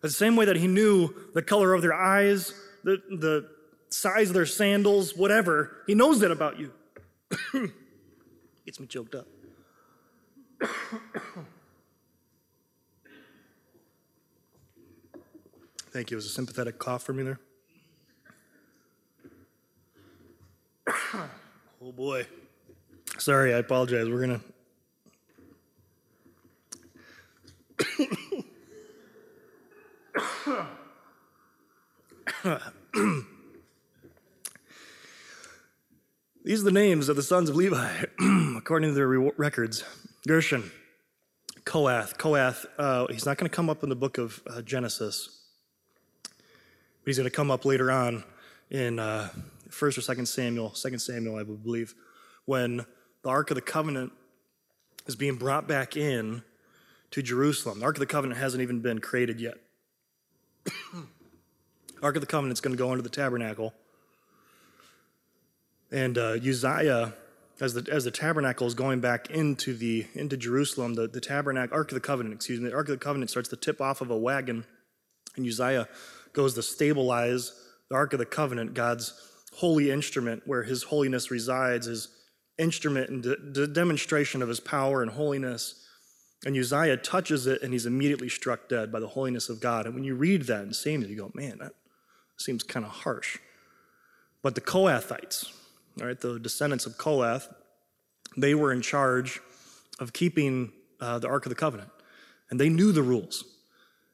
The 0.01 0.11
same 0.11 0.37
way 0.37 0.47
that 0.47 0.57
He 0.57 0.67
knew 0.67 1.15
the 1.35 1.43
color 1.43 1.75
of 1.75 1.83
their 1.83 1.93
eyes, 1.93 2.55
the, 2.83 3.03
the 3.11 3.49
size 3.91 4.29
of 4.29 4.35
their 4.35 4.47
sandals, 4.47 5.15
whatever, 5.15 5.83
He 5.87 5.95
knows 5.95 6.21
that 6.21 6.31
about 6.31 6.59
you. 6.59 6.73
Gets 8.65 8.81
me 8.81 8.87
choked 8.87 9.15
up. 9.15 9.27
Thank 15.97 16.11
you. 16.11 16.17
It 16.17 16.19
was 16.19 16.27
a 16.27 16.29
sympathetic 16.29 16.79
cough 16.79 17.05
from 17.05 17.17
me 17.17 17.23
there. 17.23 17.41
oh 21.83 21.91
boy. 21.91 22.27
Sorry, 23.17 23.55
I 23.55 23.57
apologize. 23.57 24.07
We're 24.07 24.27
going 24.27 24.43
to. 32.45 32.61
These 36.45 36.61
are 36.61 36.65
the 36.65 36.73
names 36.73 37.09
of 37.09 37.17
the 37.17 37.23
sons 37.23 37.49
of 37.49 37.57
Levi, 37.57 38.03
according 38.59 38.91
to 38.91 38.95
their 38.95 39.09
records 39.09 39.83
Gershon, 40.29 40.71
Kohath. 41.65 42.19
Kohath, 42.19 42.67
uh, 42.77 43.07
he's 43.07 43.25
not 43.25 43.39
going 43.39 43.49
to 43.49 43.57
come 43.57 43.71
up 43.71 43.83
in 43.83 43.89
the 43.89 43.97
book 43.97 44.19
of 44.19 44.43
uh, 44.47 44.61
Genesis, 44.61 45.46
he's 47.07 47.17
going 47.17 47.29
to 47.29 47.35
come 47.35 47.51
up 47.51 47.65
later 47.65 47.91
on 47.91 48.25
in 48.71 48.99
uh, 48.99 49.31
1st 49.71 49.99
or 49.99 50.15
2nd 50.15 50.27
Samuel, 50.27 50.71
2nd 50.71 51.01
Samuel, 51.01 51.37
I 51.37 51.43
believe, 51.43 51.95
when 52.45 52.85
the 53.23 53.29
Ark 53.29 53.51
of 53.51 53.55
the 53.55 53.63
Covenant 53.63 54.13
is 55.07 55.17
being 55.17 55.37
brought 55.37 55.67
back 55.67 55.97
in 55.97 56.43
to 57.13 57.23
Jerusalem. 57.23 57.81
The 57.81 57.87
Ark 57.87 57.97
of 57.97 58.01
the 58.01 58.07
Covenant 58.07 58.39
hasn't 58.39 58.63
even 58.63 58.81
been 58.81 59.01
created 59.01 59.41
yet. 59.41 59.55
Ark 62.03 62.17
of 62.17 62.21
the 62.21 62.27
Covenant 62.27 62.53
is 62.53 62.61
going 62.61 62.77
to 62.77 62.79
go 62.79 62.91
into 62.91 63.03
the 63.03 63.09
tabernacle 63.09 63.73
and 65.91 66.19
uh, 66.19 66.37
Uzziah, 66.47 67.15
as 67.61 67.75
the, 67.75 67.91
as 67.91 68.05
the 68.05 68.11
tabernacle 68.11 68.67
is 68.67 68.75
going 68.75 69.01
back 69.01 69.31
into, 69.31 69.75
the, 69.75 70.07
into 70.15 70.37
Jerusalem, 70.37 70.95
the, 70.95 71.07
the 71.07 71.21
tabernacle, 71.21 71.77
Ark 71.77 71.91
of 71.91 71.95
the 71.95 72.01
Covenant, 72.01 72.35
excuse 72.35 72.61
me, 72.61 72.69
the 72.69 72.75
Ark 72.75 72.89
of 72.89 72.99
the 72.99 73.05
Covenant 73.05 73.31
starts 73.31 73.49
to 73.51 73.57
tip 73.57 73.81
off 73.81 74.01
of 74.01 74.11
a 74.11 74.17
wagon, 74.17 74.65
and 75.37 75.47
Uzziah 75.47 75.89
goes 76.37 76.55
to 76.55 76.63
stabilize 76.63 77.53
the 77.89 77.97
Ark 77.97 78.13
of 78.13 78.21
the 78.21 78.27
Covenant, 78.27 78.75
God's 78.75 79.13
holy 79.55 79.91
instrument 79.91 80.43
where 80.45 80.63
his 80.63 80.85
holiness 80.85 81.31
resides, 81.31 81.87
his 81.87 82.09
instrument 82.59 83.11
and 83.11 83.23
de- 83.23 83.37
de- 83.53 83.67
demonstration 83.67 84.43
of 84.43 84.49
his 84.49 84.61
power 84.61 85.03
and 85.03 85.11
holiness. 85.11 85.83
And 86.45 86.57
Uzziah 86.57 86.99
touches 86.99 87.47
it 87.47 87.63
and 87.63 87.73
he's 87.73 87.87
immediately 87.87 88.29
struck 88.29 88.69
dead 88.69 88.93
by 88.93 89.01
the 89.01 89.09
holiness 89.09 89.49
of 89.49 89.61
God. 89.61 89.87
And 89.87 89.95
when 89.95 90.05
you 90.05 90.15
read 90.15 90.43
that 90.43 90.63
in 90.63 90.73
Samuel, 90.75 91.11
you 91.11 91.17
go, 91.17 91.33
man, 91.35 91.59
that 91.59 91.73
seems 92.37 92.63
kind 92.63 92.85
of 92.85 92.93
harsh. 92.93 93.39
But 94.43 94.55
the 94.55 94.61
Kohathites, 94.61 95.51
all 96.01 96.07
right, 96.07 96.21
the 96.21 96.39
descendants 96.39 96.87
of 96.87 96.99
Kohath, 96.99 97.49
they 98.37 98.55
were 98.55 98.73
in 98.73 98.83
charge 98.83 99.41
of 99.99 100.13
keeping 100.13 100.73
uh, 101.01 101.19
the 101.19 101.29
Ark 101.29 101.47
of 101.47 101.51
the 101.51 101.57
Covenant, 101.57 101.91
and 102.51 102.61
they 102.61 102.69
knew 102.69 102.93
the 102.93 103.03
rules. 103.03 103.45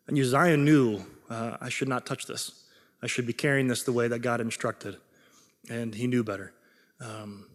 And 0.07 0.17
Uzziah 0.17 0.57
knew, 0.57 1.05
uh, 1.33 1.57
I 1.61 1.71
should 1.71 1.89
not 1.89 2.05
touch 2.05 2.27
this. 2.27 2.65
I 3.03 3.07
should 3.07 3.27
be 3.27 3.33
carrying 3.33 3.67
this 3.67 3.83
the 3.83 3.93
way 3.93 4.07
that 4.09 4.19
God 4.19 4.41
instructed. 4.41 4.99
And 5.71 5.95
he 5.95 6.07
knew 6.07 6.23
better. 6.23 6.53
Um, 7.01 7.47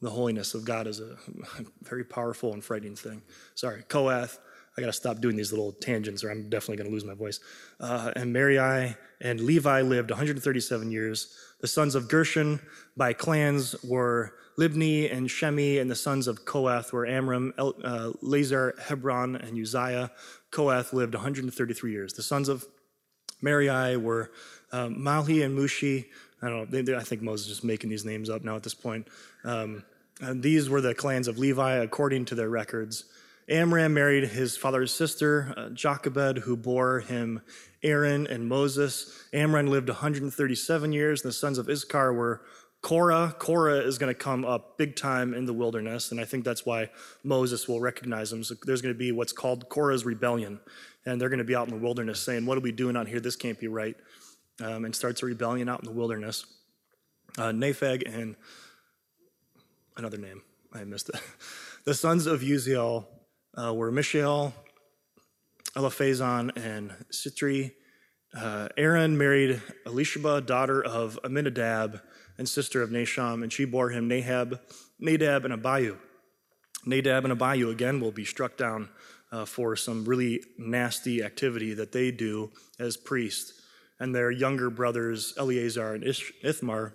the 0.00 0.10
holiness 0.10 0.54
of 0.54 0.64
God 0.64 0.86
is 0.86 1.00
a 1.00 1.16
very 1.82 2.04
powerful 2.04 2.52
and 2.52 2.62
frightening 2.62 2.94
thing. 2.94 3.22
Sorry, 3.54 3.82
Kohath. 3.88 4.38
I 4.76 4.80
got 4.80 4.88
to 4.88 4.92
stop 4.92 5.20
doing 5.20 5.36
these 5.36 5.52
little 5.52 5.70
tangents, 5.70 6.24
or 6.24 6.30
I'm 6.30 6.48
definitely 6.48 6.78
going 6.78 6.88
to 6.88 6.92
lose 6.92 7.04
my 7.04 7.14
voice. 7.14 7.38
Uh, 7.78 8.10
and 8.16 8.32
Merari 8.32 8.96
and 9.20 9.40
Levi 9.40 9.82
lived 9.82 10.10
137 10.10 10.90
years. 10.90 11.36
The 11.60 11.68
sons 11.68 11.94
of 11.94 12.08
Gershon 12.08 12.60
by 12.96 13.12
clans 13.12 13.76
were 13.84 14.34
Libni 14.58 15.12
and 15.12 15.28
Shemi, 15.28 15.80
and 15.80 15.88
the 15.88 15.94
sons 15.94 16.26
of 16.26 16.44
Kohath 16.44 16.92
were 16.92 17.06
Amram, 17.06 17.54
El, 17.56 17.74
uh, 17.84 18.12
Lazar, 18.20 18.74
Hebron, 18.82 19.36
and 19.36 19.56
Uzziah. 19.56 20.10
Kohath 20.50 20.92
lived 20.92 21.14
133 21.14 21.92
years. 21.92 22.12
The 22.12 22.22
sons 22.22 22.48
of 22.48 22.66
Merari 23.44 23.96
were 23.96 24.30
um, 24.72 25.06
and 25.06 25.56
Mushi. 25.56 26.06
I 26.42 26.48
don't 26.48 26.58
know. 26.58 26.64
They, 26.64 26.82
they, 26.82 26.96
I 26.96 27.02
think 27.02 27.22
Moses 27.22 27.46
is 27.46 27.52
just 27.54 27.64
making 27.64 27.90
these 27.90 28.04
names 28.04 28.28
up 28.28 28.42
now 28.42 28.56
at 28.56 28.62
this 28.62 28.74
point. 28.74 29.06
Um, 29.44 29.84
these 30.20 30.68
were 30.68 30.80
the 30.80 30.94
clans 30.94 31.28
of 31.28 31.38
Levi 31.38 31.74
according 31.76 32.24
to 32.26 32.34
their 32.34 32.48
records. 32.48 33.04
Amram 33.48 33.92
married 33.92 34.28
his 34.28 34.56
father's 34.56 34.92
sister, 34.92 35.52
uh, 35.56 35.68
Jochebed, 35.70 36.38
who 36.38 36.56
bore 36.56 37.00
him 37.00 37.42
Aaron 37.82 38.26
and 38.26 38.48
Moses. 38.48 39.22
Amram 39.32 39.66
lived 39.66 39.88
137 39.88 40.92
years. 40.92 41.22
and 41.22 41.28
The 41.28 41.32
sons 41.34 41.58
of 41.58 41.68
Issachar 41.68 42.12
were 42.14 42.40
Korah. 42.80 43.34
Korah 43.38 43.80
is 43.80 43.98
going 43.98 44.12
to 44.12 44.18
come 44.18 44.44
up 44.44 44.78
big 44.78 44.96
time 44.96 45.34
in 45.34 45.44
the 45.46 45.52
wilderness, 45.52 46.10
and 46.10 46.20
I 46.20 46.24
think 46.24 46.44
that's 46.44 46.64
why 46.64 46.90
Moses 47.22 47.68
will 47.68 47.80
recognize 47.80 48.30
them. 48.30 48.44
So 48.44 48.54
there's 48.64 48.82
going 48.82 48.94
to 48.94 48.98
be 48.98 49.12
what's 49.12 49.32
called 49.32 49.68
Korah's 49.68 50.04
rebellion, 50.04 50.60
and 51.06 51.20
they're 51.20 51.28
going 51.28 51.38
to 51.38 51.44
be 51.44 51.54
out 51.54 51.68
in 51.68 51.74
the 51.74 51.80
wilderness 51.80 52.20
saying, 52.20 52.46
What 52.46 52.58
are 52.58 52.62
we 52.62 52.72
doing 52.72 52.96
out 52.96 53.08
here? 53.08 53.20
This 53.20 53.36
can't 53.36 53.58
be 53.58 53.68
right. 53.68 53.96
Um, 54.62 54.84
and 54.84 54.94
starts 54.94 55.22
a 55.22 55.26
rebellion 55.26 55.68
out 55.68 55.80
in 55.80 55.86
the 55.86 55.92
wilderness. 55.92 56.46
Uh, 57.36 57.50
Nepheg 57.50 58.02
and 58.06 58.36
another 59.96 60.18
name, 60.18 60.42
I 60.72 60.84
missed 60.84 61.08
it. 61.08 61.16
the 61.84 61.94
sons 61.94 62.26
of 62.26 62.40
Uziel 62.40 63.06
uh, 63.56 63.74
were 63.74 63.90
Mishael, 63.90 64.54
Eliphazzon, 65.74 66.56
and 66.56 66.94
Sitri. 67.10 67.74
Uh, 68.36 68.68
Aaron 68.76 69.18
married 69.18 69.60
Elisheba, 69.86 70.44
daughter 70.44 70.84
of 70.84 71.18
Amminadab 71.24 72.00
and 72.38 72.48
sister 72.48 72.82
of 72.82 72.90
Nahshon, 72.90 73.42
and 73.42 73.52
she 73.52 73.64
bore 73.64 73.90
him 73.90 74.08
Nahab, 74.08 74.60
Nadab, 74.98 75.44
and 75.44 75.54
Abihu. 75.54 75.96
Nadab 76.86 77.24
and 77.24 77.32
Abihu 77.32 77.70
again 77.70 78.00
will 78.00 78.12
be 78.12 78.24
struck 78.24 78.56
down 78.56 78.88
uh, 79.34 79.44
for 79.44 79.74
some 79.74 80.04
really 80.04 80.40
nasty 80.56 81.22
activity 81.22 81.74
that 81.74 81.90
they 81.90 82.10
do 82.10 82.52
as 82.78 82.96
priests. 82.96 83.60
and 84.00 84.12
their 84.12 84.30
younger 84.30 84.70
brothers, 84.70 85.34
Eleazar 85.38 85.94
and 85.94 86.02
Ish- 86.04 86.32
Ithmar, 86.42 86.92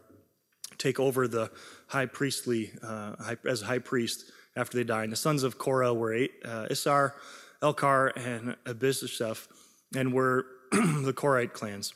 take 0.78 1.00
over 1.00 1.28
the 1.30 1.50
high 1.88 2.06
priestly, 2.06 2.72
uh, 2.84 3.16
high, 3.16 3.38
as 3.46 3.62
high 3.62 3.80
priest 3.80 4.26
after 4.56 4.78
they 4.78 4.84
die. 4.84 5.04
And 5.04 5.12
the 5.12 5.18
sons 5.18 5.44
of 5.44 5.58
Korah 5.58 5.94
were 5.94 6.14
uh, 6.14 6.68
Issar, 6.70 7.14
Elkar, 7.62 8.12
and 8.16 8.58
Abishaph, 8.66 9.48
and 9.96 10.14
were 10.14 10.46
the 10.72 11.14
Korite 11.14 11.54
clans. 11.54 11.94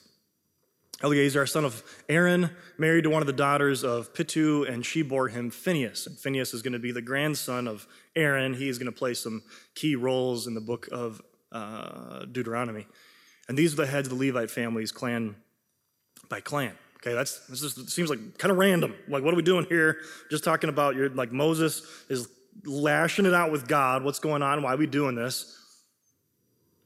Eleazar, 1.03 1.45
son 1.45 1.65
of 1.65 1.83
Aaron, 2.07 2.49
married 2.77 3.03
to 3.03 3.09
one 3.09 3.21
of 3.21 3.27
the 3.27 3.33
daughters 3.33 3.83
of 3.83 4.13
Pitu, 4.13 4.67
and 4.67 4.85
she 4.85 5.01
bore 5.01 5.27
him 5.27 5.49
Phineas. 5.49 6.07
And 6.07 6.17
Phineas 6.17 6.53
is 6.53 6.61
going 6.61 6.73
to 6.73 6.79
be 6.79 6.93
the 6.93 7.01
grandson 7.01 7.67
of 7.67 7.85
Aaron. 8.15 8.53
He 8.53 8.69
is 8.69 8.77
going 8.77 8.91
to 8.91 8.97
play 8.97 9.13
some 9.13 9.43
key 9.75 9.95
roles 9.95 10.47
in 10.47 10.53
the 10.53 10.61
book 10.61 10.87
of 10.91 11.21
uh, 11.51 12.25
Deuteronomy. 12.25 12.87
And 13.49 13.57
these 13.57 13.73
are 13.73 13.77
the 13.77 13.85
heads 13.85 14.07
of 14.07 14.17
the 14.17 14.25
Levite 14.25 14.49
families, 14.49 14.91
clan 14.91 15.35
by 16.29 16.39
clan. 16.39 16.73
Okay, 16.97 17.13
that's 17.13 17.45
this 17.47 17.59
just 17.59 17.89
seems 17.89 18.09
like 18.09 18.37
kind 18.37 18.49
of 18.49 18.57
random. 18.57 18.95
Like, 19.09 19.23
what 19.23 19.33
are 19.33 19.37
we 19.37 19.43
doing 19.43 19.65
here? 19.67 19.97
Just 20.31 20.45
talking 20.45 20.69
about 20.69 20.95
your 20.95 21.09
like 21.09 21.33
Moses 21.33 21.85
is 22.07 22.29
lashing 22.65 23.25
it 23.25 23.33
out 23.33 23.51
with 23.51 23.67
God. 23.67 24.03
What's 24.05 24.19
going 24.19 24.41
on? 24.41 24.63
Why 24.63 24.73
are 24.73 24.77
we 24.77 24.87
doing 24.87 25.15
this? 25.15 25.59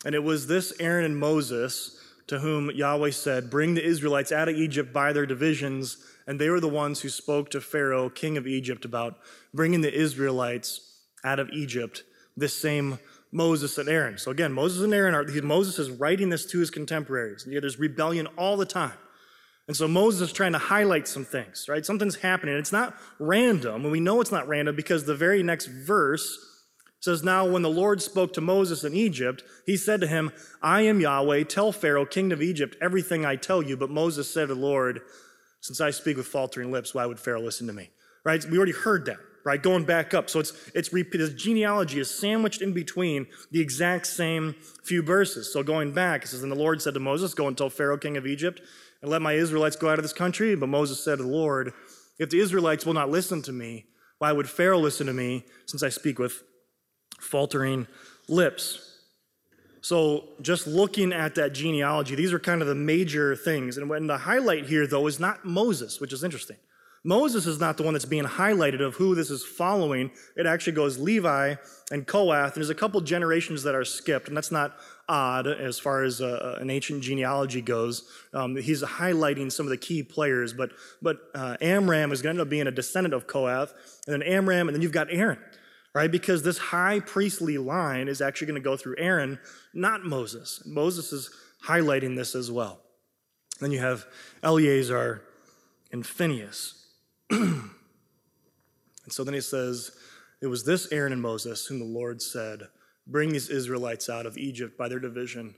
And 0.06 0.16
it 0.16 0.24
was 0.24 0.48
this 0.48 0.74
Aaron 0.80 1.06
and 1.06 1.18
Moses 1.20 2.00
to 2.28 2.40
whom 2.40 2.70
Yahweh 2.72 3.12
said, 3.12 3.50
Bring 3.50 3.74
the 3.74 3.86
Israelites 3.86 4.32
out 4.32 4.50
of 4.50 4.56
Egypt 4.56 4.94
by 4.94 5.14
their 5.14 5.26
divisions. 5.26 5.98
And 6.28 6.40
they 6.40 6.50
were 6.50 6.60
the 6.60 6.68
ones 6.68 7.02
who 7.02 7.10
spoke 7.10 7.50
to 7.52 7.62
Pharaoh, 7.62 8.10
king 8.10 8.38
of 8.38 8.46
Egypt, 8.46 8.84
about 8.84 9.18
bringing 9.54 9.82
the 9.82 9.94
Israelites 9.94 10.82
out 11.24 11.40
of 11.40 11.50
Egypt. 11.52 12.04
This 12.36 12.56
same 12.56 13.00
Moses 13.32 13.78
and 13.78 13.90
Aaron. 13.90 14.18
So 14.18 14.32
again, 14.32 14.54
Moses 14.54 14.84
and 14.84 14.94
Aaron 14.94 15.16
are, 15.16 15.26
Moses 15.42 15.80
is 15.80 15.90
writing 15.90 16.30
this 16.30 16.46
to 16.48 16.60
his 16.60 16.70
contemporaries. 16.70 17.48
There's 17.48 17.80
rebellion 17.80 18.28
all 18.38 18.58
the 18.58 18.66
time. 18.66 18.98
And 19.68 19.76
so 19.76 19.88
Moses 19.88 20.30
is 20.30 20.34
trying 20.34 20.54
to 20.54 20.60
highlight 20.60 21.08
some 21.08 21.26
things, 21.26 21.66
right? 21.68 21.86
Something's 21.86 22.16
happening. 22.16 22.56
It's 22.56 22.72
not 22.72 22.96
random, 23.20 23.84
and 23.84 23.92
we 23.92 24.00
know 24.00 24.22
it's 24.22 24.32
not 24.32 24.48
random 24.48 24.76
because 24.76 25.04
the 25.04 25.16
very 25.16 25.44
next 25.44 25.66
verse 25.66 26.47
says, 27.00 27.24
Now 27.24 27.46
when 27.48 27.62
the 27.62 27.70
Lord 27.70 28.02
spoke 28.02 28.34
to 28.34 28.42
Moses 28.42 28.84
in 28.84 28.94
Egypt, 28.94 29.44
he 29.66 29.78
said 29.78 30.02
to 30.02 30.08
him, 30.08 30.32
I 30.62 30.82
am 30.82 31.00
Yahweh, 31.00 31.44
tell 31.44 31.72
Pharaoh, 31.72 32.06
king 32.06 32.32
of 32.32 32.42
Egypt, 32.42 32.76
everything 32.82 33.26
I 33.26 33.36
tell 33.36 33.62
you. 33.62 33.78
But 33.78 33.90
Moses 33.90 34.30
said 34.30 34.48
to 34.48 34.56
the 34.56 34.62
Lord, 34.62 35.02
Since 35.62 35.82
I 35.82 35.92
speak 35.92 36.18
with 36.18 36.28
faltering 36.28 36.72
lips, 36.72 36.94
why 36.94 37.06
would 37.06 37.20
Pharaoh 37.20 37.42
listen 37.42 37.68
to 37.68 37.74
me? 37.74 37.90
Right? 38.24 38.44
We 38.46 38.58
already 38.58 38.74
heard 38.74 39.06
that 39.06 39.18
right? 39.48 39.64
Going 39.64 39.86
back 39.86 40.14
up. 40.14 40.30
So 40.30 40.42
it's, 40.42 40.70
it's 40.76 40.92
repeated. 40.92 41.38
genealogy 41.38 42.02
is 42.02 42.14
sandwiched 42.14 42.62
in 42.62 42.74
between 42.74 43.28
the 43.50 43.62
exact 43.62 44.06
same 44.06 44.56
few 44.84 45.02
verses. 45.02 45.54
So 45.54 45.64
going 45.64 45.94
back, 45.94 46.26
it 46.26 46.28
says, 46.28 46.44
And 46.44 46.52
the 46.52 46.58
Lord 46.58 46.82
said 46.82 46.94
to 46.96 47.00
Moses, 47.00 47.34
Go 47.34 47.48
and 47.48 47.58
tell 47.58 47.70
Pharaoh, 47.70 47.98
king 47.98 48.18
of 48.18 48.28
Egypt, 48.28 48.60
and 49.02 49.10
let 49.10 49.22
my 49.22 49.34
Israelites 49.34 49.78
go 49.78 49.90
out 49.90 50.00
of 50.00 50.04
this 50.04 50.12
country. 50.12 50.54
But 50.58 50.68
Moses 50.68 51.02
said 51.02 51.20
to 51.20 51.24
the 51.24 51.30
Lord, 51.30 51.72
If 52.20 52.30
the 52.30 52.42
Israelites 52.42 52.86
will 52.86 52.94
not 52.94 53.10
listen 53.10 53.42
to 53.44 53.54
me, 53.54 53.86
why 54.18 54.34
would 54.34 54.50
Pharaoh 54.50 54.80
listen 54.80 55.08
to 55.08 55.14
me 55.14 55.46
since 55.66 55.82
I 55.82 55.90
speak 55.90 56.20
with 56.20 56.44
faltering 57.20 57.88
lips? 58.28 58.84
So, 59.82 60.26
just 60.42 60.68
looking 60.68 61.14
at 61.14 61.36
that 61.36 61.54
genealogy, 61.54 62.16
these 62.16 62.34
are 62.34 62.40
kind 62.40 62.62
of 62.62 62.68
the 62.68 62.76
major 62.76 63.36
things. 63.36 63.78
And 63.78 63.90
when 63.90 64.08
the 64.08 64.18
highlight 64.18 64.66
here, 64.66 64.86
though, 64.86 65.08
is 65.08 65.20
not 65.20 65.46
Moses, 65.46 66.02
which 66.02 66.12
is 66.12 66.24
interesting. 66.24 66.58
Moses 67.08 67.46
is 67.46 67.58
not 67.58 67.78
the 67.78 67.84
one 67.84 67.94
that's 67.94 68.04
being 68.04 68.26
highlighted 68.26 68.82
of 68.82 68.96
who 68.96 69.16
this 69.16 69.30
is 69.30 69.42
following. 69.42 70.12
It 70.36 70.46
actually 70.46 70.74
goes 70.74 70.98
Levi 70.98 71.56
and 71.90 72.06
Kohath, 72.06 72.48
and 72.48 72.56
there's 72.56 72.70
a 72.70 72.76
couple 72.76 73.00
generations 73.00 73.64
that 73.64 73.76
are 73.76 73.86
skipped, 73.86 74.28
and 74.28 74.36
that's 74.36 74.52
not 74.52 74.76
odd 75.08 75.48
as 75.48 75.80
far 75.80 76.04
as 76.04 76.20
uh, 76.20 76.58
an 76.60 76.70
ancient 76.70 77.02
genealogy 77.02 77.62
goes. 77.62 78.10
Um, 78.34 78.58
he's 78.58 78.84
highlighting 78.84 79.50
some 79.50 79.66
of 79.66 79.70
the 79.70 79.78
key 79.78 80.04
players, 80.04 80.52
but 80.52 80.72
but 81.02 81.20
uh, 81.34 81.56
Amram 81.62 82.12
is 82.12 82.22
going 82.22 82.36
to 82.36 82.42
end 82.42 82.46
up 82.46 82.50
being 82.50 82.68
a 82.68 82.72
descendant 82.72 83.14
of 83.14 83.26
Kohath, 83.26 83.74
and 84.06 84.14
then 84.14 84.24
Amram, 84.24 84.68
and 84.68 84.76
then 84.76 84.82
you've 84.82 84.92
got 84.92 85.08
Aaron, 85.10 85.40
right? 85.94 86.12
Because 86.12 86.44
this 86.44 86.58
high 86.58 87.00
priestly 87.00 87.58
line 87.58 88.08
is 88.08 88.22
actually 88.22 88.48
going 88.48 88.62
to 88.62 88.70
go 88.70 88.78
through 88.78 88.96
Aaron, 88.98 89.40
not 89.74 90.04
Moses. 90.04 90.62
Moses 90.66 91.12
is 91.12 91.32
highlighting 91.66 92.16
this 92.16 92.36
as 92.36 92.52
well. 92.52 92.82
Then 93.60 93.72
you 93.72 93.80
have 93.80 94.06
Eleazar 94.44 95.24
and 95.92 96.06
Phineas. 96.06 96.86
and 97.30 97.72
so 99.10 99.24
then 99.24 99.34
he 99.34 99.42
says, 99.42 99.92
It 100.42 100.48
was 100.48 100.66
this 100.66 100.92
Aaron 100.92 101.14
and 101.14 101.22
Moses 101.22 101.66
whom 101.66 101.80
the 101.80 101.86
Lord 101.86 102.22
said, 102.22 102.68
Bring 103.08 103.30
these 103.30 103.50
Israelites 103.50 104.10
out 104.10 104.26
of 104.26 104.38
Egypt 104.38 104.78
by 104.78 104.90
their 104.90 105.00
division. 105.00 105.56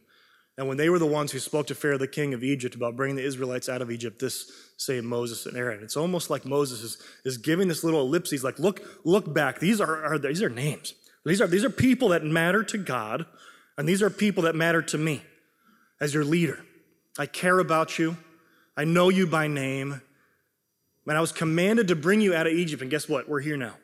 And 0.57 0.67
when 0.67 0.77
they 0.77 0.89
were 0.89 0.99
the 0.99 1.05
ones 1.05 1.31
who 1.31 1.39
spoke 1.39 1.67
to 1.67 1.75
Pharaoh, 1.75 1.97
the 1.97 2.07
king 2.07 2.33
of 2.33 2.43
Egypt, 2.43 2.75
about 2.75 2.95
bringing 2.95 3.15
the 3.15 3.25
Israelites 3.25 3.69
out 3.69 3.81
of 3.81 3.89
Egypt, 3.89 4.19
this 4.19 4.51
say 4.79 5.01
Moses 5.01 5.45
and 5.45 5.57
Aaron. 5.57 5.83
It's 5.83 5.97
almost 5.97 6.29
like 6.29 6.45
Moses 6.45 6.81
is, 6.81 6.97
is 7.25 7.37
giving 7.37 7.67
this 7.67 7.83
little 7.83 7.99
ellipsis, 7.99 8.45
like, 8.45 8.57
look, 8.59 8.81
look 9.03 9.31
back. 9.33 9.59
These 9.59 9.81
are, 9.81 10.05
are, 10.05 10.17
these 10.17 10.41
are 10.41 10.49
names. 10.49 10.93
These 11.25 11.41
are, 11.41 11.47
these 11.47 11.65
are 11.65 11.69
people 11.69 12.09
that 12.09 12.23
matter 12.23 12.63
to 12.63 12.77
God, 12.77 13.25
and 13.77 13.87
these 13.87 14.01
are 14.01 14.09
people 14.09 14.43
that 14.43 14.55
matter 14.55 14.81
to 14.81 14.97
me 14.97 15.21
as 15.99 16.13
your 16.13 16.23
leader. 16.23 16.63
I 17.17 17.25
care 17.25 17.59
about 17.59 17.99
you. 17.99 18.17
I 18.77 18.85
know 18.85 19.09
you 19.09 19.27
by 19.27 19.47
name. 19.47 20.01
Man, 21.05 21.17
I 21.17 21.21
was 21.21 21.33
commanded 21.33 21.89
to 21.89 21.95
bring 21.97 22.21
you 22.21 22.33
out 22.33 22.47
of 22.47 22.53
Egypt, 22.53 22.81
and 22.81 22.89
guess 22.89 23.09
what? 23.09 23.27
We're 23.27 23.41
here 23.41 23.57
now. 23.57 23.75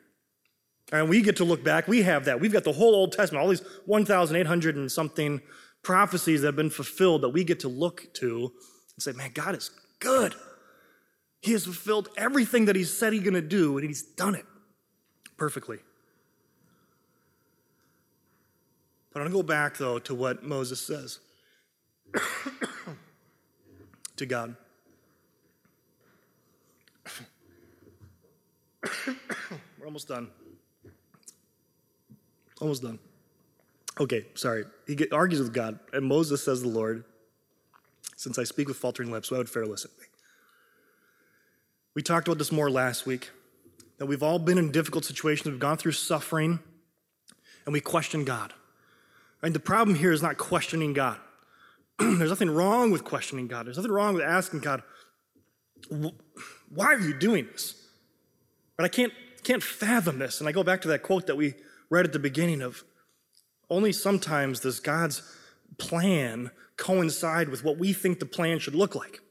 And 0.92 1.10
we 1.10 1.20
get 1.20 1.36
to 1.36 1.44
look 1.44 1.62
back. 1.62 1.88
We 1.88 2.02
have 2.02 2.24
that. 2.24 2.40
We've 2.40 2.52
got 2.52 2.64
the 2.64 2.72
whole 2.72 2.94
Old 2.94 3.12
Testament, 3.12 3.42
all 3.42 3.50
these 3.50 3.64
1,800 3.84 4.76
and 4.76 4.90
something 4.90 5.42
prophecies 5.82 6.40
that 6.40 6.48
have 6.48 6.56
been 6.56 6.70
fulfilled 6.70 7.20
that 7.22 7.30
we 7.30 7.44
get 7.44 7.60
to 7.60 7.68
look 7.68 8.06
to 8.14 8.50
and 8.96 9.02
say, 9.02 9.12
man, 9.12 9.32
God 9.34 9.54
is 9.54 9.70
good. 10.00 10.34
He 11.46 11.52
has 11.52 11.62
fulfilled 11.62 12.08
everything 12.16 12.64
that 12.64 12.74
He 12.74 12.82
said 12.82 13.12
He's 13.12 13.22
going 13.22 13.34
to 13.34 13.40
do, 13.40 13.78
and 13.78 13.86
He's 13.86 14.02
done 14.02 14.34
it 14.34 14.44
perfectly. 15.36 15.78
But 19.12 19.20
I'm 19.20 19.30
going 19.30 19.32
to 19.32 19.38
go 19.38 19.46
back, 19.46 19.76
though, 19.76 20.00
to 20.00 20.12
what 20.12 20.42
Moses 20.42 20.80
says 20.80 21.20
to 24.16 24.26
God. 24.26 24.56
We're 29.06 29.86
almost 29.86 30.08
done. 30.08 30.28
Almost 32.60 32.82
done. 32.82 32.98
Okay, 34.00 34.26
sorry. 34.34 34.64
He 34.88 35.08
argues 35.10 35.40
with 35.40 35.54
God, 35.54 35.78
and 35.92 36.04
Moses 36.04 36.44
says 36.44 36.62
to 36.62 36.68
the 36.68 36.74
Lord, 36.74 37.04
Since 38.16 38.36
I 38.36 38.42
speak 38.42 38.66
with 38.66 38.78
faltering 38.78 39.12
lips, 39.12 39.30
why 39.30 39.38
would 39.38 39.48
Pharaoh 39.48 39.68
listen 39.68 39.92
to 39.92 40.00
me? 40.00 40.06
We 41.96 42.02
talked 42.02 42.28
about 42.28 42.36
this 42.36 42.52
more 42.52 42.70
last 42.70 43.06
week, 43.06 43.30
that 43.96 44.04
we've 44.04 44.22
all 44.22 44.38
been 44.38 44.58
in 44.58 44.70
difficult 44.70 45.06
situations, 45.06 45.46
we've 45.46 45.58
gone 45.58 45.78
through 45.78 45.92
suffering, 45.92 46.58
and 47.64 47.72
we 47.72 47.80
question 47.80 48.26
God. 48.26 48.52
And 49.42 49.54
the 49.54 49.60
problem 49.60 49.96
here 49.96 50.12
is 50.12 50.20
not 50.20 50.36
questioning 50.36 50.92
God. 50.92 51.16
There's 51.98 52.28
nothing 52.28 52.50
wrong 52.50 52.90
with 52.90 53.02
questioning 53.02 53.48
God. 53.48 53.66
There's 53.66 53.78
nothing 53.78 53.92
wrong 53.92 54.12
with 54.12 54.24
asking 54.24 54.60
God, 54.60 54.82
why 56.68 56.84
are 56.84 57.00
you 57.00 57.14
doing 57.14 57.46
this? 57.50 57.86
But 58.76 58.84
I 58.84 58.88
can't, 58.88 59.14
can't 59.42 59.62
fathom 59.62 60.18
this. 60.18 60.40
And 60.40 60.48
I 60.50 60.52
go 60.52 60.62
back 60.62 60.82
to 60.82 60.88
that 60.88 61.02
quote 61.02 61.26
that 61.28 61.36
we 61.38 61.54
read 61.88 62.04
at 62.04 62.12
the 62.12 62.18
beginning 62.18 62.60
of 62.60 62.84
only 63.70 63.92
sometimes 63.92 64.60
does 64.60 64.80
God's 64.80 65.22
plan 65.78 66.50
coincide 66.76 67.48
with 67.48 67.64
what 67.64 67.78
we 67.78 67.94
think 67.94 68.20
the 68.20 68.26
plan 68.26 68.58
should 68.58 68.74
look 68.74 68.94
like. 68.94 69.22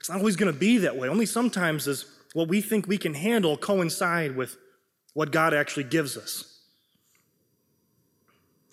It's 0.00 0.08
not 0.08 0.18
always 0.18 0.36
going 0.36 0.52
to 0.52 0.58
be 0.58 0.78
that 0.78 0.96
way. 0.96 1.08
Only 1.08 1.26
sometimes 1.26 1.84
does 1.84 2.06
what 2.32 2.48
we 2.48 2.62
think 2.62 2.88
we 2.88 2.98
can 2.98 3.14
handle 3.14 3.56
coincide 3.58 4.34
with 4.34 4.56
what 5.12 5.30
God 5.30 5.52
actually 5.52 5.84
gives 5.84 6.16
us. 6.16 6.62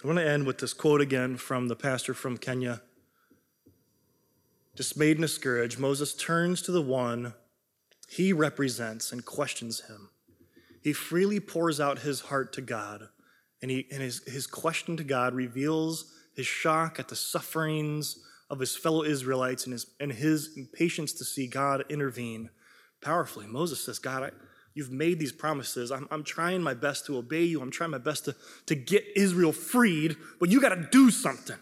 I 0.04 0.08
want 0.08 0.20
to 0.20 0.28
end 0.28 0.48
with 0.48 0.60
this 0.60 0.74
quote 0.74 1.02
again 1.02 1.36
from 1.36 1.68
the 1.68 1.76
pastor 1.76 2.14
from 2.14 2.38
Kenya. 2.38 2.82
Dismayed 4.76 5.18
and 5.18 5.24
discouraged, 5.24 5.80
Moses 5.80 6.14
turns 6.14 6.62
to 6.62 6.72
the 6.72 6.82
one 6.82 7.34
he 8.08 8.32
represents 8.32 9.12
and 9.12 9.26
questions 9.26 9.82
him. 9.82 10.10
He 10.82 10.94
freely 10.94 11.40
pours 11.40 11.82
out 11.82 12.00
his 12.00 12.22
heart 12.22 12.54
to 12.54 12.62
God, 12.62 13.10
and, 13.62 13.70
he, 13.70 13.88
and 13.92 14.02
his, 14.02 14.24
his 14.26 14.48
question 14.48 14.96
to 14.96 15.04
God 15.04 15.34
reveals 15.34 16.14
his 16.36 16.46
shock 16.46 17.00
at 17.00 17.10
the 17.10 17.16
sufferings 17.16 18.20
of 18.50 18.60
his 18.60 18.76
fellow 18.76 19.04
Israelites 19.04 19.66
and 19.66 19.74
his, 19.74 19.88
and 20.00 20.12
his 20.12 20.56
impatience 20.58 21.14
to 21.14 21.26
see 21.26 21.48
God 21.48 21.84
intervene 21.90 22.50
powerfully. 23.02 23.46
Moses 23.46 23.84
says, 23.84 24.00
God, 24.00 24.24
I, 24.24 24.32
you've 24.74 24.92
made 24.92 25.20
these 25.20 25.32
promises. 25.32 25.92
I'm, 25.92 26.08
I'm 26.12 26.24
trying 26.24 26.62
my 26.62 26.74
best 26.74 27.06
to 27.08 27.18
obey 27.18 27.44
you. 27.44 27.62
I'm 27.62 27.72
trying 27.72 27.92
my 27.92 27.98
best 27.98 28.26
to, 28.26 28.36
to 28.68 28.76
get 28.76 29.04
Israel 29.16 29.52
freed, 29.52 30.16
but 30.40 30.50
you 30.50 30.62
got 30.62 30.70
to 30.70 30.88
do 30.92 31.12
something. 31.12 31.58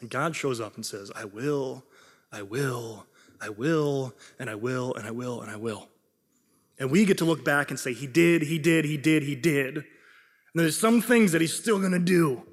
And 0.00 0.08
God 0.08 0.36
shows 0.36 0.60
up 0.60 0.76
and 0.76 0.86
says, 0.86 1.10
I 1.14 1.24
will, 1.24 1.84
I 2.30 2.42
will, 2.42 3.06
I 3.40 3.48
will, 3.48 4.14
and 4.38 4.48
I 4.48 4.54
will, 4.54 4.94
and 4.94 5.06
I 5.06 5.10
will, 5.10 5.40
and 5.40 5.50
I 5.50 5.56
will. 5.56 5.88
And 6.78 6.90
we 6.90 7.04
get 7.04 7.18
to 7.18 7.24
look 7.24 7.44
back 7.44 7.70
and 7.70 7.78
say, 7.78 7.92
He 7.92 8.06
did, 8.06 8.42
He 8.42 8.58
did, 8.58 8.84
He 8.84 8.96
did, 8.96 9.24
He 9.24 9.34
did. 9.34 9.76
And 9.76 9.84
there's 10.54 10.78
some 10.78 11.00
things 11.00 11.32
that 11.32 11.40
He's 11.40 11.54
still 11.54 11.78
going 11.78 11.92
to 11.92 11.98
do. 11.98 12.44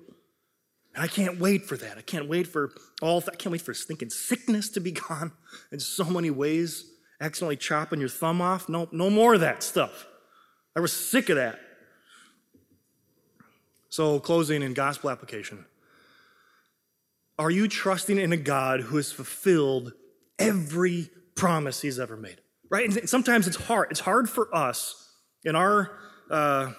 And 0.96 1.04
I 1.04 1.08
can't 1.08 1.40
wait 1.40 1.66
for 1.66 1.76
that. 1.76 1.98
I 1.98 2.02
can't 2.02 2.30
wait 2.30 2.48
for 2.48 2.72
all, 3.02 3.22
I 3.28 3.36
can't 3.36 3.52
wait 3.52 3.62
for 3.62 3.74
stinking 3.74 4.10
sickness 4.10 4.70
to 4.70 4.80
be 4.80 4.92
gone 5.10 5.34
in 5.72 5.80
so 5.80 6.06
many 6.06 6.32
ways. 6.32 6.92
Accidentally 7.22 7.58
chopping 7.58 8.00
your 8.00 8.10
thumb 8.10 8.42
off. 8.42 8.68
No, 8.68 8.90
no 8.92 9.10
more 9.10 9.36
of 9.36 9.42
that 9.42 9.64
stuff. 9.64 10.06
I 10.76 10.80
was 10.80 10.92
sick 10.92 11.30
of 11.30 11.38
that. 11.38 11.60
So, 13.90 14.20
closing 14.20 14.62
in 14.62 14.74
gospel 14.74 15.10
application. 15.10 15.66
Are 17.40 17.50
you 17.50 17.70
trusting 17.70 18.18
in 18.18 18.34
a 18.34 18.38
God 18.38 18.82
who 18.82 18.98
has 18.98 19.12
fulfilled 19.12 19.94
every 20.38 21.10
promise 21.36 21.82
he's 21.82 22.00
ever 22.00 22.18
made? 22.18 22.42
Right? 22.70 22.90
And 22.90 23.10
sometimes 23.10 23.48
it's 23.48 23.56
hard. 23.56 23.92
It's 23.92 24.02
hard 24.02 24.30
for 24.30 24.54
us 24.54 25.14
in 25.46 25.56
our, 25.56 25.98
uh, 26.30 26.74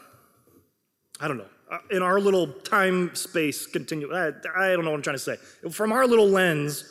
I 1.18 1.28
don't 1.28 1.38
know, 1.38 1.48
uh, 1.70 1.78
in 1.90 2.02
our 2.02 2.20
little 2.20 2.46
time 2.46 3.14
space 3.14 3.66
continue. 3.66 4.14
I, 4.14 4.28
I 4.56 4.68
don't 4.72 4.84
know 4.84 4.90
what 4.90 4.98
I'm 4.98 5.02
trying 5.02 5.16
to 5.16 5.18
say. 5.18 5.36
From 5.70 5.92
our 5.92 6.06
little 6.06 6.28
lens, 6.28 6.84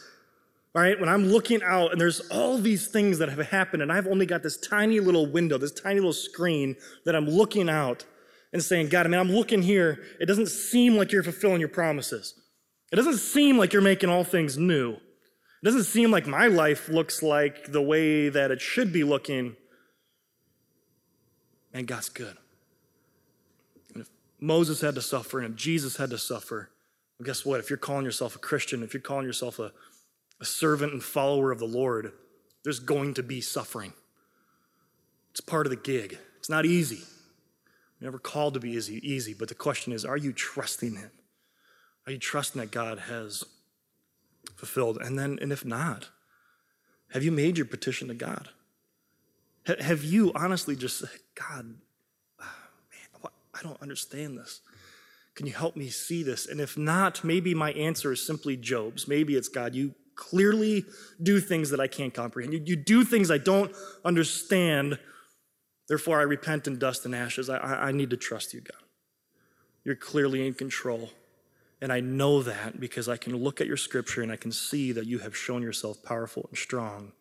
right, 0.74 1.00
when 1.00 1.08
I'm 1.08 1.28
looking 1.28 1.64
out 1.64 1.92
and 1.92 2.02
there's 2.02 2.20
all 2.30 2.58
these 2.58 2.88
things 2.88 3.18
that 3.20 3.30
have 3.30 3.48
happened, 3.48 3.82
and 3.82 3.92
I've 3.92 4.08
only 4.08 4.26
got 4.26 4.44
this 4.44 4.58
tiny 4.58 5.00
little 5.00 5.32
window, 5.32 5.58
this 5.58 5.72
tiny 5.72 6.00
little 6.00 6.14
screen 6.14 6.76
that 7.06 7.16
I'm 7.16 7.30
looking 7.30 7.70
out 7.70 8.06
and 8.52 8.64
saying, 8.64 8.90
God, 8.90 9.06
I 9.06 9.10
mean, 9.10 9.20
I'm 9.20 9.32
looking 9.32 9.62
here. 9.62 10.04
It 10.20 10.26
doesn't 10.28 10.48
seem 10.48 10.96
like 10.96 11.12
you're 11.12 11.24
fulfilling 11.24 11.60
your 11.60 11.70
promises. 11.70 12.34
It 12.92 12.96
doesn't 12.96 13.18
seem 13.18 13.58
like 13.58 13.74
you're 13.74 13.82
making 13.82 14.10
all 14.10 14.24
things 14.24 14.58
new. 14.58 14.94
It 14.94 15.66
doesn't 15.66 15.86
seem 15.86 16.12
like 16.12 16.28
my 16.28 16.48
life 16.48 16.88
looks 16.90 17.24
like 17.24 17.72
the 17.72 17.82
way 17.82 18.30
that 18.30 18.52
it 18.52 18.62
should 18.62 18.94
be 18.94 19.04
looking. 19.04 19.56
And 21.74 21.88
God's 21.88 22.10
good. 22.10 22.38
Moses 24.40 24.82
had 24.82 24.96
to 24.96 25.02
suffer 25.02 25.40
and 25.40 25.58
Jesus 25.58 25.98
had 25.98 26.10
to 26.10 26.18
suffer, 26.18 26.70
well, 27.18 27.26
guess 27.26 27.46
what? 27.46 27.60
If 27.60 27.70
you're 27.70 27.78
calling 27.78 28.06
yourself 28.06 28.36
a 28.36 28.40
Christian, 28.40 28.84
if 28.84 28.94
you're 28.94 29.02
calling 29.02 29.26
yourself 29.26 29.60
a, 29.60 29.72
a 30.42 30.46
servant 30.46 30.94
and 30.94 31.04
follower 31.04 31.52
of 31.52 31.60
the 31.60 31.66
Lord, 31.66 32.12
there's 32.64 32.80
going 32.80 33.14
to 33.14 33.24
be 33.24 33.42
suffering. 33.42 33.94
It's 35.32 35.42
part 35.42 35.66
of 35.66 35.70
the 35.70 35.78
gig. 35.78 36.18
It's 36.38 36.50
not 36.50 36.66
easy. 36.66 37.04
You're 38.00 38.12
never 38.12 38.20
called 38.20 38.54
to 38.56 38.60
be 38.60 38.72
easy, 38.72 39.00
easy, 39.10 39.34
but 39.34 39.48
the 39.48 39.56
question 39.56 39.94
is, 39.94 40.04
are 40.04 40.18
you 40.18 40.34
trusting 40.34 40.96
Him? 40.96 41.12
Are 42.06 42.12
you 42.12 42.20
trusting 42.20 42.60
that 42.60 42.72
God 42.72 43.00
has 43.00 43.44
fulfilled? 44.56 44.98
And 45.02 45.18
then, 45.18 45.40
and 45.42 45.52
if 45.52 45.64
not, 45.66 46.10
have 47.12 47.24
you 47.24 47.32
made 47.32 47.58
your 47.58 47.66
petition 47.66 48.10
to 48.10 48.14
God? 48.14 48.50
Have 49.80 50.04
you 50.04 50.32
honestly 50.36 50.76
just 50.76 51.00
said, 51.00 51.10
God, 51.34 51.76
I 53.58 53.64
don't 53.64 53.82
understand 53.82 54.38
this. 54.38 54.62
Can 55.36 55.48
you 55.48 55.54
help 55.54 55.76
me 55.76 55.90
see 55.90 56.24
this? 56.24 56.48
And 56.48 56.62
if 56.62 56.78
not, 56.78 57.24
maybe 57.24 57.54
my 57.54 57.72
answer 57.74 58.12
is 58.12 58.26
simply 58.26 58.56
Job's. 58.56 59.08
Maybe 59.08 59.36
it's 59.36 59.50
God, 59.50 59.76
you 59.76 59.94
clearly 60.16 60.86
do 61.22 61.40
things 61.40 61.70
that 61.72 61.80
I 61.80 61.88
can't 61.88 62.14
comprehend. 62.14 62.54
You, 62.54 62.62
you 62.66 62.76
do 62.76 63.04
things 63.04 63.30
I 63.30 63.38
don't 63.38 63.74
understand. 64.06 64.98
Therefore, 65.90 66.20
I 66.20 66.24
repent 66.24 66.68
in 66.68 66.80
dust 66.80 67.06
and 67.06 67.14
ashes. 67.14 67.50
I, 67.50 67.58
I, 67.58 67.88
I 67.88 67.92
need 67.92 68.10
to 68.12 68.18
trust 68.18 68.54
you, 68.54 68.62
God. 68.62 68.82
You're 69.84 69.96
clearly 69.96 70.48
in 70.48 70.54
control. 70.54 71.10
And 71.82 71.92
I 71.92 72.00
know 72.00 72.42
that 72.42 72.80
because 72.80 73.10
I 73.10 73.18
can 73.18 73.36
look 73.36 73.60
at 73.60 73.68
your 73.68 73.78
scripture 73.78 74.22
and 74.22 74.32
I 74.32 74.38
can 74.38 74.52
see 74.52 74.94
that 74.94 75.06
you 75.06 75.20
have 75.20 75.36
shown 75.36 75.62
yourself 75.62 76.02
powerful 76.02 76.46
and 76.50 76.58
strong 76.58 77.12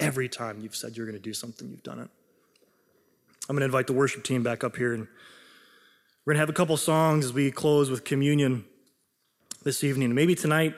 every 0.00 0.28
time 0.28 0.60
you've 0.60 0.74
said 0.74 0.96
you're 0.96 1.06
going 1.06 1.16
to 1.16 1.22
do 1.22 1.32
something, 1.32 1.70
you've 1.70 1.84
done 1.84 2.00
it. 2.00 2.08
I'm 3.48 3.54
going 3.54 3.60
to 3.60 3.66
invite 3.66 3.86
the 3.86 3.92
worship 3.92 4.24
team 4.24 4.42
back 4.42 4.64
up 4.64 4.76
here 4.76 4.92
and 4.92 5.06
we're 6.24 6.32
going 6.32 6.36
to 6.36 6.40
have 6.40 6.48
a 6.48 6.52
couple 6.52 6.76
songs 6.76 7.24
as 7.24 7.32
we 7.32 7.50
close 7.50 7.90
with 7.90 8.04
communion 8.04 8.64
this 9.64 9.82
evening. 9.82 10.14
Maybe 10.14 10.34
tonight, 10.34 10.74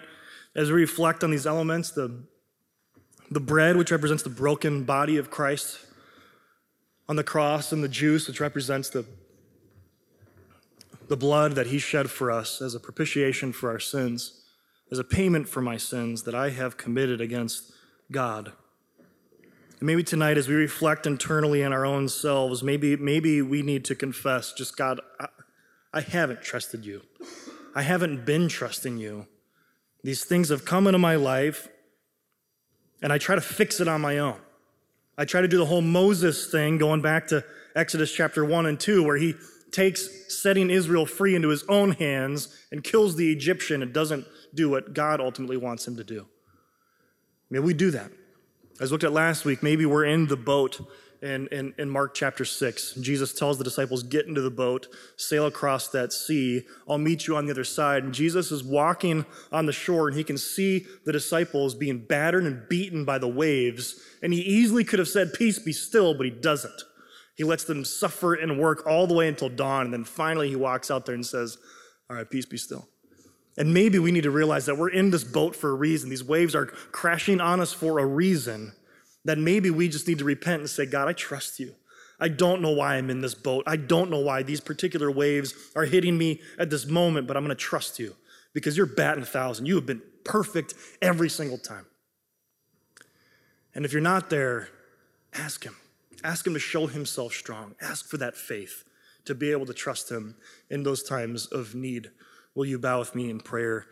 as 0.55 0.71
we 0.71 0.81
reflect 0.81 1.23
on 1.23 1.31
these 1.31 1.47
elements, 1.47 1.91
the, 1.91 2.25
the 3.31 3.41
bread, 3.41 3.77
which 3.77 3.91
represents 3.91 4.23
the 4.23 4.31
broken 4.31 4.85
body 4.85 5.17
of 5.17 5.31
Christ 5.31 5.79
on 7.09 7.17
the 7.17 7.25
cross, 7.25 7.73
and 7.73 7.85
the 7.85 7.89
juice, 7.89 8.27
which 8.27 8.41
represents 8.41 8.89
the 8.89 9.05
the 11.09 11.17
blood 11.17 11.53
that 11.53 11.67
he 11.67 11.79
shed 11.79 12.11
for 12.11 12.31
us 12.31 12.63
as 12.63 12.75
a 12.75 12.81
propitiation 12.81 13.53
for 13.53 13.71
our 13.71 13.79
sins, 13.79 14.43
as 14.91 14.99
a 14.99 15.05
payment 15.05 15.49
for 15.49 15.61
my 15.61 15.77
sins 15.77 16.23
that 16.23 16.35
I 16.35 16.51
have 16.51 16.77
committed 16.77 17.21
against 17.21 17.73
God. 18.11 18.53
And 19.81 19.87
maybe 19.87 20.03
tonight, 20.03 20.39
as 20.39 20.49
we 20.49 20.55
reflect 20.55 21.07
internally 21.07 21.63
on 21.63 21.73
our 21.73 21.85
own 21.85 22.09
selves, 22.09 22.63
maybe, 22.63 22.97
maybe 22.97 23.43
we 23.43 23.63
need 23.63 23.85
to 23.87 23.95
confess 23.95 24.53
just, 24.53 24.77
God, 24.77 25.01
I 25.95 26.01
haven't 26.01 26.43
trusted 26.43 26.85
you. 26.85 27.03
I 27.73 27.83
haven't 27.83 28.27
been 28.27 28.49
trusting 28.49 28.99
you. 28.99 29.29
These 30.03 30.25
things 30.25 30.49
have 30.49 30.65
come 30.65 30.89
into 30.89 30.99
my 30.99 31.15
life, 31.15 31.69
and 33.01 33.13
I 33.13 33.19
try 33.19 33.37
to 33.37 33.41
fix 33.41 33.81
it 33.81 33.87
on 33.87 34.01
my 34.01 34.19
own. 34.19 34.39
I 35.17 35.25
try 35.25 35.41
to 35.41 35.47
do 35.47 35.57
the 35.57 35.67
whole 35.67 35.81
Moses 35.81 36.51
thing, 36.51 36.79
going 36.79 37.01
back 37.01 37.29
to 37.29 37.45
Exodus 37.77 38.13
chapter 38.13 38.45
1 38.45 38.67
and 38.67 38.79
2, 38.79 39.05
where 39.05 39.17
he 39.17 39.37
takes 39.71 40.43
setting 40.43 40.69
Israel 40.69 41.07
free 41.07 41.37
into 41.37 41.49
his 41.49 41.63
own 41.69 41.93
hands 41.93 42.49
and 42.73 42.83
kills 42.83 43.15
the 43.15 43.31
Egyptian 43.31 43.81
and 43.81 43.93
doesn't 43.93 44.27
do 44.53 44.69
what 44.69 44.95
God 44.95 45.21
ultimately 45.21 45.57
wants 45.57 45.87
him 45.87 45.97
to 45.97 46.05
do. 46.05 46.27
Maybe 47.51 47.65
we 47.65 47.75
do 47.75 47.93
that. 47.93 48.11
As 48.81 48.91
looked 48.91 49.05
at 49.05 49.13
last 49.13 49.45
week, 49.45 49.63
maybe 49.63 49.87
we're 49.87 50.05
in 50.05 50.27
the 50.27 50.37
boat 50.37 50.81
in, 51.25 51.47
in, 51.49 51.75
in, 51.79 51.89
Mark 51.89 52.15
chapter 52.15 52.45
6. 52.45 52.95
Jesus 52.95 53.33
tells 53.33 53.57
the 53.57 53.65
disciples, 53.65 54.03
Get 54.03 54.27
into 54.27 54.43
the 54.43 54.51
boat, 54.51 54.89
sail 55.17 55.47
across 55.47 55.89
that 55.89 56.13
sea. 56.13 56.63
I'll 56.89 56.99
meet 56.99 57.27
you 57.27 57.35
on 57.37 57.47
the 57.47 57.53
other 57.53 57.65
side. 57.65 58.05
And 58.05 58.13
Jesus 58.13 58.53
is 58.53 58.63
walking 58.63 59.25
on 59.51 59.65
the 59.65 59.73
shore, 59.73 60.09
and 60.09 60.17
he 60.17 60.23
can 60.23 60.37
see 60.37 60.87
the 61.07 61.13
disciples 61.13 61.75
being 61.75 61.99
battered 61.99 62.45
and 62.45 62.69
beaten 62.69 63.07
by 63.07 63.19
the 63.19 63.29
waves. 63.29 64.01
And 64.23 64.35
he 64.35 64.41
easily 64.41 64.85
could 64.85 64.99
have 64.99 65.09
said, 65.09 65.33
Peace 65.33 65.59
be 65.59 65.73
still, 65.73 66.15
but 66.15 66.27
he 66.27 66.31
doesn't. 66.31 66.83
He 67.37 67.43
lets 67.43 67.65
them 67.65 67.85
suffer 67.85 68.35
and 68.35 68.61
work 68.61 68.87
all 68.87 69.07
the 69.07 69.15
way 69.15 69.27
until 69.27 69.49
dawn. 69.49 69.87
And 69.87 69.95
then 69.95 70.05
finally 70.05 70.51
he 70.51 70.57
walks 70.57 70.91
out 70.91 71.07
there 71.07 71.15
and 71.15 71.25
says, 71.25 71.57
All 72.11 72.17
right, 72.17 72.31
peace 72.31 72.47
be 72.47 72.59
still. 72.59 72.87
And 73.57 73.73
maybe 73.73 73.99
we 73.99 74.13
need 74.13 74.25
to 74.25 74.31
realize 74.31 74.67
that 74.67 74.77
we're 74.77 74.91
in 74.91 75.11
this 75.11 75.25
boat 75.25 75.57
for 75.57 75.71
a 75.71 75.75
reason. 75.75 76.11
These 76.11 76.25
waves 76.25 76.55
are 76.55 76.67
crashing 76.67 77.41
on 77.41 77.61
us 77.61 77.73
for 77.73 77.99
a 77.99 78.07
reason. 78.07 78.73
That 79.25 79.39
maybe 79.39 79.71
we 79.71 79.89
just 79.89 80.07
need 80.07 80.19
to 80.19 80.25
repent 80.25 80.61
and 80.61 80.71
say, 80.71 80.87
God, 80.87 81.09
I 81.09 81.13
trust 81.13 81.59
you. 81.59 81.75
I 82.21 82.29
don't 82.29 82.63
know 82.63 82.71
why 82.71 82.97
I'm 82.97 83.11
in 83.11 83.21
this 83.21 83.35
boat. 83.35 83.65
I 83.67 83.77
don't 83.77 84.11
know 84.11 84.21
why 84.21 84.43
these 84.43 84.61
particular 84.61 85.11
waves 85.11 85.55
are 85.75 85.85
hitting 85.85 86.17
me 86.17 86.41
at 86.59 86.71
this 86.71 86.87
moment, 86.87 87.27
but 87.27 87.37
I'm 87.37 87.45
going 87.45 87.57
to 87.57 87.63
trust 87.63 87.99
you 87.99 88.15
because 88.53 88.77
you're 88.77 88.87
batting 88.87 89.23
a 89.23 89.27
thousand. 89.27 89.67
You 89.67 89.75
have 89.75 89.87
been 89.87 90.03
perfect 90.25 90.75
every 91.03 91.29
single 91.29 91.59
time. 91.59 91.87
And 93.75 93.85
if 93.85 93.93
you're 93.93 94.01
not 94.01 94.31
there, 94.31 94.69
ask 95.33 95.65
him. 95.65 95.75
Ask 96.25 96.47
Him 96.47 96.55
to 96.55 96.59
show 96.59 96.87
Himself 96.87 97.35
strong. 97.35 97.75
Ask 97.83 98.09
for 98.09 98.17
that 98.17 98.35
faith 98.35 98.85
to 99.27 99.35
be 99.35 99.53
able 99.53 99.67
to 99.67 99.75
trust 99.75 100.11
Him 100.11 100.37
in 100.71 100.83
those 100.83 101.03
times 101.03 101.47
of 101.47 101.75
need. 101.75 102.11
Will 102.55 102.65
you 102.65 102.79
bow 102.79 102.99
with 102.99 103.15
me 103.15 103.29
in 103.29 103.41
prayer 103.41 103.87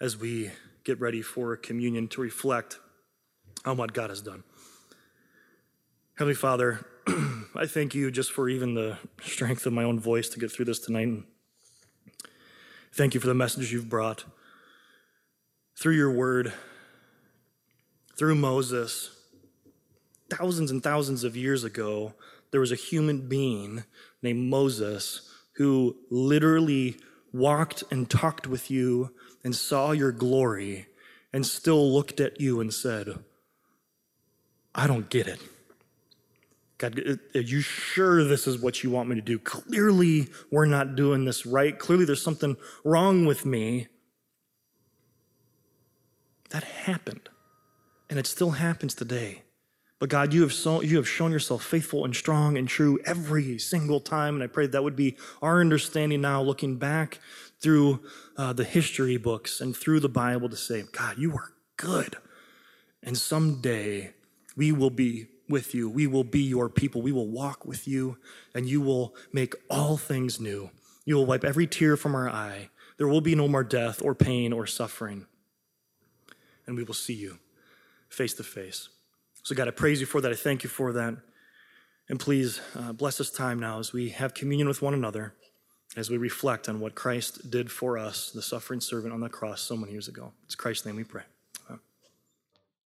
as 0.00 0.16
we 0.16 0.52
get 0.84 1.00
ready 1.00 1.22
for 1.22 1.56
communion 1.56 2.06
to 2.08 2.20
reflect 2.20 2.78
on 3.64 3.76
what 3.76 3.92
God 3.92 4.10
has 4.10 4.22
done? 4.22 4.44
Heavenly 6.16 6.34
Father, 6.34 6.86
I 7.56 7.66
thank 7.66 7.94
you 7.94 8.10
just 8.10 8.32
for 8.32 8.48
even 8.48 8.74
the 8.74 8.98
strength 9.22 9.66
of 9.66 9.72
my 9.72 9.84
own 9.84 9.98
voice 9.98 10.28
to 10.30 10.38
get 10.38 10.52
through 10.52 10.66
this 10.66 10.78
tonight. 10.78 11.24
Thank 12.92 13.14
you 13.14 13.20
for 13.20 13.26
the 13.26 13.34
message 13.34 13.72
you've 13.72 13.88
brought 13.88 14.24
through 15.76 15.94
your 15.94 16.12
word, 16.12 16.52
through 18.16 18.34
Moses 18.36 19.10
thousands 20.36 20.70
and 20.70 20.82
thousands 20.82 21.24
of 21.24 21.36
years 21.36 21.64
ago, 21.64 22.14
there 22.50 22.60
was 22.60 22.72
a 22.72 22.76
human 22.76 23.28
being 23.28 23.84
named 24.22 24.48
Moses 24.48 25.28
who 25.56 25.96
literally 26.10 26.96
walked 27.32 27.84
and 27.90 28.08
talked 28.08 28.46
with 28.46 28.70
you 28.70 29.14
and 29.44 29.54
saw 29.54 29.92
your 29.92 30.12
glory 30.12 30.86
and 31.32 31.44
still 31.44 31.92
looked 31.92 32.20
at 32.20 32.40
you 32.40 32.60
and 32.60 32.72
said, 32.72 33.18
I 34.74 34.86
don't 34.86 35.10
get 35.10 35.26
it. 35.26 35.40
God, 36.82 36.98
are 37.36 37.40
you 37.40 37.60
sure 37.60 38.24
this 38.24 38.48
is 38.48 38.58
what 38.58 38.82
you 38.82 38.90
want 38.90 39.08
me 39.08 39.14
to 39.14 39.20
do? 39.20 39.38
Clearly, 39.38 40.26
we're 40.50 40.66
not 40.66 40.96
doing 40.96 41.24
this 41.24 41.46
right. 41.46 41.78
Clearly, 41.78 42.04
there's 42.04 42.24
something 42.24 42.56
wrong 42.82 43.24
with 43.24 43.46
me. 43.46 43.86
That 46.50 46.64
happened. 46.64 47.28
And 48.10 48.18
it 48.18 48.26
still 48.26 48.50
happens 48.50 48.94
today. 48.94 49.42
But 50.00 50.08
God, 50.08 50.32
you 50.34 50.42
have, 50.42 50.52
so, 50.52 50.82
you 50.82 50.96
have 50.96 51.08
shown 51.08 51.30
yourself 51.30 51.62
faithful 51.62 52.04
and 52.04 52.16
strong 52.16 52.58
and 52.58 52.66
true 52.66 52.98
every 53.04 53.60
single 53.60 54.00
time. 54.00 54.34
And 54.34 54.42
I 54.42 54.48
pray 54.48 54.66
that 54.66 54.82
would 54.82 54.96
be 54.96 55.16
our 55.40 55.60
understanding 55.60 56.20
now, 56.20 56.42
looking 56.42 56.78
back 56.78 57.20
through 57.60 58.00
uh, 58.36 58.52
the 58.54 58.64
history 58.64 59.18
books 59.18 59.60
and 59.60 59.76
through 59.76 60.00
the 60.00 60.08
Bible 60.08 60.48
to 60.48 60.56
say, 60.56 60.82
God, 60.90 61.16
you 61.16 61.30
are 61.34 61.52
good. 61.76 62.16
And 63.04 63.16
someday 63.16 64.14
we 64.56 64.72
will 64.72 64.90
be 64.90 65.28
with 65.52 65.74
you. 65.74 65.88
We 65.88 66.08
will 66.08 66.24
be 66.24 66.40
your 66.40 66.68
people. 66.68 67.02
We 67.02 67.12
will 67.12 67.28
walk 67.28 67.64
with 67.64 67.86
you, 67.86 68.16
and 68.54 68.66
you 68.66 68.80
will 68.80 69.14
make 69.32 69.54
all 69.70 69.96
things 69.96 70.40
new. 70.40 70.70
You 71.04 71.16
will 71.16 71.26
wipe 71.26 71.44
every 71.44 71.66
tear 71.68 71.96
from 71.96 72.14
our 72.16 72.28
eye. 72.28 72.70
There 72.96 73.06
will 73.06 73.20
be 73.20 73.34
no 73.34 73.46
more 73.46 73.62
death 73.62 74.02
or 74.02 74.14
pain 74.14 74.52
or 74.52 74.66
suffering. 74.66 75.26
And 76.66 76.76
we 76.76 76.82
will 76.82 76.94
see 76.94 77.14
you 77.14 77.38
face 78.08 78.34
to 78.34 78.42
face. 78.42 78.88
So, 79.42 79.54
God, 79.54 79.68
I 79.68 79.72
praise 79.72 80.00
you 80.00 80.06
for 80.06 80.20
that. 80.20 80.32
I 80.32 80.36
thank 80.36 80.64
you 80.64 80.70
for 80.70 80.92
that. 80.92 81.16
And 82.08 82.18
please 82.18 82.60
uh, 82.76 82.92
bless 82.92 83.18
this 83.18 83.30
time 83.30 83.58
now 83.60 83.78
as 83.78 83.92
we 83.92 84.10
have 84.10 84.34
communion 84.34 84.68
with 84.68 84.82
one 84.82 84.94
another, 84.94 85.34
as 85.96 86.10
we 86.10 86.16
reflect 86.16 86.68
on 86.68 86.80
what 86.80 86.94
Christ 86.94 87.50
did 87.50 87.70
for 87.70 87.98
us, 87.98 88.30
the 88.30 88.42
suffering 88.42 88.80
servant 88.80 89.12
on 89.12 89.20
the 89.20 89.28
cross 89.28 89.60
so 89.60 89.76
many 89.76 89.92
years 89.92 90.08
ago. 90.08 90.32
It's 90.44 90.54
Christ's 90.54 90.86
name 90.86 90.96
we 90.96 91.04
pray. 91.04 91.22